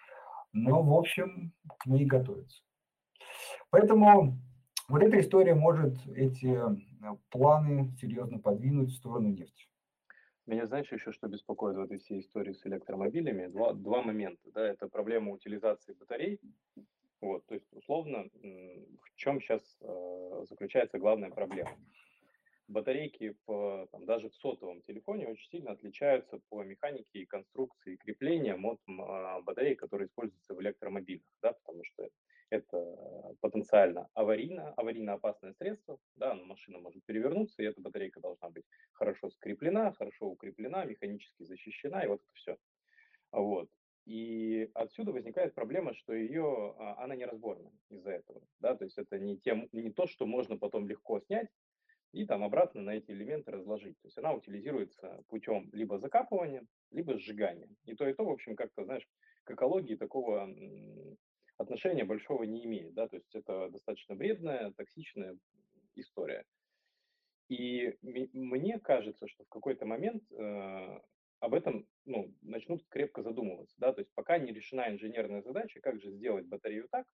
но, 0.53 0.83
в 0.83 0.93
общем, 0.93 1.53
к 1.79 1.87
ней 1.87 2.05
готовятся. 2.05 2.63
Поэтому 3.71 4.41
вот 4.89 5.03
эта 5.03 5.21
история 5.21 5.55
может 5.55 5.95
эти 6.17 6.49
э, 6.49 7.17
планы 7.31 7.93
серьезно 8.01 8.41
подвинуть 8.41 8.91
в 8.91 8.97
сторону 8.97 9.29
нефти. 9.29 9.69
Меня, 10.47 10.67
знаешь, 10.67 10.91
еще 10.91 11.13
что 11.13 11.29
беспокоит 11.29 11.77
в 11.77 11.81
этой 11.81 11.99
всей 11.99 12.19
истории 12.19 12.55
с 12.55 12.67
электромобилями? 12.67 13.47
Два, 13.47 13.73
два 13.73 14.03
момента. 14.03 14.51
Да, 14.53 14.67
это 14.67 14.89
проблема 14.89 15.31
утилизации 15.31 15.93
батарей. 15.93 16.41
Вот, 17.21 17.45
то 17.47 17.55
есть, 17.55 17.67
условно, 17.73 18.31
в 18.43 19.17
чем 19.17 19.41
сейчас 19.41 19.63
э, 19.83 20.45
заключается 20.49 20.99
главная 20.99 21.31
проблема? 21.31 21.77
Батарейки 22.67 23.37
в, 23.47 23.89
там, 23.91 24.07
даже 24.07 24.31
в 24.31 24.35
сотовом 24.37 24.81
телефоне 24.83 25.29
очень 25.29 25.51
сильно 25.51 25.73
отличаются 25.73 26.41
по 26.49 26.63
механике 26.63 27.19
и 27.19 27.27
конструкции 27.27 27.97
крепления 27.97 28.55
от 28.57 28.81
а, 28.87 29.41
батарей, 29.41 29.75
которые 29.75 30.07
используются 30.07 30.55
в 30.55 30.63
электромобилях, 30.63 31.27
да, 31.43 31.53
потому 31.53 31.83
что 31.85 32.09
это 32.49 33.37
потенциально 33.41 34.09
аварийно, 34.15 34.73
аварийно 34.75 35.15
опасное 35.15 35.53
средство, 35.55 35.99
да, 36.15 36.35
но 36.35 36.45
машина 36.45 36.79
может 36.79 37.05
перевернуться, 37.05 37.61
и 37.61 37.67
эта 37.67 37.81
батарейка 37.81 38.21
должна 38.21 38.51
быть 38.51 38.65
хорошо 38.93 39.31
скреплена, 39.31 39.93
хорошо 39.93 40.27
укреплена, 40.27 40.85
механически 40.85 41.43
защищена, 41.43 42.05
и 42.05 42.09
вот 42.09 42.21
это 42.21 42.35
все. 42.35 42.57
Вот. 43.33 43.69
И 44.11 44.69
отсюда 44.75 45.13
возникает 45.13 45.55
проблема, 45.55 45.95
что 45.95 46.13
ее, 46.13 46.75
а, 46.79 47.05
она 47.05 47.15
неразборна 47.15 47.71
из-за 47.91 48.11
этого. 48.11 48.43
Да? 48.59 48.75
То 48.75 48.83
есть 48.83 48.99
это 48.99 49.21
не, 49.21 49.39
тем, 49.39 49.69
не 49.71 49.93
то, 49.93 50.09
что 50.09 50.27
можно 50.27 50.59
потом 50.59 50.89
легко 50.89 51.21
снять 51.21 51.47
и 52.11 52.27
там 52.27 52.43
обратно 52.43 52.83
на 52.83 52.97
эти 52.97 53.13
элементы 53.13 53.53
разложить. 53.53 53.97
То 54.01 54.09
есть 54.09 54.19
она 54.19 54.33
утилизируется 54.33 55.23
путем 55.29 55.71
либо 55.73 56.01
закапывания, 56.01 56.67
либо 56.91 57.17
сжигания. 57.19 57.69
И 57.85 57.95
то, 57.95 58.09
и 58.09 58.13
то, 58.13 58.25
в 58.25 58.31
общем, 58.31 58.57
как-то, 58.57 58.85
знаешь, 58.85 59.07
к 59.45 59.53
экологии 59.53 59.95
такого 59.95 60.53
отношения 61.57 62.03
большого 62.03 62.43
не 62.43 62.65
имеет. 62.65 62.93
Да? 62.95 63.07
То 63.07 63.15
есть 63.15 63.33
это 63.33 63.69
достаточно 63.71 64.17
вредная, 64.17 64.73
токсичная 64.73 65.39
история. 65.95 66.45
И 67.49 67.97
мне 68.03 68.81
кажется, 68.81 69.29
что 69.29 69.45
в 69.45 69.49
какой-то 69.51 69.87
момент 69.87 70.25
э, 70.33 71.01
об 71.41 71.55
этом 71.55 71.87
ну, 72.05 72.35
начнут 72.43 72.87
крепко 72.89 73.23
задумываться. 73.23 73.77
Да? 73.79 73.93
То 73.93 74.01
есть 74.01 74.13
пока 74.15 74.39
не 74.39 74.53
решена 74.53 74.89
инженерная 74.89 75.43
задача, 75.43 75.81
как 75.81 76.01
же 76.01 76.11
сделать 76.13 76.47
батарею 76.47 76.89
так, 76.91 77.07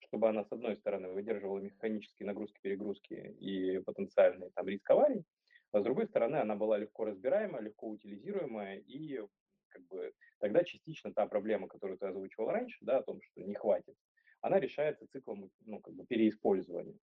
чтобы 0.00 0.28
она, 0.28 0.44
с 0.44 0.52
одной 0.52 0.76
стороны, 0.76 1.08
выдерживала 1.08 1.58
механические 1.58 2.26
нагрузки, 2.26 2.58
перегрузки 2.60 3.14
и 3.14 3.78
потенциальный 3.80 4.50
там, 4.50 4.68
риск 4.68 4.88
аварий, 4.90 5.24
а 5.72 5.80
с 5.80 5.82
другой 5.82 6.06
стороны, 6.06 6.36
она 6.36 6.56
была 6.56 6.78
легко 6.78 7.04
разбираемая, 7.04 7.62
легко 7.62 7.88
утилизируемая, 7.88 8.78
и 8.78 9.20
как 9.68 9.82
бы, 9.88 10.12
тогда 10.38 10.62
частично 10.62 11.12
та 11.12 11.26
проблема, 11.26 11.68
которую 11.68 11.98
ты 11.98 12.06
озвучивал 12.06 12.50
раньше, 12.50 12.78
да, 12.80 12.98
о 12.98 13.02
том, 13.02 13.20
что 13.20 13.42
не 13.42 13.54
хватит, 13.54 13.96
она 14.40 14.60
решается 14.60 15.06
циклом 15.08 15.50
ну, 15.64 15.80
как 15.80 15.94
бы 15.94 16.06
переиспользования. 16.06 16.96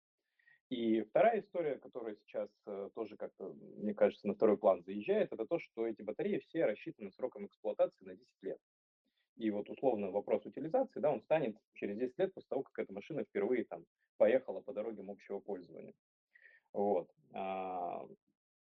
И 0.71 1.03
вторая 1.03 1.41
история, 1.41 1.77
которая 1.79 2.14
сейчас 2.16 2.51
э, 2.66 2.91
тоже 2.95 3.16
как-то, 3.16 3.55
мне 3.77 3.95
кажется, 3.95 4.27
на 4.27 4.35
второй 4.35 4.59
план 4.59 4.83
заезжает, 4.83 5.33
это 5.33 5.47
то, 5.47 5.59
что 5.59 5.87
эти 5.87 6.03
батареи 6.03 6.41
все 6.41 6.66
рассчитаны 6.66 7.11
сроком 7.11 7.47
эксплуатации 7.47 8.05
на 8.05 8.14
10 8.14 8.29
лет. 8.43 8.59
И 9.37 9.51
вот 9.51 9.71
условно 9.71 10.11
вопрос 10.11 10.45
утилизации, 10.45 11.01
да, 11.01 11.12
он 11.12 11.23
станет 11.23 11.57
через 11.75 11.97
10 11.97 12.19
лет 12.19 12.35
после 12.35 12.49
того, 12.49 12.64
как 12.64 12.79
эта 12.81 12.93
машина 12.93 13.25
впервые 13.25 13.64
там 13.64 13.87
поехала 14.19 14.61
по 14.61 14.75
дорогам 14.75 15.11
общего 15.11 15.39
пользования. 15.39 15.95
Вот. 16.75 17.09
А, 17.33 18.07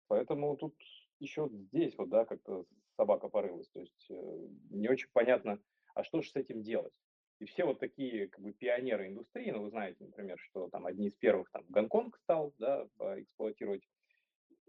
поэтому 0.08 0.58
тут 0.58 0.76
еще 1.20 1.50
здесь 1.52 1.96
вот, 1.98 2.10
да, 2.10 2.26
как-то 2.26 2.66
собака 2.96 3.28
порылась. 3.28 3.70
То 3.70 3.80
есть 3.80 4.08
э, 4.10 4.48
не 4.72 4.90
очень 4.90 5.10
понятно, 5.14 5.62
а 5.94 6.04
что 6.04 6.22
же 6.22 6.30
с 6.32 6.36
этим 6.36 6.64
делать? 6.64 6.94
И 7.42 7.46
все 7.46 7.66
вот 7.66 7.80
такие 7.80 8.28
как 8.28 8.44
бы 8.44 8.54
пионеры 8.54 9.08
индустрии, 9.08 9.50
ну, 9.50 9.64
вы 9.64 9.72
знаете, 9.72 10.04
например, 10.06 10.38
что 10.38 10.70
там 10.70 10.86
одни 10.86 11.08
из 11.08 11.16
первых 11.16 11.50
там 11.50 11.66
Гонконг 11.70 12.16
стал, 12.20 12.54
да, 12.60 12.88
эксплуатировать 13.18 13.82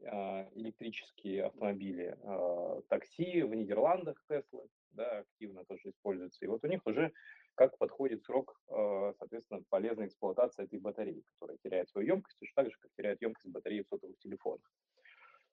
э, 0.01 0.07
электрические 0.55 1.45
автомобили, 1.45 2.16
э, 2.18 2.81
такси 2.89 3.43
в 3.43 3.55
Нидерландах 3.55 4.25
Теслы, 4.27 4.66
да, 4.93 5.18
активно 5.18 5.66
тоже 5.66 5.91
используются. 5.91 6.43
И 6.47 6.49
вот 6.49 6.64
у 6.64 6.66
них 6.66 6.81
уже 6.87 7.12
как 7.57 7.77
подходит 7.77 8.25
срок, 8.25 8.59
э, 8.68 9.12
соответственно, 9.18 9.62
полезной 9.68 10.07
эксплуатации 10.07 10.64
этой 10.64 10.79
батареи, 10.79 11.23
которая 11.35 11.59
теряет 11.62 11.91
свою 11.91 12.07
емкость, 12.07 12.39
точно 12.39 12.62
так 12.62 12.73
же, 12.73 12.79
как 12.81 12.91
теряет 12.97 13.20
емкость 13.20 13.53
батареи 13.53 13.83
в 13.83 13.89
сотовых 13.89 14.16
телефонах. 14.16 14.73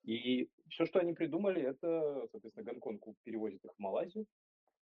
И 0.04 0.48
все, 0.70 0.86
что 0.86 1.00
они 1.00 1.12
придумали, 1.12 1.60
это, 1.60 2.26
соответственно, 2.30 2.64
Гонконг 2.64 3.04
перевозит 3.24 3.62
их 3.62 3.72
в 3.76 3.78
Малайзию, 3.78 4.24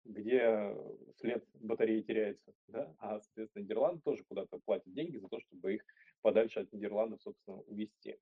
где 0.05 0.77
след 1.17 1.45
батареи 1.55 2.03
теряется, 2.03 2.53
да, 2.69 2.95
а, 2.99 3.21
соответственно, 3.21 3.63
Нидерланды 3.63 4.01
тоже 4.03 4.25
куда-то 4.25 4.59
платят 4.65 4.93
деньги 4.93 5.19
за 5.19 5.29
то, 5.29 5.41
чтобы 5.41 5.75
их 5.75 5.85
подальше 6.23 6.61
от 6.61 6.73
Нидерландов, 6.73 7.23
собственно, 7.23 7.59
увезти. 7.63 8.19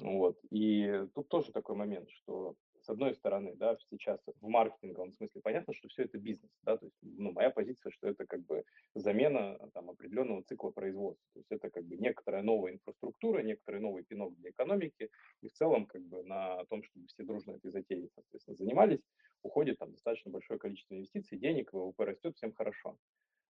Вот. 0.00 0.38
И 0.50 1.06
тут 1.14 1.28
тоже 1.28 1.52
такой 1.52 1.76
момент, 1.76 2.10
что 2.10 2.56
с 2.82 2.88
одной 2.88 3.14
стороны, 3.14 3.54
да, 3.54 3.76
сейчас 3.90 4.20
в 4.40 4.48
маркетинговом 4.48 5.12
смысле 5.12 5.40
понятно, 5.40 5.72
что 5.72 5.88
все 5.88 6.02
это 6.02 6.18
бизнес, 6.18 6.50
да, 6.62 6.76
то 6.76 6.86
есть, 6.86 6.96
ну, 7.00 7.30
моя 7.30 7.50
позиция, 7.50 7.92
что 7.92 8.08
это 8.08 8.26
как 8.26 8.44
бы 8.44 8.64
замена 8.94 9.56
там 9.72 9.90
определенного 9.90 10.42
цикла 10.42 10.70
производства, 10.70 11.24
то 11.32 11.38
есть 11.38 11.52
это 11.52 11.70
как 11.70 11.84
бы 11.84 11.96
некоторая 11.96 12.42
новая 12.42 12.72
инфраструктура, 12.72 13.42
некоторый 13.42 13.80
новый 13.80 14.02
пинок 14.02 14.34
для 14.36 14.50
экономики, 14.50 15.10
и 15.42 15.48
в 15.48 15.52
целом 15.52 15.86
как 15.86 16.02
бы 16.02 16.24
на 16.24 16.64
том, 16.66 16.82
чтобы 16.82 17.06
все 17.06 17.22
дружно 17.22 17.52
этой 17.52 17.70
затеей, 17.70 18.10
соответственно, 18.14 18.56
занимались, 18.56 19.00
уходит 19.42 19.78
там 19.78 19.92
достаточно 19.92 20.30
большое 20.30 20.58
количество 20.58 20.94
инвестиций, 20.94 21.38
денег, 21.38 21.72
ВВП 21.72 22.04
растет, 22.04 22.36
всем 22.36 22.52
хорошо. 22.52 22.98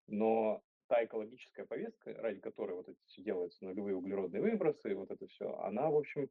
Но 0.07 0.62
та 0.88 1.05
экологическая 1.05 1.64
повестка, 1.64 2.12
ради 2.14 2.40
которой 2.40 2.74
вот 2.74 2.88
это 2.88 2.99
все 3.07 3.22
делается, 3.22 3.64
нулевые 3.64 3.97
углеродные 3.97 4.43
выбросы, 4.43 4.95
вот 4.95 5.11
это 5.11 5.26
все, 5.26 5.55
она, 5.61 5.90
в 5.90 5.97
общем, 5.97 6.28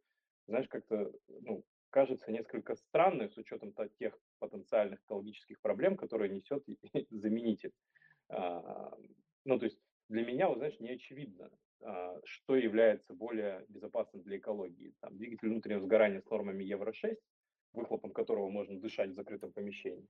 знаешь, 0.48 0.68
как-то, 0.68 1.12
ну, 1.28 1.64
кажется 1.90 2.32
несколько 2.32 2.76
странной 2.76 3.30
с 3.30 3.38
учетом 3.38 3.74
тех 3.98 4.18
потенциальных 4.40 5.02
экологических 5.02 5.60
проблем, 5.62 5.98
которые 5.98 6.30
несет 6.30 6.64
заменитель. 7.10 7.72
А, 8.30 8.96
ну, 9.46 9.60
то 9.60 9.66
есть 9.66 9.80
для 10.10 10.26
меня, 10.26 10.48
вот, 10.50 10.58
знаешь, 10.58 10.80
не 10.80 10.92
очевидно, 10.92 11.52
а, 11.82 12.20
что 12.24 12.56
является 12.56 13.14
более 13.14 13.66
безопасным 13.70 14.24
для 14.24 14.38
экологии. 14.38 14.94
Там, 15.02 15.18
двигатель 15.18 15.50
внутреннего 15.50 15.82
сгорания 15.82 16.22
с 16.22 16.30
нормами 16.30 16.64
Евро-6, 16.64 17.18
выхлопом 17.74 18.12
которого 18.12 18.50
можно 18.50 18.80
дышать 18.80 19.12
в 19.12 19.16
закрытом 19.16 19.52
помещении, 19.52 20.08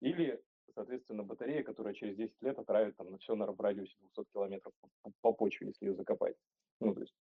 или, 0.00 0.40
соответственно, 0.74 1.22
батарея, 1.22 1.62
которая 1.62 1.94
через 1.94 2.16
10 2.16 2.42
лет 2.42 2.58
отравит 2.58 2.96
там, 2.96 3.16
все 3.18 3.34
на 3.34 3.46
радиусе 3.46 3.96
200 4.00 4.32
километров 4.32 4.72
по, 5.02 5.12
по 5.20 5.32
почве, 5.32 5.68
если 5.68 5.86
ее 5.86 5.94
закопать. 5.94 6.36
Ну, 6.80 6.94
то 6.94 7.00
есть... 7.00 7.14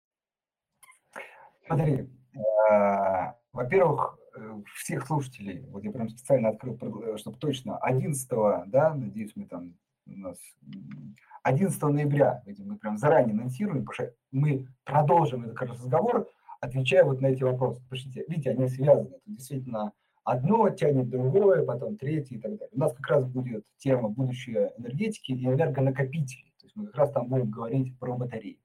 Смотри, 1.67 2.09
а, 2.71 3.37
во-первых, 3.53 4.19
э, 4.37 4.63
всех 4.77 5.07
слушателей, 5.07 5.61
вот 5.67 5.85
я 5.85 5.91
прям 5.91 6.09
специально 6.09 6.51
открыл, 6.51 6.79
э, 7.03 7.17
чтобы 7.19 7.39
точно, 7.39 7.77
11, 7.79 8.29
да, 8.69 8.95
надеюсь, 8.95 9.33
мы 9.37 9.47
там 9.47 9.75
у 10.07 10.17
нас 10.17 10.39
11 11.43 11.83
ноября, 11.83 12.43
мы 12.47 12.79
прям 12.79 12.97
заранее 12.97 13.35
анонсируем, 13.35 13.85
потому 13.85 14.09
что 14.09 14.17
мы 14.31 14.67
продолжим 14.85 15.45
этот 15.45 15.61
разговор 15.63 16.31
отвечая 16.61 17.05
вот 17.05 17.21
на 17.21 17.29
эти 17.29 17.43
вопросы. 17.43 17.83
Потому 17.83 18.01
что, 18.01 18.21
видите, 18.29 18.51
они 18.51 18.69
связаны. 18.69 19.09
Это 19.09 19.21
действительно 19.27 19.93
одно 20.25 20.69
тянет 20.71 21.09
другое, 21.09 21.65
потом 21.65 21.97
третье 21.97 22.37
и 22.37 22.39
так 22.39 22.53
далее. 22.53 22.69
У 22.73 22.79
нас 22.79 22.93
как 22.95 23.07
раз 23.09 23.25
будет 23.25 23.65
тема 23.79 24.09
будущее 24.09 24.73
энергетики 24.77 25.33
и 25.33 25.47
энергонакопителей. 25.47 26.53
То 26.61 26.67
есть 26.67 26.77
мы 26.77 26.87
как 26.87 26.97
раз 26.97 27.13
там 27.13 27.29
будем 27.29 27.51
говорить 27.51 27.99
про 27.99 28.15
батареи. 28.15 28.61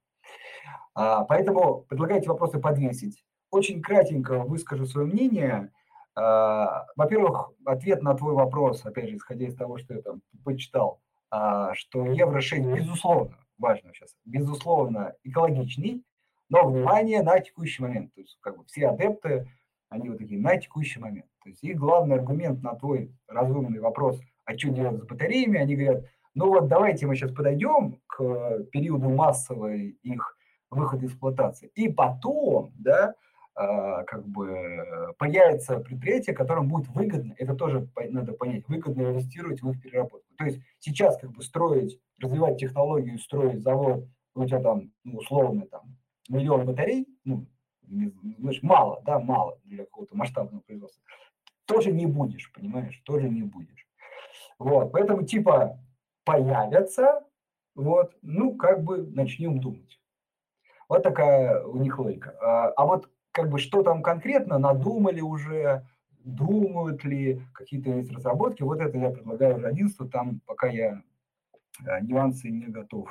А, 0.94 1.24
поэтому 1.24 1.82
предлагайте 1.88 2.28
вопросы 2.28 2.58
подвесить. 2.58 3.24
Очень 3.50 3.82
кратенько 3.82 4.40
выскажу 4.40 4.86
свое 4.86 5.06
мнение. 5.06 5.72
А, 6.14 6.86
во-первых, 6.96 7.52
ответ 7.64 8.02
на 8.02 8.14
твой 8.14 8.34
вопрос, 8.34 8.84
опять 8.84 9.08
же, 9.08 9.16
исходя 9.16 9.46
из 9.46 9.56
того, 9.56 9.78
что 9.78 9.94
я 9.94 10.02
там 10.02 10.20
почитал, 10.44 11.00
а, 11.30 11.74
что 11.74 12.06
Евро-6, 12.06 12.76
безусловно, 12.76 13.36
важно 13.58 13.92
сейчас, 13.92 14.14
безусловно, 14.24 15.14
экологичный, 15.24 16.04
но 16.48 16.66
внимание 16.66 17.22
на 17.22 17.40
текущий 17.40 17.82
момент. 17.82 18.14
То 18.14 18.20
есть 18.20 18.38
как 18.40 18.58
бы 18.58 18.64
все 18.64 18.88
адепты, 18.88 19.48
они 19.88 20.08
вот 20.08 20.18
такие 20.18 20.40
на 20.40 20.56
текущий 20.56 21.00
момент. 21.00 21.26
То 21.42 21.50
есть 21.50 21.62
их 21.62 21.76
главный 21.76 22.16
аргумент 22.16 22.62
на 22.62 22.74
твой 22.74 23.12
разумный 23.28 23.80
вопрос, 23.80 24.20
а 24.44 24.56
что 24.56 24.70
делать 24.70 25.00
с 25.00 25.06
батареями, 25.06 25.58
они 25.58 25.76
говорят, 25.76 26.04
ну 26.34 26.48
вот 26.48 26.68
давайте 26.68 27.06
мы 27.06 27.14
сейчас 27.14 27.32
подойдем 27.32 28.00
к 28.06 28.64
периоду 28.72 29.08
массовой 29.08 29.98
их 30.02 30.36
выхода 30.70 31.04
из 31.04 31.10
эксплуатации. 31.10 31.70
И 31.74 31.88
потом, 31.88 32.72
да, 32.76 33.14
а, 33.54 34.02
как 34.02 34.26
бы 34.26 35.14
появится 35.16 35.78
предприятие, 35.78 36.34
которым 36.34 36.68
будет 36.68 36.88
выгодно, 36.88 37.34
это 37.38 37.54
тоже 37.54 37.88
надо 38.10 38.32
понять, 38.32 38.66
выгодно 38.68 39.02
инвестировать 39.02 39.62
в 39.62 39.70
их 39.70 39.80
переработку. 39.80 40.26
То 40.36 40.44
есть 40.44 40.60
сейчас 40.80 41.16
как 41.18 41.30
бы 41.30 41.42
строить, 41.42 42.00
развивать 42.20 42.58
технологию, 42.58 43.18
строить 43.18 43.62
завод, 43.62 44.08
у 44.34 44.44
тебя 44.44 44.60
там, 44.60 44.90
ну, 45.04 45.18
условно, 45.18 45.66
там, 45.66 45.96
миллион 46.28 46.66
батарей, 46.66 47.06
ну, 47.24 47.46
знаешь, 47.86 48.62
мало, 48.62 49.02
да, 49.04 49.18
мало 49.18 49.58
для 49.64 49.84
какого-то 49.84 50.16
масштабного 50.16 50.62
производства, 50.62 51.02
тоже 51.66 51.92
не 51.92 52.06
будешь, 52.06 52.52
понимаешь, 52.52 53.00
тоже 53.04 53.28
не 53.28 53.42
будешь. 53.42 53.86
Вот, 54.58 54.92
поэтому 54.92 55.24
типа 55.24 55.78
появятся, 56.24 57.24
вот, 57.74 58.16
ну, 58.22 58.56
как 58.56 58.82
бы 58.82 59.06
начнем 59.06 59.60
думать. 59.60 60.00
Вот 60.88 61.02
такая 61.02 61.64
у 61.64 61.78
них 61.78 61.98
логика. 61.98 62.36
А, 62.40 62.68
а 62.68 62.86
вот 62.86 63.10
как 63.32 63.50
бы 63.50 63.58
что 63.58 63.82
там 63.82 64.02
конкретно, 64.02 64.58
надумали 64.58 65.20
уже, 65.20 65.86
думают 66.24 67.04
ли, 67.04 67.42
какие-то 67.52 67.90
есть 67.90 68.12
разработки, 68.12 68.62
вот 68.62 68.80
это 68.80 68.96
я 68.96 69.10
предлагаю 69.10 69.56
уже 69.56 69.66
11, 69.66 70.10
там 70.10 70.40
пока 70.46 70.68
я 70.68 71.02
а, 71.86 72.00
нюансы 72.00 72.48
не 72.48 72.66
готов 72.66 73.08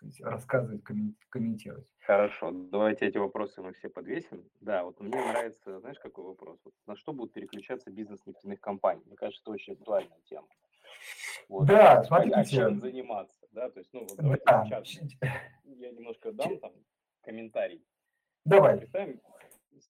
сказать, 0.00 0.20
рассказывать, 0.20 0.82
комментировать. 1.28 1.86
Хорошо, 2.00 2.50
давайте 2.50 3.06
эти 3.06 3.18
вопросы 3.18 3.60
мы 3.62 3.72
все 3.72 3.88
подвесим. 3.88 4.48
Да, 4.60 4.84
вот 4.84 5.00
мне 5.00 5.10
нравится, 5.10 5.78
знаешь, 5.80 5.98
какой 5.98 6.24
вопрос? 6.24 6.58
Вот 6.64 6.74
на 6.86 6.96
что 6.96 7.12
будут 7.12 7.32
переключаться 7.32 7.90
бизнес 7.90 8.24
нефтяных 8.26 8.60
компаний? 8.60 9.02
Мне 9.06 9.16
кажется, 9.16 9.42
это 9.42 9.52
очень 9.52 9.74
актуальная 9.74 10.20
тема. 10.24 10.48
Вот. 11.48 11.66
Да, 11.66 12.02
смотрите. 12.04 12.36
А 12.36 12.44
чем 12.44 12.80
заниматься? 12.80 13.46
Да, 13.52 13.70
то 13.70 13.80
есть, 13.80 13.92
ну, 13.92 14.00
вот 14.00 14.16
давайте 14.16 14.44
да. 14.46 14.64
сейчас. 14.64 15.12
немножко 15.64 16.32
дам 16.32 16.58
там 16.58 16.72
комментарий. 17.22 17.84
Давай. 18.44 18.78
Представим 18.78 19.20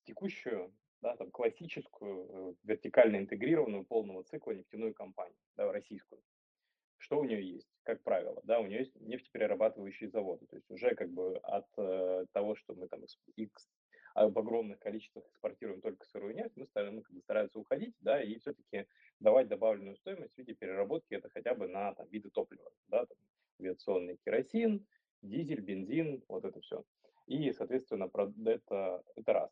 текущую, 0.05 0.73
да, 1.03 1.17
там, 1.17 1.31
классическую, 1.31 2.27
э, 2.29 2.55
вертикально 2.65 3.17
интегрированную 3.17 3.85
полного 3.85 4.25
цикла 4.25 4.53
нефтяную 4.53 4.95
компанию, 4.95 5.37
да, 5.57 5.71
российскую. 5.73 6.21
Что 7.01 7.19
у 7.19 7.25
нее 7.25 7.43
есть, 7.43 7.69
как 7.83 8.03
правило? 8.03 8.41
Да, 8.45 8.61
у 8.61 8.67
нее 8.67 8.81
есть 8.81 8.95
нефтеперерабатывающие 9.01 10.11
заводы. 10.11 10.47
То 10.47 10.57
есть 10.57 10.71
уже 10.71 10.95
как 10.95 11.11
бы 11.11 11.39
от 11.39 11.67
э, 11.79 12.27
того, 12.33 12.55
что 12.55 12.75
мы 12.75 12.89
там 12.89 13.01
X, 13.37 13.69
в 14.15 14.39
огромных 14.39 14.79
количествах 14.81 15.25
экспортируем 15.29 15.81
только 15.81 16.05
сырую 16.05 16.35
нефть, 16.35 16.57
мы, 16.57 16.67
стараемся, 16.67 16.97
мы 16.97 17.03
как 17.03 17.15
бы 17.15 17.21
стараются 17.23 17.59
уходить, 17.59 17.95
да, 18.01 18.23
и 18.23 18.39
все-таки 18.39 18.87
давать 19.19 19.49
добавленную 19.49 19.97
стоимость 19.97 20.35
в 20.35 20.39
виде 20.39 20.55
переработки, 20.55 21.15
это 21.15 21.31
хотя 21.31 21.55
бы 21.55 21.69
на 21.69 21.95
там, 21.95 22.07
виды 22.09 22.29
топлива, 22.29 22.71
да, 22.89 23.07
там, 23.07 23.17
авиационный 23.61 24.19
керосин, 24.25 24.87
дизель, 25.23 25.61
бензин, 25.61 26.23
вот 26.29 26.45
это 26.45 26.61
все. 26.61 26.85
И, 27.27 27.53
соответственно, 27.53 28.11
это, 28.47 29.03
это 29.15 29.33
раз. 29.33 29.51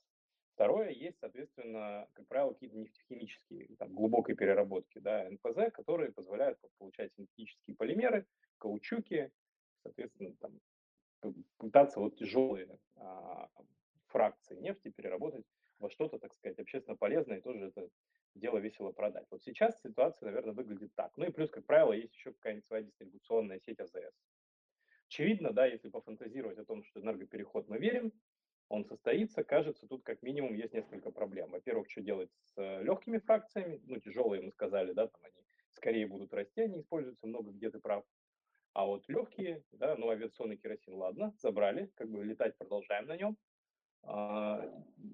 Второе, 0.58 0.90
есть, 0.90 1.20
соответственно, 1.20 2.08
как 2.14 2.26
правило, 2.26 2.52
какие-то 2.52 2.76
нефтехимические, 2.78 3.76
там, 3.78 3.94
глубокой 3.94 4.34
переработки, 4.34 4.98
да, 4.98 5.30
НПЗ, 5.30 5.72
которые 5.72 6.10
позволяют 6.10 6.58
получать 6.78 7.14
синтетические 7.14 7.76
полимеры, 7.76 8.26
каучуки, 8.58 9.30
соответственно, 9.84 10.34
там, 10.40 10.58
пытаться 11.58 12.00
вот 12.00 12.16
тяжелые 12.16 12.76
а, 12.96 13.48
фракции 14.08 14.56
нефти 14.56 14.90
переработать 14.90 15.46
во 15.78 15.90
что-то, 15.90 16.18
так 16.18 16.34
сказать, 16.34 16.58
общественно 16.58 16.96
полезное, 16.96 17.38
и 17.38 17.40
тоже 17.40 17.66
это 17.66 17.88
дело 18.34 18.58
весело 18.58 18.90
продать. 18.90 19.28
Вот 19.30 19.44
сейчас 19.44 19.80
ситуация, 19.80 20.26
наверное, 20.26 20.54
выглядит 20.54 20.92
так. 20.96 21.12
Ну 21.16 21.24
и 21.24 21.30
плюс, 21.30 21.50
как 21.50 21.66
правило, 21.66 21.92
есть 21.92 22.14
еще 22.14 22.32
какая-нибудь 22.32 22.66
своя 22.66 22.82
дистрибуционная 22.82 23.60
сеть 23.60 23.78
АЗС. 23.78 24.12
Очевидно, 25.06 25.52
да, 25.52 25.66
если 25.66 25.88
пофантазировать 25.88 26.58
о 26.58 26.64
том, 26.64 26.82
что 26.82 26.98
энергопереход 27.00 27.68
мы 27.68 27.78
верим, 27.78 28.12
он 28.68 28.84
состоится, 28.84 29.44
кажется, 29.44 29.86
тут 29.86 30.02
как 30.04 30.22
минимум 30.22 30.54
есть 30.54 30.74
несколько 30.74 31.10
проблем. 31.10 31.50
Во-первых, 31.50 31.90
что 31.90 32.02
делать 32.02 32.30
с 32.32 32.58
э, 32.58 32.82
легкими 32.82 33.18
фракциями, 33.18 33.80
ну, 33.84 33.98
тяжелые 33.98 34.42
мы 34.42 34.50
сказали, 34.52 34.92
да, 34.92 35.06
там 35.06 35.20
они 35.24 35.44
скорее 35.70 36.06
будут 36.06 36.34
расти, 36.34 36.60
они 36.60 36.80
используются 36.80 37.26
много, 37.26 37.50
где 37.52 37.70
ты 37.70 37.78
прав. 37.78 38.04
А 38.74 38.84
вот 38.84 39.08
легкие, 39.08 39.64
да, 39.72 39.96
ну, 39.96 40.10
авиационный 40.10 40.56
керосин, 40.56 40.94
ладно, 40.94 41.34
забрали, 41.38 41.90
как 41.94 42.10
бы 42.10 42.24
летать 42.24 42.56
продолжаем 42.58 43.06
на 43.06 43.16
нем. 43.16 43.36
А, 44.02 44.64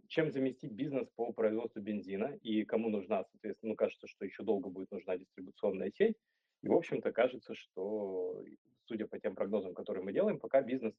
чем 0.09 0.31
заместить 0.31 0.73
бизнес 0.73 1.09
по 1.17 1.33
производству 1.33 1.81
бензина 1.81 2.39
и 2.43 2.65
кому 2.65 2.91
нужна, 2.91 3.25
соответственно, 3.25 3.71
ну, 3.71 3.77
кажется, 3.77 4.07
что 4.07 4.25
еще 4.25 4.43
долго 4.43 4.69
будет 4.69 4.91
нужна 4.91 5.17
дистрибуционная 5.17 5.91
сеть. 5.91 6.17
И, 6.63 6.69
в 6.69 6.75
общем-то, 6.75 7.13
кажется, 7.13 7.55
что, 7.55 8.43
судя 8.85 9.07
по 9.07 9.19
тем 9.19 9.35
прогнозам, 9.35 9.75
которые 9.75 10.05
мы 10.05 10.13
делаем, 10.13 10.39
пока 10.39 10.63
бизнес, 10.63 10.95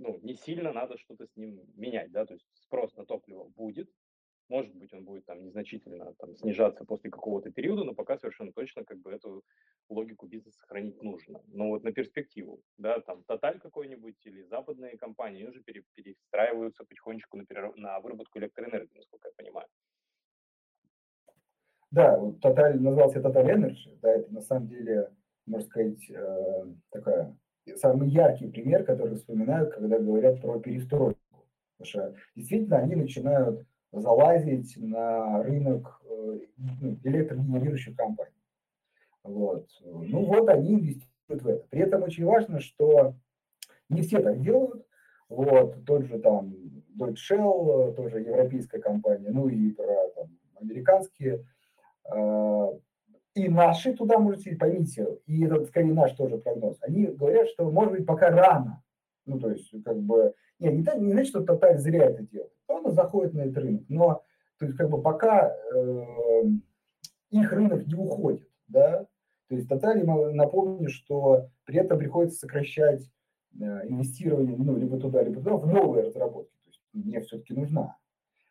ну, 0.00 0.18
не 0.22 0.34
сильно 0.34 0.72
надо 0.72 0.96
что-то 0.98 1.26
с 1.26 1.36
ним 1.36 1.60
менять, 1.76 2.10
да, 2.10 2.24
то 2.24 2.34
есть 2.34 2.46
спрос 2.54 2.96
на 2.96 3.04
топливо 3.04 3.44
будет, 3.44 3.90
может 4.48 4.74
быть, 4.74 4.92
он 4.92 5.04
будет 5.04 5.26
там 5.26 5.44
незначительно 5.44 6.12
там, 6.14 6.34
снижаться 6.34 6.84
после 6.84 7.08
какого-то 7.08 7.52
периода, 7.52 7.84
но 7.84 7.94
пока 7.94 8.18
совершенно 8.18 8.52
точно 8.52 8.84
как 8.84 8.98
бы 8.98 9.12
эту 9.12 9.44
логику 9.88 10.26
бизнеса 10.26 10.58
сохранить 10.58 11.00
нужно. 11.02 11.40
Но 11.48 11.68
вот 11.68 11.84
на 11.84 11.92
перспективу, 11.92 12.60
да, 12.76 13.00
там 13.00 13.22
Тоталь 13.24 13.60
какой-нибудь 13.60 14.16
или 14.26 14.42
западные 14.42 14.98
компании 14.98 15.44
уже 15.44 15.62
пере, 15.62 15.84
перестраиваются 15.94 16.84
потихонечку 16.84 17.36
на, 17.36 17.46
перераб... 17.46 17.76
на 17.76 18.00
выработку 18.00 18.40
электроэнергии, 18.40 18.96
насколько 18.96 19.28
я 19.28 19.34
понимаю. 19.36 19.68
Да, 21.92 22.18
Тоталь 22.40 22.80
назывался 22.80 23.20
Total 23.20 23.44
Energy, 23.44 23.98
да, 24.00 24.14
это 24.14 24.32
на 24.32 24.40
самом 24.40 24.66
деле, 24.66 25.12
можно 25.46 25.68
сказать, 25.68 26.10
э, 26.10 26.64
такая 26.90 27.36
самый 27.76 28.08
яркий 28.08 28.48
пример, 28.48 28.84
который 28.84 29.16
вспоминают, 29.16 29.72
когда 29.72 29.98
говорят 29.98 30.40
про 30.40 30.58
перестройку. 30.58 31.18
Потому 31.78 31.86
что 31.86 32.14
действительно 32.34 32.78
они 32.78 32.94
начинают 32.94 33.66
залазить 33.92 34.76
на 34.76 35.42
рынок 35.42 36.00
э, 36.04 36.40
ну, 36.56 36.98
электрогенерирующих 37.04 37.96
компаний. 37.96 38.30
Вот. 39.22 39.66
Ну 39.84 40.24
вот 40.24 40.48
они 40.48 40.74
инвестируют 40.74 41.42
в 41.42 41.46
это. 41.48 41.66
При 41.70 41.80
этом 41.80 42.02
очень 42.02 42.24
важно, 42.24 42.60
что 42.60 43.14
не 43.88 44.02
все 44.02 44.20
так 44.20 44.40
делают. 44.40 44.86
Вот, 45.28 45.84
тот 45.84 46.06
же 46.06 46.18
там 46.18 46.52
Deutsche 46.98 47.16
Shell, 47.30 47.94
тоже 47.94 48.20
европейская 48.20 48.80
компания, 48.80 49.30
ну 49.30 49.48
и 49.48 49.70
про 49.70 50.08
там, 50.16 50.28
американские. 50.60 51.46
И 53.34 53.48
наши 53.48 53.94
туда 53.94 54.18
можете, 54.18 54.56
поймите, 54.56 55.18
и 55.26 55.44
это 55.44 55.64
скорее 55.66 55.94
наш 55.94 56.12
тоже 56.12 56.38
прогноз. 56.38 56.78
Они 56.80 57.06
говорят, 57.06 57.48
что 57.48 57.70
может 57.70 57.92
быть 57.92 58.06
пока 58.06 58.30
рано. 58.30 58.82
Ну, 59.24 59.38
то 59.38 59.50
есть, 59.50 59.70
как 59.84 59.98
бы, 60.00 60.34
не, 60.58 60.68
не, 60.68 60.84
не 60.98 61.12
значит, 61.12 61.28
что 61.28 61.44
Тоталь 61.44 61.78
зря 61.78 62.06
это 62.06 62.24
делает 62.24 62.50
он 62.70 62.92
заходит 62.92 63.34
на 63.34 63.42
этот 63.42 63.58
рынок. 63.58 63.84
Но 63.88 64.22
то 64.58 64.66
есть, 64.66 64.76
как 64.76 64.90
бы 64.90 65.00
пока 65.00 65.54
э, 65.74 66.44
их 67.30 67.52
рынок 67.52 67.86
не 67.86 67.94
уходит, 67.94 68.48
да, 68.68 69.06
то 69.48 69.56
есть 69.56 69.68
тотально 69.68 70.30
напомню, 70.32 70.88
что 70.88 71.48
при 71.64 71.78
этом 71.78 71.98
приходится 71.98 72.40
сокращать 72.40 73.02
э, 73.58 73.64
инвестирование, 73.88 74.56
ну, 74.56 74.76
либо 74.76 74.98
туда, 74.98 75.22
либо 75.22 75.36
туда, 75.36 75.56
в 75.56 75.66
новые 75.66 76.04
разработки. 76.04 76.54
То 76.62 76.68
есть 76.68 76.82
мне 76.92 77.20
все-таки 77.20 77.54
нужна. 77.54 77.96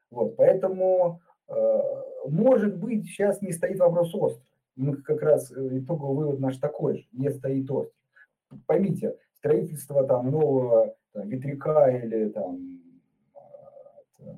Вот, 0.09 0.35
поэтому, 0.35 1.21
э, 1.47 1.79
может 2.27 2.77
быть, 2.77 3.05
сейчас 3.05 3.41
не 3.41 3.51
стоит 3.51 3.79
вопрос 3.79 4.13
острый. 4.15 4.48
Мы 4.79 4.95
как 4.95 5.21
раз 5.21 5.51
э, 5.51 5.79
итоговый 5.79 6.15
вывод 6.15 6.39
наш 6.39 6.57
такой 6.57 6.99
же, 6.99 7.07
не 7.11 7.29
стоит 7.29 7.69
острый. 7.69 7.93
Поймите, 8.65 9.17
строительство 9.33 10.07
там 10.07 10.31
нового 10.31 10.95
там, 11.11 11.27
ветряка 11.27 11.89
или 11.91 12.29
там 12.29 12.79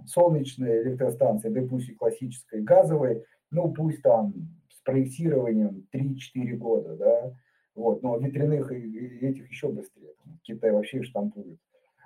солнечной 0.07 0.81
электростанции, 0.83 1.49
да 1.49 1.61
пусть 1.61 1.89
и 1.89 1.93
классической, 1.93 2.61
газовой, 2.61 3.23
ну 3.51 3.71
пусть 3.71 4.01
там 4.01 4.33
с 4.69 4.81
проектированием 4.81 5.87
3-4 5.93 6.55
года, 6.55 6.95
да, 6.95 7.33
вот, 7.75 8.01
но 8.01 8.17
ветряных 8.17 8.71
этих 8.71 9.49
еще 9.49 9.69
быстрее, 9.69 10.13
Китай 10.41 10.71
вообще 10.71 11.03
штампует. 11.03 11.59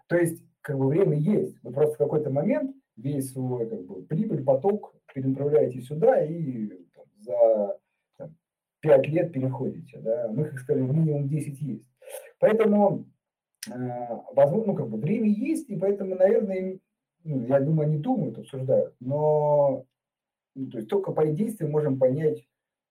То 0.07 0.17
есть, 0.17 0.43
как 0.61 0.77
бы 0.77 0.87
время 0.87 1.17
есть, 1.17 1.57
вы 1.63 1.71
просто 1.71 1.95
в 1.95 1.99
какой-то 1.99 2.29
момент 2.29 2.75
весь 2.97 3.31
свой 3.31 3.69
как 3.69 3.83
бы, 3.85 4.03
прибыль, 4.03 4.43
поток 4.43 4.93
перенаправляете 5.13 5.81
сюда 5.81 6.23
и 6.23 6.67
там, 6.93 7.05
за 7.19 7.77
5 8.85 9.07
лет 9.07 9.33
переходите, 9.33 9.99
да, 9.99 10.27
мы, 10.31 10.45
как 10.45 10.59
сказали, 10.59 10.83
минимум 10.83 11.27
10 11.27 11.59
есть. 11.59 11.89
Поэтому, 12.37 13.05
э, 13.67 13.71
возможно, 14.35 14.73
ну, 14.73 14.75
как 14.75 14.89
бы 14.89 14.97
время 14.99 15.27
есть, 15.27 15.67
и 15.71 15.75
поэтому, 15.75 16.13
наверное, 16.13 16.77
ну, 17.23 17.47
я 17.47 17.59
думаю, 17.59 17.89
они 17.89 17.97
думают, 17.97 18.37
обсуждают, 18.37 18.93
но 18.99 19.85
ну, 20.53 20.69
то 20.69 20.77
есть 20.77 20.87
только 20.87 21.11
по 21.11 21.25
их 21.25 21.35
действиям 21.35 21.71
можем 21.71 21.97
понять, 21.97 22.47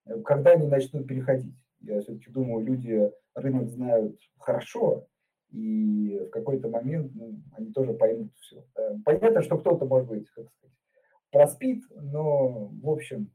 э, 0.06 0.20
когда 0.22 0.52
они 0.52 0.66
начнут 0.66 1.06
переходить. 1.06 1.54
Я 1.80 2.00
все-таки 2.00 2.28
думаю, 2.28 2.66
люди 2.66 3.12
рынок 3.36 3.68
знают 3.68 4.18
хорошо, 4.38 5.06
и 5.50 6.18
в 6.26 6.30
какой-то 6.30 6.68
момент 6.68 7.12
ну, 7.14 7.40
они 7.52 7.72
тоже 7.72 7.92
поймут 7.92 8.32
все. 8.40 8.66
Понятно, 9.04 9.42
что 9.42 9.58
кто-то, 9.58 9.84
может 9.84 10.08
быть, 10.08 10.28
как 10.30 10.50
сказать, 10.50 10.76
проспит, 11.30 11.84
но, 11.94 12.66
в 12.82 12.90
общем, 12.90 13.30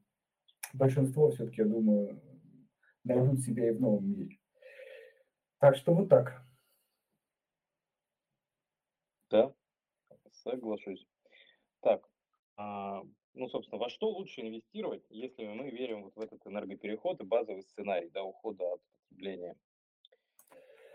большинство 0.74 1.32
все-таки, 1.32 1.62
я 1.62 1.68
думаю, 1.68 2.20
найдут 3.04 3.42
себя 3.42 3.70
и 3.70 3.74
в 3.74 3.82
новом 3.82 4.12
мире. 4.12 4.40
Так 5.60 5.76
что 5.76 5.94
вот 5.94 6.10
так. 6.10 6.42
Да, 9.30 9.54
Соглашусь. 10.44 11.06
Так, 11.82 12.08
а, 12.58 13.04
ну, 13.34 13.48
собственно, 13.50 13.80
во 13.80 13.90
что 13.90 14.10
лучше 14.10 14.42
инвестировать, 14.42 15.04
если 15.10 15.46
мы 15.48 15.70
верим 15.70 16.04
вот 16.04 16.16
в 16.16 16.22
этот 16.22 16.46
энергопереход 16.46 17.22
и 17.22 17.26
базовый 17.26 17.64
сценарий 17.64 18.10
да, 18.10 18.24
ухода 18.24 18.74
от 18.74 18.82
потребления 19.10 19.56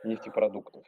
нефтепродуктов? 0.05 0.87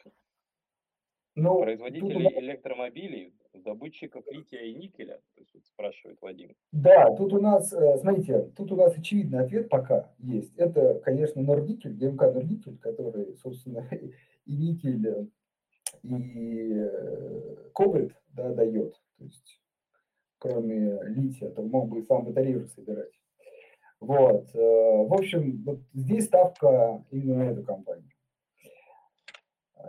Ну, 1.37 1.61
Производители 1.61 2.24
тут... 2.24 2.32
электромобилей, 2.32 3.34
добытчиков 3.53 4.24
лития 4.30 4.62
и 4.62 4.74
никеля, 4.74 5.20
то 5.34 5.41
есть, 5.41 5.53
вот 5.53 5.66
спрашивает 5.66 6.18
Вадим. 6.22 6.57
Да, 6.72 7.14
тут 7.14 7.34
у 7.34 7.41
нас, 7.41 7.70
э, 7.74 7.99
смотрите, 7.99 8.51
тут 8.57 8.72
у 8.72 8.76
нас 8.76 8.97
очевидный 8.97 9.41
ответ 9.41 9.68
пока 9.68 10.11
есть. 10.18 10.57
Это, 10.57 10.99
конечно, 11.05 11.43
Норникель, 11.43 11.93
ГМК 11.93 12.32
Норникель, 12.32 12.78
который, 12.78 13.37
собственно, 13.37 13.87
и 14.47 14.57
никель, 14.57 15.28
и 16.03 16.72
э, 16.74 17.57
кобальт 17.74 18.12
да, 18.32 18.55
дает. 18.55 18.95
То 19.18 19.24
есть, 19.24 19.61
кроме 20.39 20.99
лития, 21.03 21.51
то 21.51 21.61
мог 21.61 21.91
бы 21.91 22.01
и 22.01 22.05
сам 22.05 22.24
батарею 22.24 22.61
уже 22.61 22.68
собирать. 22.68 23.12
Вот. 24.01 24.55
Э, 24.55 24.59
в 24.59 25.12
общем, 25.12 25.62
вот 25.66 25.80
здесь 25.93 26.24
ставка 26.24 27.05
именно 27.11 27.45
на 27.45 27.51
эту 27.51 27.62
компанию. 27.62 28.11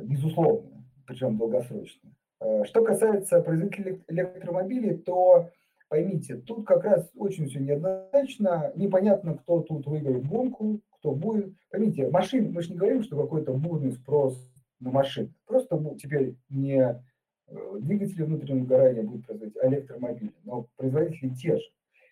Безусловно, 0.01 0.76
причем 1.07 1.37
долгосрочно. 1.37 2.11
Э, 2.39 2.63
что 2.65 2.83
касается 2.83 3.41
производителей 3.41 4.03
электромобилей, 4.07 4.97
то 4.97 5.49
поймите, 5.89 6.35
тут 6.35 6.67
как 6.67 6.83
раз 6.83 7.09
очень 7.15 7.47
все 7.47 7.59
неоднозначно. 7.59 8.71
Непонятно, 8.75 9.35
кто 9.37 9.61
тут 9.61 9.87
выиграет 9.87 10.27
гонку, 10.27 10.81
кто 10.99 11.13
будет. 11.13 11.53
Поймите, 11.71 12.09
машин, 12.09 12.51
мы 12.51 12.61
же 12.61 12.71
не 12.71 12.77
говорим, 12.77 13.03
что 13.03 13.19
какой-то 13.19 13.53
бурный 13.53 13.93
спрос 13.93 14.37
на 14.79 14.91
машины. 14.91 15.33
Просто 15.45 15.81
теперь 15.97 16.35
не 16.49 17.01
э, 17.47 17.79
двигатели 17.79 18.23
внутреннего 18.23 18.65
сгорания 18.65 19.03
будут 19.03 19.25
производить, 19.25 19.57
а 19.57 19.67
электромобили, 19.67 20.33
но 20.43 20.67
производители 20.75 21.29
те 21.29 21.57
же. 21.57 21.65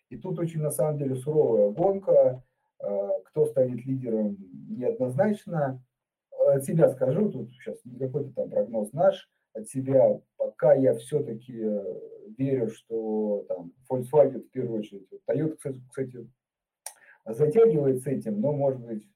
И 0.10 0.18
тут 0.18 0.40
очень, 0.40 0.62
на 0.62 0.72
самом 0.72 0.98
деле, 0.98 1.16
суровая 1.16 1.70
гонка, 1.72 2.44
э, 2.80 3.10
кто 3.26 3.46
станет 3.46 3.86
лидером 3.86 4.38
неоднозначно. 4.70 5.84
От 6.54 6.64
себя 6.64 6.90
скажу, 6.90 7.32
тут 7.32 7.50
сейчас 7.52 7.84
не 7.86 7.98
какой-то 7.98 8.32
там 8.32 8.50
прогноз 8.50 8.94
наш, 8.94 9.30
от 9.54 9.68
себя, 9.68 10.20
пока 10.38 10.74
я 10.74 10.94
все-таки 10.96 11.58
э, 11.58 12.00
верю, 12.38 12.70
что 12.70 13.46
там 13.48 13.72
Volkswagen 13.90 14.42
в 14.42 14.52
первую 14.52 14.80
очередь, 14.80 15.08
Toyota, 15.28 15.58
кстати, 15.90 16.30
затягивает 17.26 18.02
с 18.02 18.08
этим, 18.08 18.42
но, 18.42 18.52
может 18.52 18.82
быть, 18.82 19.08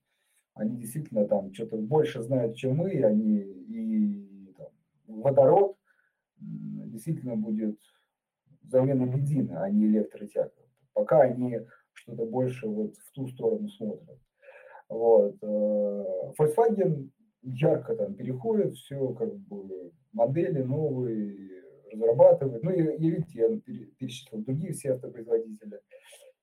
они 0.54 0.78
действительно 0.78 1.26
там 1.28 1.54
что-то 1.54 1.78
больше 1.78 2.22
знают, 2.22 2.56
чем 2.56 2.78
мы, 2.78 2.92
они 3.04 3.40
и 3.40 4.54
там, 4.58 4.68
водород 5.08 5.78
действительно 6.38 7.36
будет 7.36 7.78
замена 8.64 9.06
бензина, 9.06 9.64
а 9.64 9.70
не 9.70 9.86
электротяга. 9.86 10.52
Пока 10.94 11.22
они 11.22 11.60
что-то 11.94 12.26
больше 12.26 12.68
вот 12.68 12.96
в 12.98 13.12
ту 13.12 13.28
сторону 13.28 13.68
смотрят. 13.70 14.20
Вот. 14.90 15.36
Э, 15.42 16.06
Volkswagen 16.38 17.10
ярко 17.42 17.96
там 17.96 18.14
переходит, 18.16 18.76
все 18.76 19.14
как 19.14 19.36
бы 19.36 19.92
модели 20.12 20.62
новые 20.62 21.50
разрабатывает. 21.92 22.64
Ну, 22.64 22.72
и, 22.72 22.82
и 22.98 23.10
видите, 23.10 23.40
я 23.40 23.58
перечислил 23.60 24.44
другие 24.44 24.74
все 24.74 24.94
автопроизводители. 24.94 25.80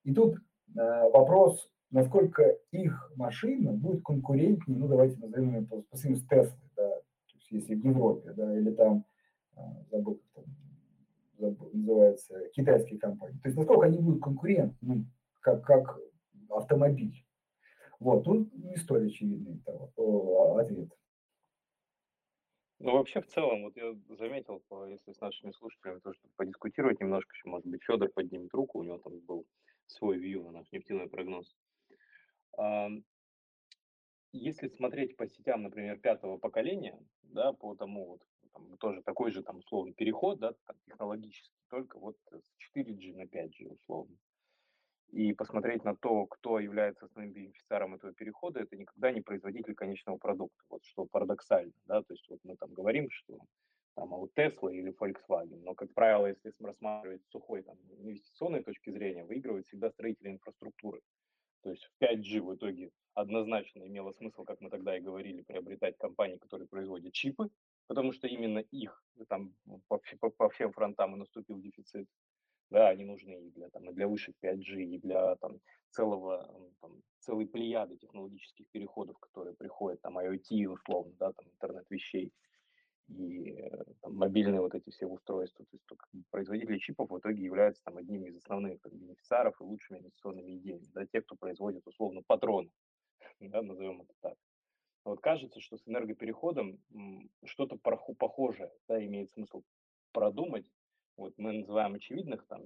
И 0.05 0.13
тут 0.13 0.37
э, 0.77 1.11
вопрос, 1.13 1.69
насколько 1.91 2.57
их 2.71 3.13
машина 3.17 3.73
будет 3.73 4.03
конкурентнее, 4.03 4.79
ну, 4.79 4.89
давайте 4.89 5.19
назовем 5.19 5.55
ее 5.55 5.67
по, 5.67 5.83
по 5.83 5.97
с 5.97 6.03
Теслой, 6.03 6.71
да, 6.77 6.89
то 6.89 7.35
есть 7.35 7.51
если 7.51 7.75
в 7.75 7.85
Европе, 7.85 8.33
да, 8.33 8.57
или 8.57 8.71
там, 8.71 9.05
э, 9.57 9.61
забыл, 9.91 10.21
как 10.35 10.45
там 10.45 10.55
забыл, 11.39 11.71
называется, 11.73 12.41
китайские 12.55 12.99
компании. 12.99 13.39
То 13.43 13.49
есть 13.49 13.59
насколько 13.59 13.87
они 13.87 13.99
будут 13.99 14.23
конкурентны, 14.23 14.77
ну, 14.81 15.05
как, 15.41 15.65
как 15.65 15.99
автомобиль. 16.51 17.26
Вот, 17.99 18.25
тут 18.25 18.53
не 18.55 18.77
столь 18.77 19.07
очевидный 19.09 19.61
ответ. 19.67 20.93
Ну, 22.79 22.93
вообще, 22.93 23.23
в 23.23 23.27
целом, 23.27 23.63
вот 23.63 23.77
я 23.77 23.95
заметил, 24.11 24.63
если 24.87 25.13
с 25.13 25.21
нашими 25.21 25.51
слушателями 25.53 26.01
тоже 26.01 26.21
подискутировать 26.37 27.01
немножко, 27.01 27.33
еще, 27.35 27.49
может 27.49 27.67
быть, 27.67 27.83
Федор 27.83 28.11
поднимет 28.11 28.53
руку, 28.53 28.79
у 28.79 28.83
него 28.83 28.99
там 28.99 29.19
был 29.21 29.47
свой 29.87 30.19
вью 30.19 30.43
на 30.43 30.51
наш 30.51 30.71
нефтяной 30.73 31.09
прогноз. 31.09 31.57
Если 34.33 34.69
смотреть 34.69 35.17
по 35.17 35.27
сетям, 35.27 35.63
например, 35.63 35.99
пятого 35.99 36.37
поколения, 36.37 36.99
да, 37.23 37.55
по 37.55 37.75
тому 37.75 38.07
вот, 38.07 38.23
там, 38.53 38.77
тоже 38.77 39.03
такой 39.03 39.31
же 39.31 39.43
там 39.43 39.59
условный 39.59 39.95
переход, 39.95 40.39
да, 40.39 40.55
технологический, 40.85 41.57
только 41.71 41.99
вот 41.99 42.19
с 42.31 42.77
4G 42.77 43.15
на 43.15 43.25
5G 43.25 43.69
условно 43.69 44.17
и 45.17 45.33
посмотреть 45.33 45.83
на 45.85 45.97
то, 45.97 46.27
кто 46.27 46.61
является 46.61 47.07
основным 47.07 47.33
бенефициаром 47.33 47.95
этого 47.95 48.13
перехода, 48.13 48.61
это 48.61 48.77
никогда 48.77 49.11
не 49.11 49.23
производитель 49.23 49.75
конечного 49.75 50.19
продукта, 50.19 50.63
вот 50.69 50.85
что 50.85 51.07
парадоксально, 51.07 51.73
да, 51.87 52.03
то 52.03 52.13
есть 52.13 52.29
вот 52.29 52.41
мы 52.45 52.55
там 52.57 52.75
говорим, 52.75 53.09
что 53.11 53.39
там, 53.95 54.13
а 54.13 54.19
вот 54.19 54.33
Tesla 54.37 54.71
или 54.71 54.93
Volkswagen, 54.93 55.63
но, 55.65 55.75
как 55.75 55.95
правило, 55.95 56.27
если 56.27 56.53
рассматривать 56.61 57.23
с 57.25 57.31
сухой 57.31 57.63
там, 57.63 57.79
инвестиционной 57.99 58.63
точки 58.63 58.91
зрения, 58.91 59.25
выигрывает 59.25 59.67
всегда 59.67 59.91
строители 59.91 60.29
инфраструктуры. 60.29 61.01
То 61.63 61.71
есть 61.71 61.85
в 61.85 62.05
5G 62.05 62.43
в 62.43 62.55
итоге 62.55 62.91
однозначно 63.15 63.87
имело 63.87 64.13
смысл, 64.13 64.45
как 64.45 64.61
мы 64.61 64.69
тогда 64.69 64.99
и 64.99 65.01
говорили, 65.01 65.41
приобретать 65.41 65.97
компании, 65.97 66.37
которые 66.37 66.69
производят 66.69 67.15
чипы, 67.15 67.49
потому 67.87 68.13
что 68.13 68.27
именно 68.29 68.59
их 68.59 69.03
там 69.29 69.55
по, 69.89 69.99
по, 70.21 70.29
по 70.29 70.51
всем 70.51 70.73
фронтам 70.73 71.15
и 71.15 71.19
наступил 71.19 71.59
дефицит 71.59 72.07
да, 72.71 72.89
они 72.89 73.05
нужны 73.05 73.47
и 73.47 73.51
для, 73.51 73.69
там, 73.71 73.89
и 73.89 73.93
для 73.93 74.09
вышек 74.09 74.35
5G, 74.43 74.83
и 74.83 74.99
для 74.99 75.37
там, 75.37 75.61
целого, 75.91 76.71
там, 76.81 77.03
целой 77.21 77.47
плеяды 77.47 77.97
технологических 77.97 78.69
переходов, 78.71 79.19
которые 79.19 79.55
приходят, 79.55 80.01
там, 80.03 80.19
IoT 80.19 80.67
условно, 80.67 81.13
да, 81.19 81.33
там, 81.33 81.49
интернет 81.49 81.87
вещей 81.91 82.33
и 83.09 83.53
э, 83.53 83.85
там, 84.01 84.17
мобильные 84.17 84.61
вот 84.61 84.75
эти 84.75 84.91
все 84.91 85.07
устройства. 85.07 85.65
То 85.65 85.77
есть 85.77 85.87
только 85.87 86.07
производители 86.31 86.79
чипов 86.79 87.11
в 87.11 87.19
итоге 87.19 87.45
являются 87.45 87.83
там, 87.85 87.97
одними 87.97 88.29
из 88.29 88.37
основных 88.37 88.81
там, 88.81 88.93
бенефициаров 88.93 89.61
и 89.61 89.65
лучшими 89.65 89.99
инвестиционными 89.99 90.57
идеями. 90.57 90.87
Да, 90.93 91.07
те, 91.07 91.23
кто 91.23 91.37
производит 91.37 91.87
условно 91.87 92.23
патроны, 92.27 92.71
да, 93.41 93.63
назовем 93.63 94.03
это 94.03 94.13
так. 94.21 94.37
Вот 95.05 95.21
кажется, 95.21 95.61
что 95.61 95.77
с 95.77 95.87
энергопереходом 95.87 96.81
что-то 97.45 97.77
похожее 97.77 98.73
да, 98.89 99.05
имеет 99.05 99.31
смысл 99.31 99.63
продумать, 100.11 100.67
вот 101.17 101.35
мы 101.39 101.53
называем 101.53 101.95
очевидных 101.95 102.47
там 102.47 102.63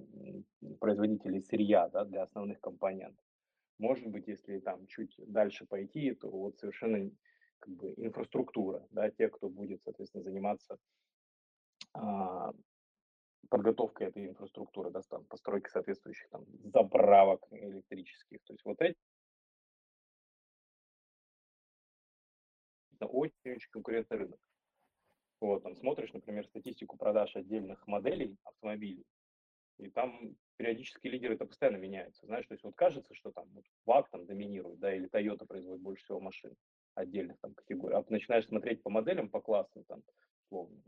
производителей 0.79 1.41
сырья 1.41 1.87
да, 1.89 2.05
для 2.05 2.23
основных 2.23 2.59
компонентов. 2.59 3.23
Может 3.77 4.07
быть, 4.07 4.27
если 4.27 4.59
там 4.59 4.85
чуть 4.87 5.15
дальше 5.17 5.65
пойти, 5.65 6.13
то 6.13 6.29
вот 6.29 6.59
совершенно 6.59 7.09
как 7.59 7.73
бы 7.75 7.93
инфраструктура, 7.97 8.85
да, 8.91 9.09
те, 9.09 9.29
кто 9.29 9.49
будет, 9.49 9.81
соответственно, 9.83 10.23
заниматься 10.23 10.77
а, 11.93 12.51
подготовкой 13.49 14.07
этой 14.07 14.27
инфраструктуры, 14.27 14.91
да, 14.91 15.01
там, 15.09 15.25
постройки 15.25 15.69
соответствующих 15.69 16.29
там 16.29 16.45
заправок 16.63 17.45
электрических. 17.51 18.39
То 18.43 18.53
есть 18.53 18.65
вот 18.65 18.81
эти 18.81 18.97
очень-очень 22.99 23.69
конкурентный 23.71 24.17
рынок. 24.17 24.39
Вот, 25.41 25.63
там 25.63 25.75
смотришь, 25.75 26.13
например, 26.13 26.45
статистику 26.45 26.97
продаж 26.97 27.35
отдельных 27.35 27.85
моделей 27.87 28.37
автомобилей, 28.43 29.05
и 29.79 29.89
там 29.89 30.35
периодически 30.57 31.07
лидеры 31.07 31.33
это 31.33 31.47
постоянно 31.47 31.77
меняются. 31.77 32.27
Знаешь, 32.27 32.45
то 32.45 32.53
есть 32.53 32.63
вот 32.63 32.75
кажется, 32.75 33.15
что 33.15 33.31
там 33.31 33.49
вот 33.53 33.65
ВАК 33.85 34.09
там 34.11 34.27
доминирует, 34.27 34.79
да, 34.79 34.93
или 34.95 35.09
Toyota 35.09 35.47
производит 35.47 35.81
больше 35.81 36.03
всего 36.03 36.19
машин 36.19 36.55
отдельных 36.93 37.39
там 37.39 37.55
категорий. 37.55 37.95
А 37.95 38.05
начинаешь 38.09 38.45
смотреть 38.45 38.83
по 38.83 38.91
моделям, 38.91 39.29
по 39.29 39.41
классам 39.41 39.83
там, 39.85 40.03
условно, 40.45 40.79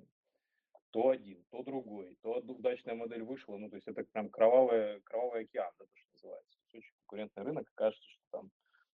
то 0.92 1.10
один, 1.10 1.44
то 1.50 1.64
другой, 1.64 2.16
то 2.22 2.34
удачная 2.34 2.94
модель 2.94 3.24
вышла, 3.24 3.58
ну, 3.58 3.68
то 3.68 3.78
есть 3.78 3.88
это 3.88 4.04
прям 4.04 4.30
кровавый, 4.30 5.02
кровавый 5.02 5.46
океан, 5.46 5.74
да, 5.80 5.86
то, 5.86 5.96
что 5.96 6.12
называется. 6.14 6.60
То 6.60 6.60
есть 6.62 6.76
очень 6.76 6.94
конкурентный 6.98 7.44
рынок, 7.44 7.72
кажется, 7.74 8.08
что 8.08 8.22
там 8.30 8.52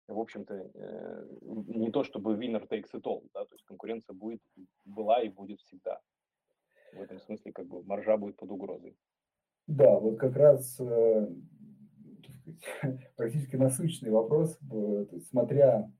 в 0.08 0.18
общем-то, 0.18 0.54
э, 0.54 1.26
не 1.42 1.90
то 1.90 2.02
чтобы 2.02 2.34
winner 2.34 2.66
takes 2.66 2.90
it 2.94 3.02
all, 3.02 3.28
да, 3.34 3.44
то 3.44 3.54
есть 3.54 3.64
конкуренция 3.64 4.14
будет, 4.14 4.40
была 4.84 5.22
и 5.22 5.28
будет 5.28 5.60
всегда. 5.60 6.00
В 6.94 7.00
этом 7.02 7.20
смысле 7.20 7.52
как 7.52 7.66
бы 7.66 7.82
маржа 7.84 8.16
будет 8.16 8.36
под 8.36 8.50
угрозой. 8.50 8.96
Да, 9.66 9.98
вот 9.98 10.18
как 10.18 10.34
раз 10.36 10.80
э, 10.80 11.28
практически 13.16 13.56
насущный 13.56 14.10
вопрос, 14.10 14.58
смотря 15.28 15.92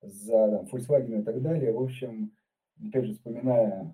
за 0.00 0.32
там, 0.32 0.66
Volkswagen 0.66 1.20
и 1.20 1.24
так 1.24 1.42
далее, 1.42 1.72
в 1.72 1.82
общем, 1.82 2.32
опять 2.80 3.06
же, 3.06 3.14
вспоминая 3.14 3.92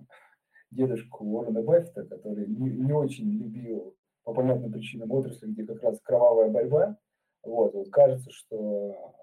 дедушку 0.70 1.24
Уоррена 1.24 1.62
Баффета, 1.62 2.04
который 2.04 2.46
не, 2.46 2.70
не 2.70 2.92
очень 2.92 3.30
любил 3.30 3.96
по 4.24 4.34
понятным 4.34 4.72
причинам 4.72 5.10
отрасли, 5.12 5.46
где 5.46 5.64
как 5.64 5.82
раз 5.82 6.00
кровавая 6.00 6.50
борьба, 6.50 6.98
вот, 7.46 7.74
вот 7.74 7.88
кажется, 7.90 8.30
что 8.30 9.14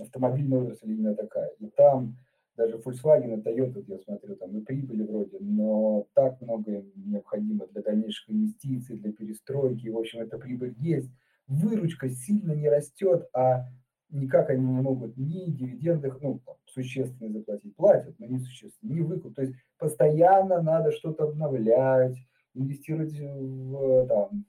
автомобильная 0.00 0.60
отрасль 0.60 0.90
именно 0.90 1.14
такая. 1.14 1.50
И 1.60 1.66
там 1.68 2.16
даже 2.56 2.76
Volkswagen 2.76 3.38
и 3.38 3.42
Toyota, 3.42 3.84
я 3.86 3.98
смотрю, 3.98 4.36
там 4.36 4.56
и 4.56 4.62
прибыли 4.62 5.02
вроде, 5.02 5.38
но 5.40 6.06
так 6.14 6.40
много 6.40 6.84
необходимо 6.94 7.66
для 7.66 7.82
дальнейших 7.82 8.30
инвестиций, 8.30 8.96
для 8.96 9.12
перестройки. 9.12 9.88
В 9.88 9.98
общем, 9.98 10.20
эта 10.20 10.38
прибыль 10.38 10.74
есть. 10.78 11.10
Выручка 11.46 12.08
сильно 12.08 12.52
не 12.52 12.68
растет, 12.68 13.28
а 13.34 13.66
никак 14.10 14.50
они 14.50 14.64
не 14.64 14.80
могут 14.80 15.16
ни 15.16 15.50
дивиденды, 15.50 16.12
ну, 16.20 16.40
существенно 16.64 17.30
заплатить. 17.30 17.76
Платят, 17.76 18.18
но 18.18 18.26
не 18.26 18.38
существенно, 18.38 18.92
не 18.92 19.00
выкуп. 19.02 19.34
То 19.34 19.42
есть 19.42 19.54
постоянно 19.78 20.62
надо 20.62 20.92
что-то 20.92 21.24
обновлять, 21.24 22.16
инвестировать 22.54 23.12
в, 23.18 24.06
там, 24.06 24.46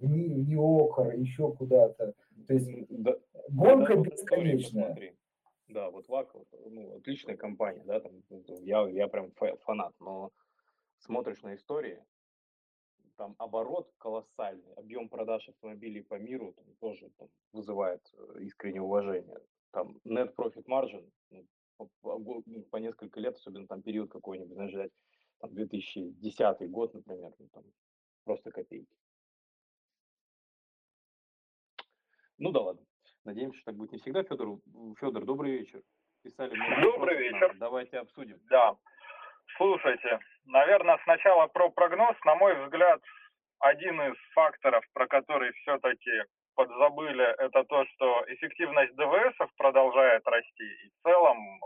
в 0.00 0.10
НИОКР, 0.10 1.14
еще 1.14 1.52
куда-то. 1.52 2.14
То 2.46 2.54
есть 2.54 2.70
да, 2.88 3.16
гонка 3.48 3.96
да, 3.96 4.02
бесконечная. 4.02 5.14
Да, 5.68 5.90
вот 5.90 6.08
ВАК, 6.08 6.34
ну, 6.66 6.96
отличная 6.96 7.36
компания, 7.36 7.84
да, 7.84 8.00
там, 8.00 8.12
я, 8.62 8.88
я 8.88 9.06
прям 9.06 9.30
фанат, 9.60 9.94
но 10.00 10.32
смотришь 10.98 11.42
на 11.42 11.54
истории, 11.54 12.02
там 13.16 13.36
оборот 13.38 13.92
колоссальный, 13.98 14.72
объем 14.74 15.08
продаж 15.08 15.48
автомобилей 15.48 16.02
по 16.02 16.14
миру 16.14 16.54
там, 16.54 16.64
тоже 16.80 17.10
там, 17.18 17.28
вызывает 17.52 18.00
э, 18.14 18.40
искреннее 18.40 18.82
уважение. 18.82 19.38
Там 19.72 19.98
net 20.06 20.34
profit 20.34 20.64
margin 20.66 21.08
ну, 21.30 21.46
по, 21.76 21.88
по, 22.00 22.42
ну, 22.46 22.78
несколько 22.78 23.20
лет, 23.20 23.36
особенно 23.36 23.66
там 23.66 23.82
период 23.82 24.10
какой-нибудь, 24.10 24.54
знаешь, 24.54 24.72
взять, 24.72 24.92
там 25.38 25.54
2010 25.54 26.70
год, 26.70 26.94
например, 26.94 27.32
ну, 27.38 27.48
там 27.52 27.64
просто 28.24 28.50
копейки. 28.50 28.96
Ну 32.40 32.52
да 32.52 32.60
ладно. 32.60 32.82
Надеемся, 33.24 33.58
что 33.58 33.66
так 33.66 33.76
будет 33.76 33.92
не 33.92 33.98
всегда. 33.98 34.22
Федор, 34.22 34.58
Федор 34.98 35.24
добрый 35.24 35.58
вечер. 35.58 35.82
Писали 36.24 36.56
добрый 36.82 37.16
вечер. 37.18 37.54
Давайте 37.58 37.98
обсудим. 37.98 38.38
Да. 38.48 38.76
Слушайте, 39.58 40.18
наверное, 40.46 40.98
сначала 41.04 41.46
про 41.48 41.68
прогноз. 41.68 42.16
На 42.24 42.34
мой 42.36 42.54
взгляд, 42.64 43.00
один 43.58 44.00
из 44.00 44.16
факторов, 44.32 44.82
про 44.94 45.06
который 45.06 45.52
все-таки 45.52 46.24
подзабыли, 46.54 47.34
это 47.38 47.62
то, 47.64 47.84
что 47.86 48.24
эффективность 48.28 48.94
ДВСов 48.96 49.50
продолжает 49.58 50.26
расти. 50.26 50.64
И 50.64 50.88
в 50.88 51.02
целом 51.02 51.60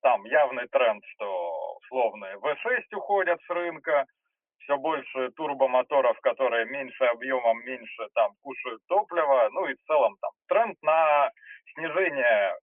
там 0.00 0.24
явный 0.26 0.68
тренд, 0.68 1.04
что 1.14 1.78
условные 1.78 2.36
V6 2.36 2.84
уходят 2.94 3.40
с 3.42 3.50
рынка, 3.50 4.06
все 4.60 4.76
больше 4.76 5.30
турбомоторов, 5.32 6.18
которые 6.20 6.66
меньше 6.66 7.04
объемом, 7.04 7.64
меньше 7.64 8.08
там 8.14 8.32
кушают 8.42 8.80
топливо, 8.86 9.48
ну 9.52 9.66
и 9.66 9.74
в 9.74 9.82
целом 9.86 10.16
там 10.20 10.30
тренд 10.48 10.76
на 10.82 11.30
снижение 11.74 12.56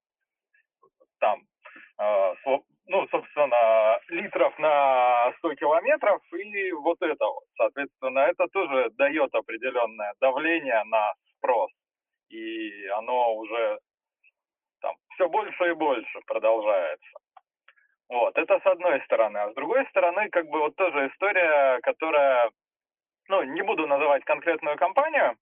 там, 1.19 1.41
э, 1.99 2.33
ну, 2.87 3.07
собственно, 3.09 3.99
литров 4.09 4.57
на 4.59 5.33
100 5.39 5.55
километров 5.55 6.21
и 6.33 6.71
вот 6.71 7.01
это 7.01 7.25
вот. 7.25 7.43
Соответственно, 7.57 8.19
это 8.19 8.47
тоже 8.47 8.89
дает 8.91 9.33
определенное 9.33 10.13
давление 10.21 10.83
на 10.85 11.13
спрос. 11.35 11.71
И 12.29 12.87
оно 12.87 13.35
уже 13.35 13.79
там 14.81 14.95
все 15.13 15.27
больше 15.27 15.69
и 15.69 15.73
больше 15.73 16.19
продолжается. 16.25 17.19
Вот, 18.09 18.37
это 18.37 18.59
с 18.59 18.65
одной 18.65 19.01
стороны. 19.01 19.37
А 19.37 19.51
с 19.51 19.55
другой 19.55 19.85
стороны, 19.87 20.29
как 20.29 20.47
бы 20.47 20.59
вот 20.59 20.75
тоже 20.75 21.07
история, 21.07 21.79
которая, 21.81 22.49
ну, 23.27 23.43
не 23.43 23.61
буду 23.63 23.85
называть 23.85 24.23
конкретную 24.23 24.77
компанию, 24.77 25.35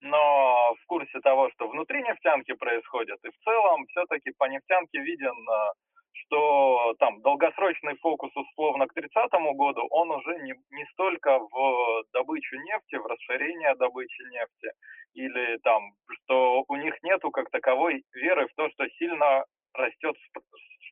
но 0.00 0.74
в 0.82 0.86
курсе 0.86 1.20
того, 1.20 1.50
что 1.50 1.68
внутри 1.68 2.02
нефтянки 2.02 2.52
происходит, 2.54 3.18
и 3.24 3.30
в 3.30 3.38
целом 3.44 3.86
все-таки 3.86 4.32
по 4.36 4.44
нефтянке 4.44 4.98
виден, 4.98 5.48
э, 5.48 5.72
что 6.12 6.94
там 6.98 7.20
долгосрочный 7.22 7.96
фокус 7.98 8.30
условно 8.34 8.86
к 8.86 8.94
30 8.94 9.30
году, 9.54 9.86
он 9.90 10.10
уже 10.10 10.38
не, 10.40 10.54
не 10.70 10.84
столько 10.92 11.38
в 11.38 12.04
добычу 12.12 12.56
нефти, 12.56 12.96
в 12.96 13.06
расширение 13.06 13.74
добычи 13.76 14.22
нефти, 14.30 14.72
или 15.14 15.58
там, 15.58 15.92
что 16.10 16.64
у 16.66 16.76
них 16.76 16.94
нету 17.02 17.30
как 17.30 17.50
таковой 17.50 18.04
веры 18.12 18.46
в 18.48 18.54
то, 18.54 18.68
что 18.70 18.88
сильно 18.98 19.44
растет, 19.74 20.16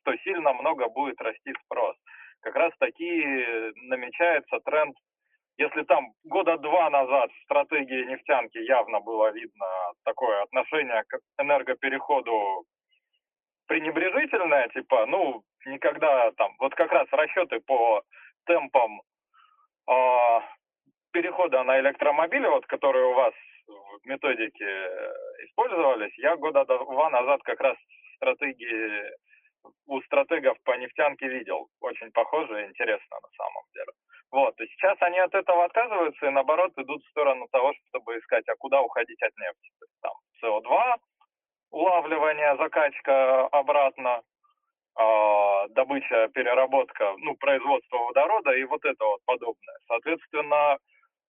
что 0.07 0.17
сильно 0.23 0.53
много 0.53 0.87
будет 0.89 1.19
расти 1.21 1.53
спрос. 1.65 1.95
Как 2.41 2.55
раз 2.55 2.71
таки 2.79 3.23
намечается 3.87 4.59
тренд 4.61 4.95
если 5.59 5.81
там 5.85 6.13
года 6.23 6.55
два 6.59 6.87
назад 6.91 7.31
в 7.31 7.43
стратегии 7.45 8.05
нефтянки 8.05 8.59
явно 8.59 8.99
было 8.99 9.31
видно 9.31 9.65
такое 10.05 10.43
отношение 10.43 11.03
к 11.07 11.17
энергопереходу 11.39 12.63
пренебрежительное, 13.65 14.67
типа, 14.67 15.07
ну, 15.07 15.41
никогда 15.65 16.29
там, 16.33 16.55
вот 16.59 16.75
как 16.75 16.91
раз 16.91 17.07
расчеты 17.11 17.59
по 17.61 18.03
темпам 18.45 19.01
э, 19.89 20.41
перехода 21.11 21.63
на 21.63 21.79
электромобили, 21.79 22.45
вот 22.45 22.67
которые 22.67 23.07
у 23.07 23.13
вас 23.15 23.33
в 23.67 24.07
методике 24.07 24.89
использовались, 25.47 26.15
я 26.19 26.37
года 26.37 26.65
два 26.65 27.09
назад 27.09 27.41
как 27.41 27.59
раз 27.61 27.75
стратегии 28.17 29.09
у 29.85 30.01
стратегов 30.01 30.57
по 30.63 30.77
нефтянке 30.77 31.27
видел. 31.27 31.67
Очень 31.81 32.11
похоже 32.11 32.63
и 32.63 32.67
интересно 32.67 33.17
на 33.21 33.29
самом 33.37 33.63
деле. 33.73 33.91
Вот, 34.31 34.59
и 34.59 34.67
сейчас 34.67 34.97
они 35.01 35.19
от 35.19 35.33
этого 35.33 35.65
отказываются 35.65 36.25
и 36.25 36.31
наоборот 36.31 36.73
идут 36.77 37.01
в 37.03 37.09
сторону 37.09 37.47
того, 37.51 37.73
чтобы 37.89 38.17
искать, 38.17 38.47
а 38.49 38.55
куда 38.57 38.81
уходить 38.81 39.21
от 39.23 39.31
нефти. 39.37 39.71
Там 40.01 40.13
СО2, 40.43 40.95
улавливание, 41.71 42.57
закачка 42.57 43.47
обратно, 43.47 44.21
э, 44.99 45.67
добыча, 45.69 46.27
переработка, 46.33 47.15
ну, 47.19 47.35
производство 47.35 47.97
водорода 47.97 48.51
и 48.51 48.63
вот 48.65 48.83
это 48.83 49.05
вот 49.05 49.21
подобное. 49.25 49.77
Соответственно, 49.87 50.77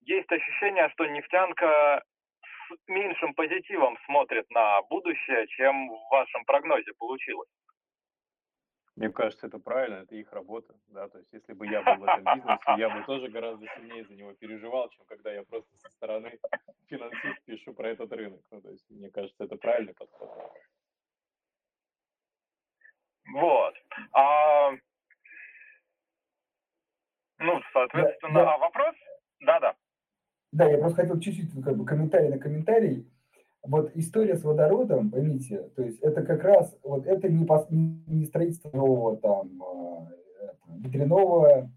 есть 0.02 0.30
ощущение, 0.32 0.88
что 0.90 1.06
нефтянка 1.06 2.02
с 2.42 2.88
меньшим 2.88 3.34
позитивом 3.34 3.96
смотрит 4.06 4.50
на 4.50 4.82
будущее, 4.82 5.46
чем 5.48 5.88
в 5.88 6.10
вашем 6.10 6.44
прогнозе 6.44 6.92
получилось. 6.98 7.48
Мне 8.98 9.10
кажется, 9.10 9.46
это 9.46 9.60
правильно, 9.60 9.98
это 9.98 10.16
их 10.16 10.32
работа, 10.32 10.74
да, 10.88 11.06
то 11.08 11.18
есть 11.18 11.32
если 11.32 11.52
бы 11.52 11.68
я 11.68 11.82
был 11.82 12.04
в 12.04 12.04
этом 12.04 12.24
бизнесе, 12.34 12.74
я 12.78 12.90
бы 12.90 13.04
тоже 13.04 13.28
гораздо 13.28 13.64
сильнее 13.76 14.04
за 14.04 14.14
него 14.14 14.32
переживал, 14.32 14.90
чем 14.90 15.04
когда 15.06 15.32
я 15.32 15.44
просто 15.44 15.70
со 15.76 15.88
стороны 15.90 16.36
финансист 16.86 17.44
пишу 17.44 17.74
про 17.74 17.90
этот 17.90 18.12
рынок, 18.12 18.40
ну, 18.50 18.60
то 18.60 18.70
есть 18.70 18.84
мне 18.90 19.08
кажется, 19.08 19.44
это 19.44 19.54
правильный 19.54 19.94
подход. 19.94 20.52
Вот. 23.32 23.74
А, 24.14 24.72
ну, 27.38 27.62
соответственно, 27.72 28.34
да, 28.34 28.54
а 28.54 28.58
вопрос? 28.58 28.96
Да-да. 29.38 29.76
Да, 30.50 30.68
я 30.68 30.78
просто 30.78 31.02
хотел 31.02 31.20
чуть-чуть 31.20 31.64
как 31.64 31.76
бы 31.76 31.86
комментарий 31.86 32.30
на 32.30 32.40
комментарий 32.40 33.08
вот 33.68 33.90
история 33.94 34.34
с 34.34 34.44
водородом, 34.44 35.10
поймите, 35.10 35.68
то 35.76 35.82
есть 35.82 35.98
это 36.00 36.22
как 36.22 36.42
раз, 36.42 36.74
вот 36.82 37.06
это 37.06 37.28
не, 37.28 37.44
пос, 37.44 37.66
не 37.70 38.24
строительство 38.24 38.70
нового 38.74 39.16
там 39.18 39.62
э, 39.62 40.52
ветряного, 40.78 41.70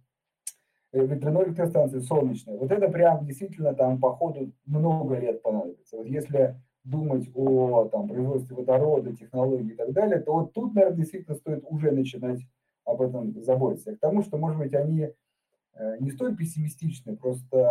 э, 0.93 1.05
ветряной 1.05 1.47
электростанции 1.47 1.99
солнечной. 1.99 2.57
Вот 2.57 2.71
это 2.71 2.87
прям 2.87 3.25
действительно 3.25 3.73
там 3.73 3.99
по 3.99 4.13
ходу 4.13 4.53
много 4.65 5.19
лет 5.19 5.41
понадобится. 5.41 5.97
Вот 5.97 6.07
если 6.07 6.55
думать 6.83 7.29
о 7.35 7.89
там, 7.91 8.07
производстве 8.07 8.55
водорода, 8.55 9.15
технологий 9.15 9.73
и 9.73 9.75
так 9.75 9.91
далее, 9.91 10.19
то 10.19 10.33
вот 10.33 10.53
тут, 10.53 10.73
наверное, 10.73 10.97
действительно 10.97 11.35
стоит 11.35 11.63
уже 11.67 11.91
начинать 11.91 12.39
об 12.85 13.01
этом 13.01 13.39
заботиться. 13.43 13.95
К 13.95 13.99
тому, 13.99 14.23
что, 14.23 14.37
может 14.37 14.57
быть, 14.57 14.73
они 14.73 15.09
э, 15.73 15.97
не 15.99 16.09
столь 16.11 16.37
пессимистичны, 16.37 17.17
просто 17.17 17.69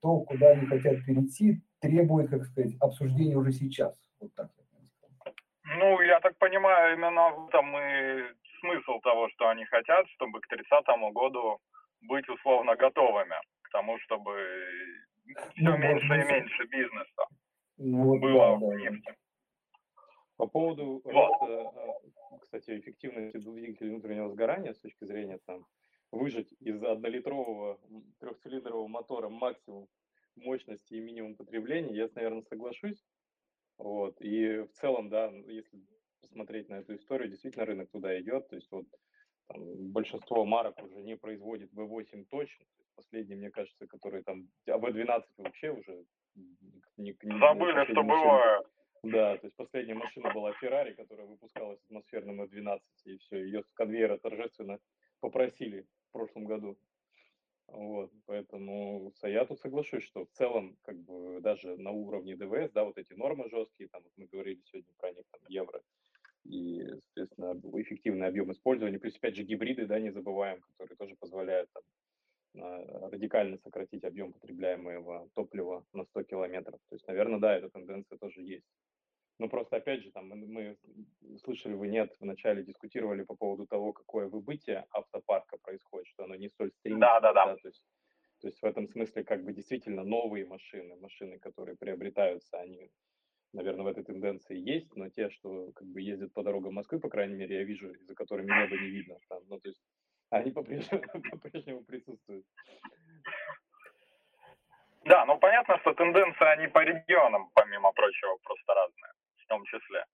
то, 0.00 0.20
куда 0.20 0.50
они 0.50 0.66
хотят 0.66 1.04
перейти, 1.04 1.60
требует, 1.80 2.30
как 2.30 2.44
сказать, 2.44 2.72
обсуждения 2.80 3.36
уже 3.36 3.52
сейчас. 3.52 4.00
Вот 4.20 4.34
так. 4.34 4.50
Ну, 5.76 6.00
я 6.00 6.20
так 6.20 6.36
понимаю, 6.38 6.94
именно 6.96 7.30
в 7.30 7.48
этом 7.48 7.76
и 7.76 8.22
смысл 8.60 9.00
того, 9.00 9.28
что 9.30 9.48
они 9.48 9.64
хотят, 9.66 10.08
чтобы 10.10 10.40
к 10.40 10.48
30 10.48 10.68
году 11.12 11.58
быть 12.02 12.28
условно 12.28 12.74
готовыми 12.76 13.36
к 13.62 13.70
тому, 13.70 13.98
чтобы 14.00 14.32
все 15.52 15.70
ну, 15.70 15.76
меньше 15.76 16.06
и 16.06 16.32
меньше 16.32 16.64
бизнеса 16.66 17.26
ну, 17.78 18.18
было 18.18 18.58
да, 18.58 18.66
в 18.66 18.74
нефти. 18.76 19.14
По 20.36 20.46
поводу 20.46 21.02
роста, 21.04 21.72
а, 22.30 22.38
кстати, 22.40 22.78
эффективности 22.78 23.38
двигателя 23.38 23.90
внутреннего 23.90 24.28
сгорания 24.28 24.72
с 24.72 24.78
точки 24.78 25.04
зрения 25.04 25.38
там, 25.46 25.66
выжать 26.10 26.52
из 26.60 26.82
однолитрового 26.82 27.78
трехцилиндрового 28.20 28.88
мотора 28.88 29.28
максимум 29.28 29.88
мощности 30.36 30.94
и 30.94 31.00
минимум 31.00 31.34
потребления, 31.34 31.94
я, 31.94 32.08
наверное, 32.14 32.42
соглашусь. 32.42 33.04
Вот. 33.76 34.20
И 34.20 34.58
в 34.60 34.72
целом, 34.72 35.08
да, 35.08 35.30
если 35.46 35.80
посмотреть 36.20 36.68
на 36.68 36.74
эту 36.74 36.96
историю, 36.96 37.28
действительно 37.28 37.64
рынок 37.64 37.90
туда 37.90 38.18
идет. 38.20 38.48
То 38.48 38.56
есть 38.56 38.70
вот 38.70 38.86
там, 39.48 39.62
большинство 39.92 40.44
марок 40.44 40.82
уже 40.82 41.02
не 41.02 41.16
производит 41.16 41.72
V8 41.72 42.26
точно. 42.30 42.66
Последние, 42.96 43.38
мне 43.38 43.50
кажется, 43.50 43.86
которые 43.86 44.24
там, 44.24 44.48
а 44.66 44.78
V12 44.78 45.22
вообще 45.36 45.70
уже 45.70 46.04
не, 46.96 47.16
не, 47.22 47.38
Забыли, 47.38 47.84
что 47.84 48.02
бывает. 48.02 48.66
Да, 49.04 49.36
то 49.36 49.46
есть 49.46 49.56
последняя 49.56 49.94
машина 49.94 50.32
была 50.34 50.52
Ferrari, 50.60 50.92
которая 50.94 51.26
выпускалась 51.26 51.78
атмосферным 51.84 52.42
V12, 52.42 52.80
и 53.04 53.18
все, 53.18 53.44
ее 53.44 53.62
с 53.62 53.72
конвейера 53.74 54.18
торжественно 54.18 54.80
попросили 55.20 55.86
в 56.08 56.12
прошлом 56.12 56.44
году. 56.44 56.78
Вот, 57.66 58.10
поэтому 58.24 59.12
я 59.22 59.44
тут 59.44 59.60
соглашусь, 59.60 60.02
что 60.02 60.24
в 60.24 60.30
целом, 60.30 60.78
как 60.82 60.96
бы 60.96 61.40
даже 61.40 61.76
на 61.76 61.90
уровне 61.90 62.34
ДВС, 62.34 62.72
да, 62.72 62.84
вот 62.84 62.96
эти 62.96 63.12
нормы 63.12 63.50
жесткие, 63.50 63.90
там 63.90 64.02
вот 64.02 64.12
мы 64.16 64.26
говорили 64.26 64.62
сегодня 64.64 64.92
про 64.96 65.12
них, 65.12 65.24
там, 65.30 65.40
евро, 65.48 65.82
и, 66.44 66.82
соответственно, 67.14 67.60
эффективный 67.82 68.26
объем 68.26 68.50
использования, 68.52 68.98
плюс, 68.98 69.16
опять 69.16 69.36
же, 69.36 69.42
гибриды, 69.42 69.86
да, 69.86 70.00
не 70.00 70.10
забываем, 70.10 70.62
которые 70.62 70.96
тоже 70.96 71.14
позволяют 71.16 71.70
там, 71.72 71.82
радикально 73.10 73.58
сократить 73.58 74.04
объем 74.04 74.32
потребляемого 74.32 75.28
топлива 75.34 75.84
на 75.92 76.04
100 76.04 76.22
километров. 76.22 76.80
То 76.88 76.94
есть, 76.94 77.06
наверное, 77.06 77.38
да, 77.38 77.54
эта 77.54 77.68
тенденция 77.68 78.16
тоже 78.16 78.40
есть. 78.40 78.66
Ну, 79.38 79.48
просто, 79.48 79.76
опять 79.76 80.02
же, 80.02 80.10
там 80.10 80.28
мы, 80.28 80.36
мы 80.36 80.76
слышали, 81.44 81.74
вы 81.74 81.88
нет, 81.88 82.12
вначале 82.18 82.64
дискутировали 82.64 83.22
по 83.22 83.36
поводу 83.36 83.66
того, 83.66 83.92
какое 83.92 84.26
выбытие 84.26 84.84
автопарка 84.90 85.58
происходит, 85.58 86.08
что 86.08 86.24
оно 86.24 86.34
не 86.34 86.48
столь 86.48 86.72
стремительно. 86.72 87.06
Да, 87.06 87.20
да, 87.20 87.32
да. 87.32 87.46
да 87.46 87.56
то, 87.56 87.68
есть, 87.68 87.84
то 88.40 88.48
есть 88.48 88.60
в 88.60 88.64
этом 88.64 88.88
смысле 88.88 89.22
как 89.22 89.44
бы 89.44 89.52
действительно 89.52 90.02
новые 90.02 90.44
машины, 90.44 90.96
машины, 90.96 91.38
которые 91.38 91.76
приобретаются, 91.76 92.58
они, 92.58 92.90
наверное, 93.52 93.84
в 93.84 93.86
этой 93.86 94.02
тенденции 94.02 94.58
есть, 94.58 94.96
но 94.96 95.08
те, 95.08 95.30
что 95.30 95.70
как 95.72 95.86
бы 95.86 96.00
ездят 96.00 96.32
по 96.32 96.42
дорогам 96.42 96.74
Москвы, 96.74 96.98
по 96.98 97.08
крайней 97.08 97.36
мере, 97.36 97.58
я 97.58 97.62
вижу, 97.62 97.94
за 98.00 98.16
которыми 98.16 98.48
небо 98.48 98.76
не 98.76 98.90
видно. 98.90 99.18
Там, 99.28 99.44
ну, 99.46 99.60
то 99.60 99.68
есть 99.68 99.80
они 100.30 100.50
по-прежнему, 100.50 101.02
по-прежнему 101.30 101.84
присутствуют. 101.84 102.44
Да, 105.04 105.24
ну 105.26 105.38
понятно, 105.38 105.78
что 105.78 105.94
тенденции, 105.94 106.44
они 106.44 106.66
по 106.66 106.82
регионам, 106.82 107.50
помимо 107.54 107.92
прочего, 107.92 108.36
просто 108.42 108.74
разные 108.74 109.12
в 109.48 109.54
том 109.54 109.64
числе. 109.64 110.04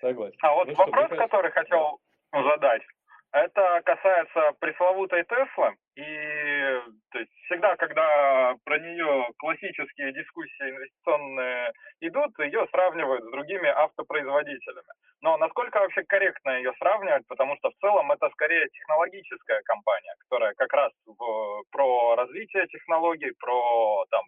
Согласен. 0.00 0.38
А 0.40 0.54
вот 0.54 0.68
ну, 0.68 0.74
вопрос, 0.74 1.06
что, 1.06 1.16
который 1.16 1.50
хотел 1.52 2.00
задать. 2.32 2.82
Это 3.30 3.82
касается 3.84 4.52
пресловутой 4.58 5.22
Теслы. 5.24 5.76
И 5.96 6.80
то 7.12 7.18
есть, 7.18 7.30
всегда, 7.44 7.76
когда 7.76 8.56
про 8.64 8.78
нее 8.78 9.28
классические 9.36 10.12
дискуссии 10.14 10.70
инвестиционные 10.70 11.72
идут, 12.00 12.38
ее 12.38 12.66
сравнивают 12.70 13.22
с 13.24 13.30
другими 13.30 13.68
автопроизводителями. 13.68 14.92
Но 15.20 15.36
насколько 15.36 15.78
вообще 15.78 16.04
корректно 16.04 16.56
ее 16.56 16.72
сравнивать, 16.78 17.26
потому 17.28 17.56
что 17.58 17.70
в 17.70 17.76
целом 17.80 18.10
это 18.12 18.30
скорее 18.30 18.66
технологическая 18.68 19.60
компания, 19.64 20.14
которая 20.20 20.54
как 20.54 20.72
раз 20.72 20.92
в, 21.04 21.62
про 21.70 22.16
развитие 22.16 22.66
технологий, 22.68 23.32
про 23.38 24.06
там 24.10 24.24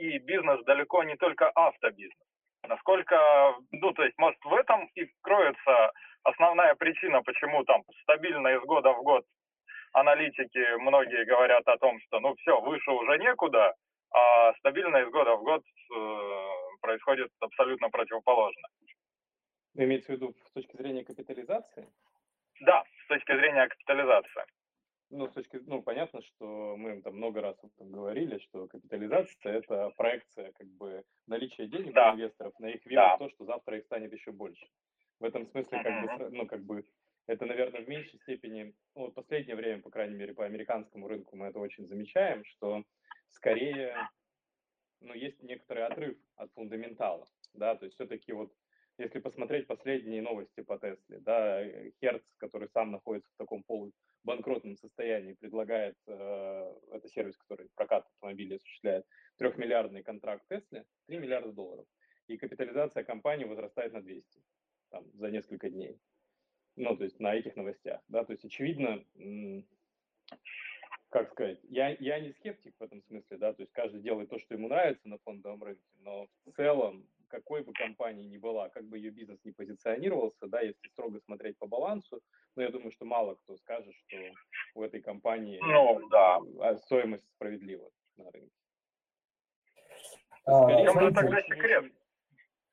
и 0.00 0.18
бизнес 0.18 0.64
далеко 0.64 1.02
не 1.04 1.16
только 1.16 1.50
автобизнес. 1.50 2.16
Насколько, 2.66 3.16
ну, 3.72 3.92
то 3.92 4.04
есть, 4.04 4.16
может, 4.18 4.38
в 4.44 4.54
этом 4.54 4.88
и 4.94 5.06
кроется 5.22 5.92
основная 6.22 6.74
причина, 6.74 7.22
почему 7.22 7.64
там 7.64 7.82
стабильно 8.02 8.48
из 8.48 8.60
года 8.62 8.92
в 8.92 9.02
год 9.02 9.24
аналитики 9.92 10.78
многие 10.80 11.24
говорят 11.24 11.66
о 11.66 11.78
том, 11.78 11.98
что 12.00 12.20
ну 12.20 12.34
все, 12.36 12.60
выше 12.60 12.90
уже 12.90 13.18
некуда, 13.18 13.74
а 14.12 14.52
стабильно 14.54 14.98
из 14.98 15.10
года 15.10 15.36
в 15.36 15.42
год 15.42 15.62
э, 15.62 16.78
происходит 16.80 17.30
абсолютно 17.40 17.90
противоположно. 17.90 18.68
Имеется 19.74 20.12
в 20.12 20.16
виду 20.16 20.34
с 20.46 20.52
точки 20.52 20.76
зрения 20.76 21.04
капитализации? 21.04 21.88
Да, 22.60 22.84
с 23.04 23.08
точки 23.08 23.34
зрения 23.36 23.68
капитализации. 23.68 24.44
Ну, 25.12 25.28
с 25.28 25.32
точки, 25.32 25.60
ну, 25.66 25.82
понятно, 25.82 26.22
что 26.22 26.76
мы 26.76 27.02
там 27.02 27.16
много 27.16 27.40
раз 27.40 27.56
говорили, 27.78 28.38
что 28.38 28.68
капитализация– 28.68 29.52
это 29.58 29.90
проекция 29.96 30.52
как 30.52 30.68
бы 30.68 31.02
наличия 31.26 31.66
денег 31.66 31.94
да. 31.94 32.12
у 32.12 32.14
инвесторов 32.14 32.56
на 32.60 32.66
их 32.66 32.86
веру 32.86 33.02
да. 33.02 33.16
в 33.16 33.18
то, 33.18 33.30
что 33.30 33.44
завтра 33.44 33.78
их 33.78 33.84
станет 33.86 34.12
еще 34.12 34.30
больше. 34.30 34.64
В 35.18 35.24
этом 35.24 35.46
смысле, 35.48 35.82
как 35.82 36.18
бы, 36.18 36.30
ну, 36.30 36.46
как 36.46 36.62
бы, 36.62 36.84
это, 37.26 37.44
наверное, 37.44 37.82
в 37.82 37.88
меньшей 37.88 38.20
степени, 38.20 38.72
ну, 38.94 39.06
вот 39.06 39.14
последнее 39.14 39.56
время, 39.56 39.82
по 39.82 39.90
крайней 39.90 40.14
мере, 40.14 40.32
по 40.32 40.44
американскому 40.44 41.08
рынку 41.08 41.34
мы 41.36 41.46
это 41.46 41.58
очень 41.58 41.88
замечаем, 41.88 42.44
что 42.44 42.84
скорее, 43.30 43.96
ну, 45.00 45.12
есть 45.12 45.42
некоторый 45.42 45.86
отрыв 45.86 46.16
от 46.36 46.52
фундаментала, 46.52 47.26
да, 47.54 47.74
то 47.74 47.84
есть 47.84 47.96
все-таки 47.96 48.32
вот 48.32 48.52
если 49.00 49.18
посмотреть 49.18 49.66
последние 49.66 50.20
новости 50.20 50.60
по 50.60 50.78
Тесле, 50.78 51.20
да, 51.20 51.64
Hertz, 52.02 52.22
который 52.36 52.68
сам 52.68 52.92
находится 52.92 53.30
в 53.32 53.38
таком 53.38 53.64
полубанкротном 54.24 54.76
состоянии, 54.76 55.34
предлагает, 55.34 55.96
э, 56.06 56.74
это 56.92 57.08
сервис, 57.08 57.36
который 57.36 57.68
прокат 57.74 58.06
автомобилей 58.06 58.56
осуществляет, 58.56 59.06
трехмиллиардный 59.36 60.02
контракт 60.02 60.44
Тесле, 60.48 60.84
3 61.06 61.18
миллиарда 61.18 61.52
долларов. 61.52 61.86
И 62.26 62.36
капитализация 62.36 63.04
компании 63.04 63.44
возрастает 63.44 63.92
на 63.92 64.02
200 64.02 64.42
там, 64.90 65.10
за 65.14 65.30
несколько 65.30 65.70
дней. 65.70 65.98
Ну, 66.76 66.96
то 66.96 67.04
есть 67.04 67.18
на 67.20 67.34
этих 67.34 67.56
новостях, 67.56 68.00
да, 68.08 68.24
то 68.24 68.32
есть 68.32 68.44
очевидно, 68.44 69.04
как 71.08 71.30
сказать, 71.30 71.58
я, 71.64 71.90
я 71.98 72.20
не 72.20 72.32
скептик 72.32 72.74
в 72.78 72.82
этом 72.82 73.02
смысле, 73.02 73.36
да, 73.38 73.52
то 73.52 73.62
есть 73.62 73.72
каждый 73.72 74.00
делает 74.00 74.30
то, 74.30 74.38
что 74.38 74.54
ему 74.54 74.68
нравится 74.68 75.08
на 75.08 75.18
фондовом 75.18 75.62
рынке, 75.62 75.82
но 75.98 76.28
в 76.46 76.52
целом, 76.52 77.06
какой 77.30 77.62
бы 77.62 77.72
компании 77.72 78.26
ни 78.26 78.36
была, 78.36 78.68
как 78.68 78.84
бы 78.84 78.98
ее 78.98 79.10
бизнес 79.10 79.38
не 79.44 79.52
позиционировался, 79.52 80.46
да, 80.48 80.60
если 80.60 80.88
строго 80.88 81.20
смотреть 81.20 81.56
по 81.58 81.66
балансу, 81.66 82.20
но 82.56 82.62
я 82.62 82.70
думаю, 82.70 82.90
что 82.90 83.04
мало 83.04 83.36
кто 83.36 83.56
скажет, 83.56 83.94
что 83.94 84.16
у 84.74 84.82
этой 84.82 85.00
компании 85.00 85.58
ну, 85.62 86.08
да. 86.10 86.40
А, 86.60 86.76
стоимость 86.76 87.26
справедлива 87.36 87.90
на 88.16 88.30
рынке. 88.30 88.50
А, 90.44 90.62
Скорее, 90.64 90.88
а, 90.88 91.12
тогда 91.12 91.42
секрет? 91.42 91.92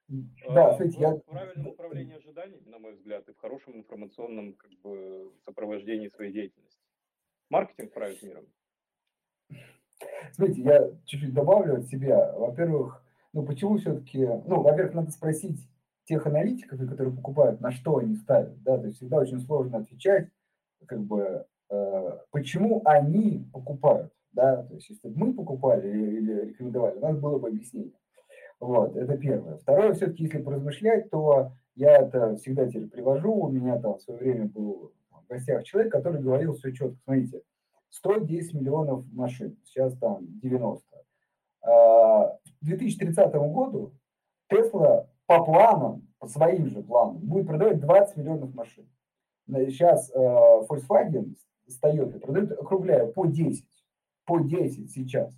Да, 0.08 0.74
смотрите, 0.76 1.00
я... 1.00 1.12
В 1.12 1.22
правильном 1.22 1.68
управлении 1.68 2.16
ожиданиями, 2.16 2.70
на 2.70 2.80
мой 2.80 2.94
взгляд, 2.94 3.28
и 3.28 3.34
в 3.34 3.38
хорошем 3.38 3.76
информационном 3.76 4.54
как 4.54 4.72
бы, 4.82 5.32
сопровождении 5.46 6.08
своей 6.08 6.32
деятельности. 6.32 6.82
Маркетинг 7.50 7.94
правит 7.94 8.22
миром. 8.24 8.48
Смотрите, 10.32 10.62
я 10.62 10.90
чуть-чуть 11.06 11.34
добавлю 11.34 11.78
от 11.78 11.86
себя. 11.88 12.34
Во-первых, 12.34 13.04
ну 13.34 13.44
почему 13.44 13.78
все-таки, 13.78 14.26
ну, 14.46 14.62
во-первых, 14.62 14.94
надо 14.94 15.12
спросить 15.12 15.60
тех 16.06 16.26
аналитиков, 16.26 16.80
которые 16.80 17.14
покупают, 17.14 17.62
на 17.62 17.72
что 17.72 17.98
они 17.98 18.16
ставят, 18.16 18.62
да, 18.64 18.78
то 18.78 18.86
есть 18.86 18.98
всегда 18.98 19.18
очень 19.18 19.40
сложно 19.42 19.80
отвечать, 19.80 20.30
как 20.86 21.02
бы, 21.02 21.46
э, 21.70 22.18
почему 22.32 22.82
они 22.86 23.46
покупают, 23.52 24.12
да, 24.32 24.64
то 24.64 24.74
есть 24.74 24.90
если 24.90 25.10
бы 25.10 25.26
мы 25.26 25.34
покупали 25.34 25.88
или, 25.88 26.46
рекомендовали, 26.50 26.98
у 26.98 27.02
нас 27.02 27.18
было 27.18 27.40
бы 27.40 27.50
объяснение. 27.50 27.94
Вот, 28.60 28.96
это 28.96 29.18
первое. 29.18 29.58
Второе, 29.58 29.94
все-таки, 29.94 30.24
если 30.24 30.42
поразмышлять, 30.42 31.10
то 31.12 31.52
я 31.76 31.98
это 31.98 32.36
всегда 32.38 32.68
теперь 32.68 32.88
привожу. 32.88 33.32
У 33.32 33.50
меня 33.50 33.80
там 33.80 33.98
в 33.98 34.02
свое 34.02 34.20
время 34.20 34.46
был 34.46 34.94
в 35.12 35.28
гостях 35.28 35.64
человек, 35.64 35.92
который 35.92 36.22
говорил 36.22 36.54
все 36.54 36.72
четко. 36.72 36.98
Смотрите, 37.04 37.42
110 37.90 38.54
миллионов 38.56 39.06
машин, 39.14 39.58
сейчас 39.64 39.96
там 39.98 40.26
90. 40.40 40.84
А, 41.62 42.37
к 42.60 42.66
2030 42.66 43.34
году 43.34 43.94
Тесла 44.50 45.10
по 45.26 45.44
планам, 45.44 46.08
по 46.20 46.28
своим 46.28 46.68
же 46.68 46.82
планам, 46.82 47.18
будет 47.18 47.48
продавать 47.48 47.80
20 47.80 48.18
миллионов 48.18 48.54
машин. 48.54 48.90
Сейчас 49.48 50.12
э, 50.14 50.18
Volkswagen 50.18 51.36
с 51.68 51.82
Toyota 51.82 52.20
продают, 52.20 52.52
округляю, 52.52 53.14
по 53.14 53.26
10. 53.26 53.66
По 54.26 54.40
10 54.40 54.92
сейчас. 54.92 55.34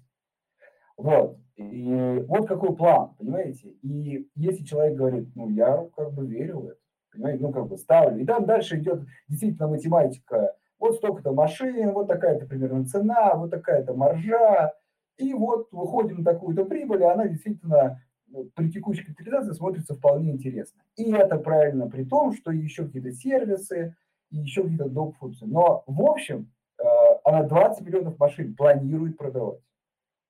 Вот. 0.98 1.38
И 1.56 2.24
вот 2.28 2.48
какой 2.48 2.76
план, 2.76 3.16
понимаете? 3.18 3.70
И 3.82 4.28
если 4.36 4.64
человек 4.64 4.98
говорит, 4.98 5.30
ну, 5.36 5.50
я 5.50 5.88
как 5.96 6.14
бы 6.14 6.26
верю 6.26 6.60
в 6.60 6.66
это, 6.68 6.80
понимаете, 7.12 7.44
ну, 7.44 7.52
как 7.52 7.68
бы 7.68 7.78
ставлю. 7.78 8.22
И 8.22 8.26
там 8.26 8.46
дальше 8.46 8.80
идет 8.80 9.02
действительно 9.28 9.68
математика. 9.68 10.56
Вот 10.80 10.96
столько-то 10.96 11.34
машин, 11.34 11.92
вот 11.92 12.08
такая-то 12.08 12.46
примерно 12.46 12.86
цена, 12.86 13.36
вот 13.36 13.52
такая-то 13.52 13.94
маржа. 13.94 14.74
И 15.20 15.34
вот 15.34 15.68
выходим 15.72 16.20
на 16.20 16.24
такую-то 16.24 16.66
прибыль, 16.66 17.02
и 17.02 17.06
она 17.06 17.28
действительно 17.28 18.02
ну, 18.28 18.50
при 18.56 18.72
текущей 18.72 19.04
капитализации 19.04 19.52
смотрится 19.52 19.96
вполне 19.96 20.32
интересно. 20.32 20.82
И 20.96 21.12
это 21.12 21.38
правильно 21.38 21.90
при 21.90 22.06
том, 22.06 22.34
что 22.34 22.52
еще 22.52 22.86
какие-то 22.86 23.12
сервисы, 23.12 23.96
и 24.32 24.38
еще 24.38 24.64
какие-то 24.64 24.90
доп. 24.90 25.18
функции. 25.18 25.46
Но 25.46 25.84
в 25.88 26.02
общем, 26.02 26.52
э, 26.78 26.84
она 27.26 27.44
20 27.44 27.86
миллионов 27.86 28.18
машин 28.18 28.56
планирует 28.56 29.18
продавать. 29.18 29.62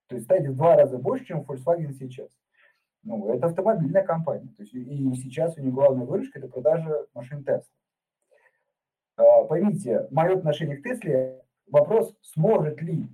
То 0.07 0.15
есть, 0.15 0.27
кстати, 0.27 0.47
в 0.47 0.55
два 0.55 0.75
раза 0.75 0.97
больше, 0.97 1.25
чем 1.25 1.41
Volkswagen 1.41 1.93
сейчас. 1.93 2.29
Ну, 3.03 3.29
это 3.29 3.47
автомобильная 3.47 4.03
компания. 4.03 4.51
То 4.57 4.63
есть, 4.63 4.73
и 4.73 5.13
сейчас 5.15 5.55
у 5.57 5.61
них 5.61 5.73
главная 5.73 6.05
выручка– 6.05 6.39
это 6.39 6.47
продажа 6.47 7.05
машин 7.13 7.43
Tesla. 7.43 7.63
А, 9.17 9.43
поймите, 9.43 10.07
мое 10.09 10.35
отношение 10.35 10.77
к 10.77 10.83
Тесле– 10.83 11.41
вопрос, 11.67 12.15
сможет 12.21 12.81
ли. 12.81 13.07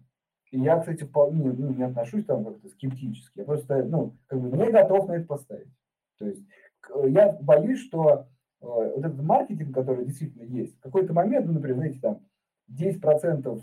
И 0.56 0.60
я, 0.62 0.80
кстати, 0.80 1.04
вполне 1.04 1.52
ну, 1.52 1.74
не 1.74 1.84
отношусь 1.84 2.24
там 2.24 2.46
как-то 2.46 2.70
скептически. 2.70 3.40
Я 3.40 3.44
просто, 3.44 3.84
ну, 3.84 4.16
как 4.28 4.40
бы 4.40 4.58
не 4.58 4.72
готов 4.72 5.10
на 5.10 5.14
это 5.14 5.28
поставить. 5.28 5.68
То 6.18 6.28
есть 6.28 6.46
я 7.08 7.34
боюсь, 7.42 7.82
что 7.82 8.26
э, 8.62 8.66
вот 8.66 9.00
этот 9.00 9.22
маркетинг, 9.22 9.76
который 9.76 10.06
действительно 10.06 10.44
есть, 10.44 10.78
в 10.78 10.80
какой-то 10.80 11.14
момент, 11.14 11.46
ну, 11.46 11.54
например, 11.54 11.76
знаете, 11.76 12.00
там 12.00 12.22
10% 12.72 13.62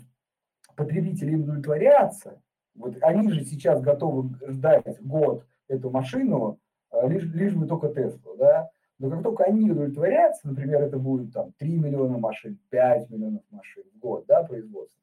потребителей 0.75 1.37
удовлетворятся, 1.37 2.39
вот 2.75 2.95
они 3.01 3.31
же 3.31 3.43
сейчас 3.43 3.81
готовы 3.81 4.29
ждать 4.47 5.01
год 5.01 5.47
эту 5.67 5.89
машину, 5.89 6.59
а, 6.91 7.07
лишь, 7.07 7.23
лишь 7.23 7.55
бы 7.55 7.65
только 7.65 7.89
Теслу, 7.89 8.35
да. 8.37 8.69
Но 8.99 9.09
как 9.09 9.23
только 9.23 9.45
они 9.45 9.71
удовлетворятся, 9.71 10.47
например, 10.47 10.83
это 10.83 10.99
будет 10.99 11.33
там 11.33 11.53
3 11.53 11.75
миллиона 11.79 12.19
машин, 12.19 12.59
5 12.69 13.09
миллионов 13.09 13.41
машин 13.49 13.83
в 13.95 13.99
год, 13.99 14.25
да, 14.27 14.43
производства. 14.43 14.93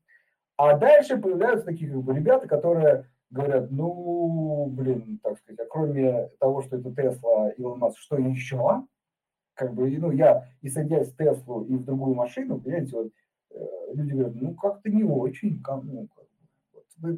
А 0.61 0.77
дальше 0.77 1.16
появляются 1.16 1.65
такие 1.65 1.91
как 1.91 2.03
бы, 2.03 2.15
ребята, 2.15 2.47
которые 2.47 3.07
говорят, 3.31 3.70
ну, 3.70 4.66
блин, 4.66 5.19
так 5.23 5.39
сказать, 5.39 5.59
а 5.59 5.65
кроме 5.65 6.28
того, 6.39 6.61
что 6.61 6.77
это 6.77 6.95
Тесла, 6.95 7.49
Илон 7.57 7.78
Маск, 7.78 7.97
что 7.99 8.19
еще? 8.19 8.82
Как 9.55 9.73
бы, 9.73 9.91
ну, 9.97 10.11
я, 10.11 10.51
и 10.61 10.69
садясь 10.69 11.15
в 11.15 11.16
Теслу 11.16 11.65
и 11.65 11.77
в 11.77 11.87
другую 11.87 12.15
машину, 12.15 12.61
понимаете, 12.61 12.95
вот, 12.95 13.11
э, 13.53 13.66
люди 13.95 14.12
говорят, 14.12 14.35
ну, 14.35 14.55
как-то 14.55 14.91
не 14.91 15.03
очень, 15.03 15.62
ну, 15.66 16.09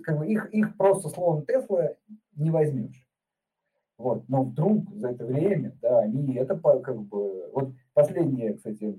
как 0.05 0.19
бы 0.19 0.27
их, 0.28 0.48
их 0.55 0.77
просто 0.77 1.09
словом 1.09 1.44
Тесла 1.44 1.97
не 2.36 2.52
возьмешь. 2.52 3.05
Вот. 3.98 4.28
Но 4.28 4.44
вдруг 4.44 4.89
за 4.94 5.09
это 5.09 5.27
время, 5.27 5.77
да, 5.82 5.98
они 5.98 6.36
это 6.36 6.56
как 6.78 7.02
бы... 7.02 7.51
Вот 7.52 7.73
последнее, 7.93 8.55
кстати, 8.55 8.97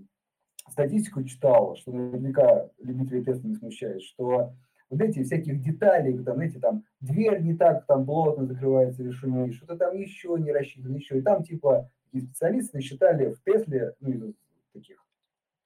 статистику 0.69 1.23
читал, 1.23 1.75
что 1.75 1.91
наверняка 1.91 2.69
любители 2.79 3.23
Тесла 3.23 3.49
не 3.49 3.55
смущает, 3.55 4.01
что 4.01 4.53
вот 4.89 5.01
эти 5.01 5.23
всяких 5.23 5.61
деталей, 5.61 6.17
там, 6.23 6.35
знаете, 6.35 6.59
там, 6.59 6.83
дверь 7.01 7.41
не 7.41 7.55
так 7.55 7.85
там 7.85 8.05
плотно 8.05 8.45
закрывается 8.45 9.01
или 9.01 9.11
шумит, 9.11 9.55
что-то 9.55 9.75
там 9.75 9.95
еще 9.95 10.35
не 10.39 10.51
рассчитано, 10.51 10.95
еще. 10.95 11.17
И 11.17 11.21
там, 11.21 11.43
типа, 11.43 11.89
такие 12.05 12.23
специалисты 12.23 12.77
насчитали 12.77 13.33
в 13.33 13.43
Тесле, 13.43 13.95
ну, 13.99 14.11
из 14.11 14.35
таких 14.71 15.03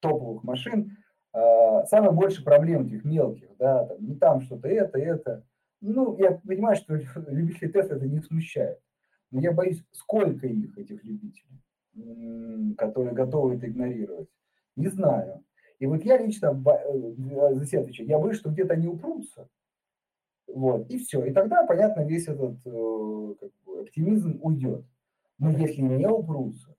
топовых 0.00 0.44
машин, 0.44 0.96
а, 1.32 1.84
самое 1.86 2.12
больше 2.12 2.42
проблем 2.42 2.86
этих 2.86 3.04
мелких, 3.04 3.50
да, 3.58 3.84
там, 3.84 4.04
не 4.04 4.14
там 4.14 4.40
что-то 4.40 4.68
это, 4.68 4.98
это. 4.98 5.44
Ну, 5.80 6.16
я 6.18 6.32
понимаю, 6.32 6.76
что 6.76 6.94
любители 7.28 7.70
Тесла 7.70 7.96
это 7.96 8.06
не 8.06 8.20
смущает. 8.20 8.78
Но 9.30 9.40
я 9.40 9.52
боюсь, 9.52 9.84
сколько 9.92 10.46
их, 10.46 10.78
этих 10.78 11.04
любителей, 11.04 12.74
которые 12.78 13.14
готовы 13.14 13.56
это 13.56 13.68
игнорировать. 13.68 14.28
Не 14.78 14.88
знаю. 14.88 15.44
И 15.80 15.86
вот 15.86 16.04
я 16.04 16.18
лично 16.18 16.48
э, 16.48 17.54
за 17.54 17.66
себя 17.66 17.80
отвечаю, 17.80 18.08
я 18.08 18.18
боюсь, 18.18 18.38
что 18.38 18.50
где-то 18.50 18.74
они 18.74 18.86
упрутся, 18.88 19.48
вот, 20.46 20.88
и 20.88 20.98
все. 20.98 21.24
И 21.24 21.32
тогда, 21.32 21.64
понятно, 21.64 22.02
весь 22.02 22.28
этот 22.28 22.56
э, 22.64 23.34
как 23.40 23.50
бы, 23.64 23.80
оптимизм 23.80 24.38
уйдет. 24.40 24.84
Но 25.38 25.50
если 25.50 25.82
не 25.82 26.08
упрутся, 26.08 26.74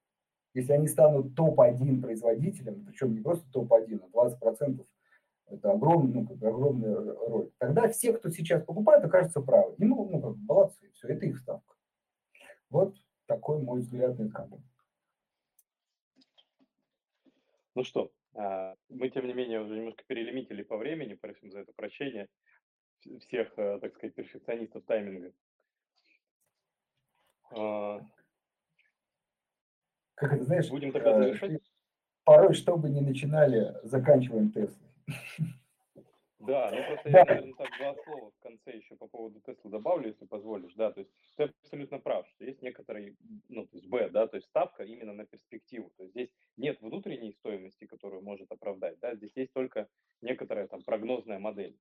если 0.53 0.73
они 0.73 0.87
станут 0.87 1.35
топ-1 1.35 2.01
производителем, 2.01 2.85
причем 2.85 3.13
не 3.13 3.21
просто 3.21 3.49
топ-1, 3.51 4.01
а 4.13 4.27
20% 4.27 4.85
это 5.47 5.71
огромный, 5.71 6.13
ну, 6.13 6.27
как 6.27 6.43
огромная 6.43 6.95
роль, 7.27 7.51
тогда 7.57 7.87
все, 7.89 8.13
кто 8.13 8.29
сейчас 8.29 8.63
покупает, 8.63 9.03
окажутся 9.03 9.41
правы. 9.41 9.75
И, 9.77 9.85
ну, 9.85 10.09
ну, 10.09 10.21
как 10.21 10.35
молодцы, 10.37 10.89
все, 10.93 11.09
это 11.09 11.25
их 11.25 11.39
ставка. 11.39 11.75
Вот 12.69 12.95
такой 13.25 13.61
мой 13.61 13.81
взгляд 13.81 14.17
на 14.19 14.23
эту 14.23 14.61
Ну 17.79 17.85
что, 17.85 18.11
а, 18.35 18.75
мы, 18.89 19.09
тем 19.09 19.25
не 19.25 19.33
менее, 19.33 19.61
уже 19.61 19.73
немножко 19.73 20.03
перелимитили 20.05 20.63
по 20.63 20.75
времени, 20.75 21.13
просим 21.13 21.49
за 21.49 21.59
это 21.59 21.71
прощение 21.71 22.27
всех, 23.21 23.53
э, 23.55 23.79
так 23.79 23.95
сказать, 23.95 24.15
перфекционистов 24.15 24.83
тайминга. 24.83 25.31
А, 27.51 28.01
как 30.15 30.33
это, 30.33 30.43
знаешь, 30.43 30.67
Будем 30.67 30.91
тогда 30.91 31.11
э, 31.11 31.23
завершать? 31.23 31.61
Порой, 32.25 32.53
что 32.53 32.75
бы 32.75 32.89
ни 32.89 32.99
начинали, 32.99 33.73
заканчиваем 33.83 34.51
Теслы. 34.51 34.85
Да, 36.39 36.71
ну 36.71 36.83
просто 36.87 37.09
я, 37.09 37.25
наверное, 37.25 37.53
так 37.53 37.69
два 37.77 37.95
слова 38.03 38.31
в 38.31 38.39
конце 38.39 38.77
еще 38.77 38.95
по 38.95 39.07
поводу 39.07 39.41
Тесла 39.41 39.71
добавлю, 39.71 40.07
если 40.07 40.25
позволишь, 40.25 40.73
да, 40.73 40.91
то 40.91 41.01
есть 41.01 41.11
ты 41.35 41.43
абсолютно 41.43 41.99
прав, 41.99 42.27
что 42.29 42.45
есть 42.45 42.61
некоторые, 42.61 43.15
ну, 43.49 43.67
то 43.67 43.75
есть 43.75 43.87
Б, 43.87 44.09
да, 44.09 44.27
то 44.27 44.37
есть 44.37 44.47
ставка 44.47 44.83
именно 44.83 45.13
на 45.13 45.25
перспективу, 45.25 45.91
то 45.97 46.03
есть 46.03 46.13
здесь 46.13 46.29
нет 46.55 46.79
внутренней 46.81 47.33
стоимости, 47.33 47.85
которую 47.85 48.23
может 48.23 48.51
оправдать, 48.51 48.99
да, 48.99 49.15
здесь 49.15 49.35
есть 49.35 49.51
только 49.51 49.89
некоторая 50.21 50.67
там 50.67 50.81
прогнозная 50.81 51.39
модель. 51.39 51.77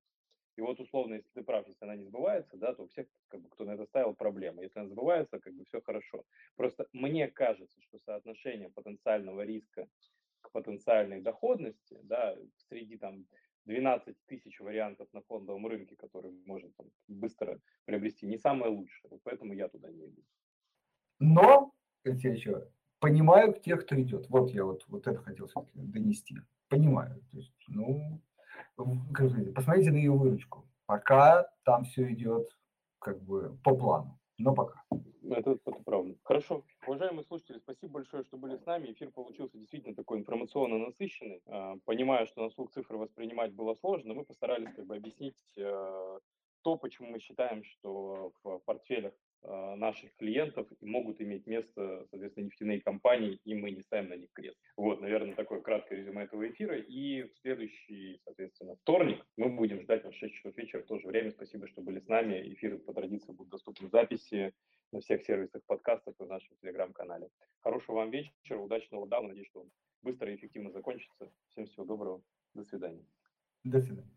И 0.57 0.61
вот 0.61 0.81
условно, 0.81 1.15
если 1.15 1.31
ты 1.35 1.45
прав, 1.45 1.69
если 1.69 1.85
она 1.85 1.95
не 1.95 2.05
сбывается, 2.05 2.57
да, 2.57 2.75
то 2.75 2.83
у 2.83 2.89
всех, 2.89 3.07
как 3.29 3.41
бы, 3.43 3.49
кто 3.49 3.65
на 3.65 3.75
это 3.75 3.87
ставил, 3.87 4.13
проблема. 4.13 4.65
Если 4.65 4.81
она 4.81 4.89
сбывается, 4.89 5.39
как 5.39 5.55
бы 5.55 5.65
все 5.67 5.81
хорошо. 5.81 6.25
Просто 6.57 6.89
мне 6.93 7.29
кажется, 7.29 7.81
что 7.83 8.01
соотношение 8.01 8.69
потенциального 8.69 9.43
риска 9.43 9.87
к 10.41 10.51
потенциальной 10.51 11.21
доходности, 11.21 12.01
да, 12.03 12.37
среди 12.69 12.99
там 12.99 13.27
12 13.69 14.17
тысяч 14.27 14.61
вариантов 14.61 15.09
на 15.13 15.21
фондовом 15.21 15.67
рынке, 15.67 15.95
которые 15.97 16.33
можно 16.47 16.71
там, 16.79 16.87
быстро 17.07 17.61
приобрести, 17.85 18.27
не 18.27 18.39
самое 18.39 18.73
лучшее. 18.73 19.19
Поэтому 19.25 19.53
я 19.53 19.69
туда 19.69 19.91
не 19.91 20.07
иду. 20.07 20.23
Но, 21.21 21.75
я 22.05 22.33
еще 22.33 22.67
понимаю 22.99 23.53
тех, 23.61 23.85
кто 23.85 24.01
идет. 24.01 24.29
Вот 24.31 24.51
я 24.51 24.65
вот, 24.65 24.85
вот 24.89 25.07
это 25.07 25.23
хотел 25.23 25.51
донести. 25.75 26.37
Понимаю. 26.69 27.23
То 27.31 27.37
есть, 27.37 27.53
ну, 27.69 28.23
посмотрите 28.75 29.91
на 29.91 29.97
ее 29.97 30.13
выручку. 30.13 30.67
Пока 30.87 31.47
там 31.65 31.85
все 31.85 32.11
идет 32.11 32.49
как 32.99 33.23
бы 33.23 33.59
по 33.63 33.77
плану, 33.77 34.19
но 34.39 34.55
пока. 34.55 34.83
Это, 35.31 35.53
это 35.53 35.73
правда. 35.85 36.15
Хорошо. 36.23 36.65
Уважаемые 36.87 37.25
слушатели, 37.25 37.59
спасибо 37.59 37.95
большое, 37.95 38.23
что 38.25 38.37
были 38.37 38.57
с 38.57 38.65
нами. 38.65 38.93
Эфир 38.93 39.11
получился 39.11 39.59
действительно 39.59 39.95
такой 39.95 40.19
информационно 40.19 40.79
насыщенный. 40.79 41.43
А, 41.47 41.77
понимаю, 41.85 42.27
что 42.27 42.43
на 42.43 42.51
слух 42.51 42.71
цифры 42.71 42.97
воспринимать 42.97 43.53
было 43.53 43.75
сложно, 43.75 44.15
мы 44.15 44.25
постарались 44.25 44.73
как 44.75 44.87
бы 44.87 44.97
объяснить 44.97 45.37
э, 45.57 46.19
то, 46.63 46.77
почему 46.77 47.09
мы 47.11 47.21
считаем, 47.21 47.63
что 47.65 48.33
в 48.43 48.59
портфелях 48.61 49.13
наших 49.43 50.15
клиентов 50.17 50.67
и 50.81 50.87
могут 50.87 51.21
иметь 51.21 51.47
место, 51.47 52.07
соответственно, 52.11 52.47
нефтяные 52.47 52.81
компании, 52.81 53.41
и 53.45 53.55
мы 53.55 53.71
не 53.71 53.83
ставим 53.83 54.11
на 54.11 54.17
них 54.17 54.31
крест. 54.33 54.59
Вот, 54.77 55.01
наверное, 55.01 55.35
такое 55.35 55.61
краткое 55.61 55.97
резюме 55.97 56.25
этого 56.25 56.49
эфира. 56.49 56.77
И 56.79 57.23
в 57.23 57.37
следующий, 57.39 58.21
соответственно, 58.25 58.77
вторник 58.77 59.25
мы 59.37 59.49
будем 59.49 59.81
ждать 59.81 60.05
вас 60.05 60.15
в 60.15 60.19
6 60.19 60.35
часов 60.35 60.57
вечера 60.57 60.83
в 60.83 60.87
то 60.87 60.99
же 60.99 61.07
время. 61.07 61.31
Спасибо, 61.31 61.69
что 61.69 61.81
были 61.81 62.01
с 62.01 62.09
нами. 62.09 62.53
Эфиры 62.53 62.79
по 62.79 62.93
традиции 62.93 63.33
будут 63.33 63.51
доступны 63.53 63.89
в 63.89 63.91
записи 63.91 64.53
на 64.93 65.01
всех 65.01 65.23
сервисах 65.23 65.63
подкастов 65.67 66.15
и 66.19 66.25
в 66.25 66.29
нашем 66.29 66.57
телеграм-канале. 66.61 67.29
Хорошего 67.61 67.97
вам 67.97 68.11
вечера, 68.11 68.59
удачного 68.59 69.07
дауна. 69.07 69.29
Надеюсь, 69.29 69.49
что 69.49 69.61
он 69.61 69.71
быстро 70.03 70.31
и 70.33 70.37
эффективно 70.37 70.71
закончится. 70.71 71.31
Всем 71.51 71.67
всего 71.67 71.85
доброго. 71.85 72.23
До 72.55 72.65
свидания. 72.65 73.05
До 73.65 73.81
свидания. 73.81 74.11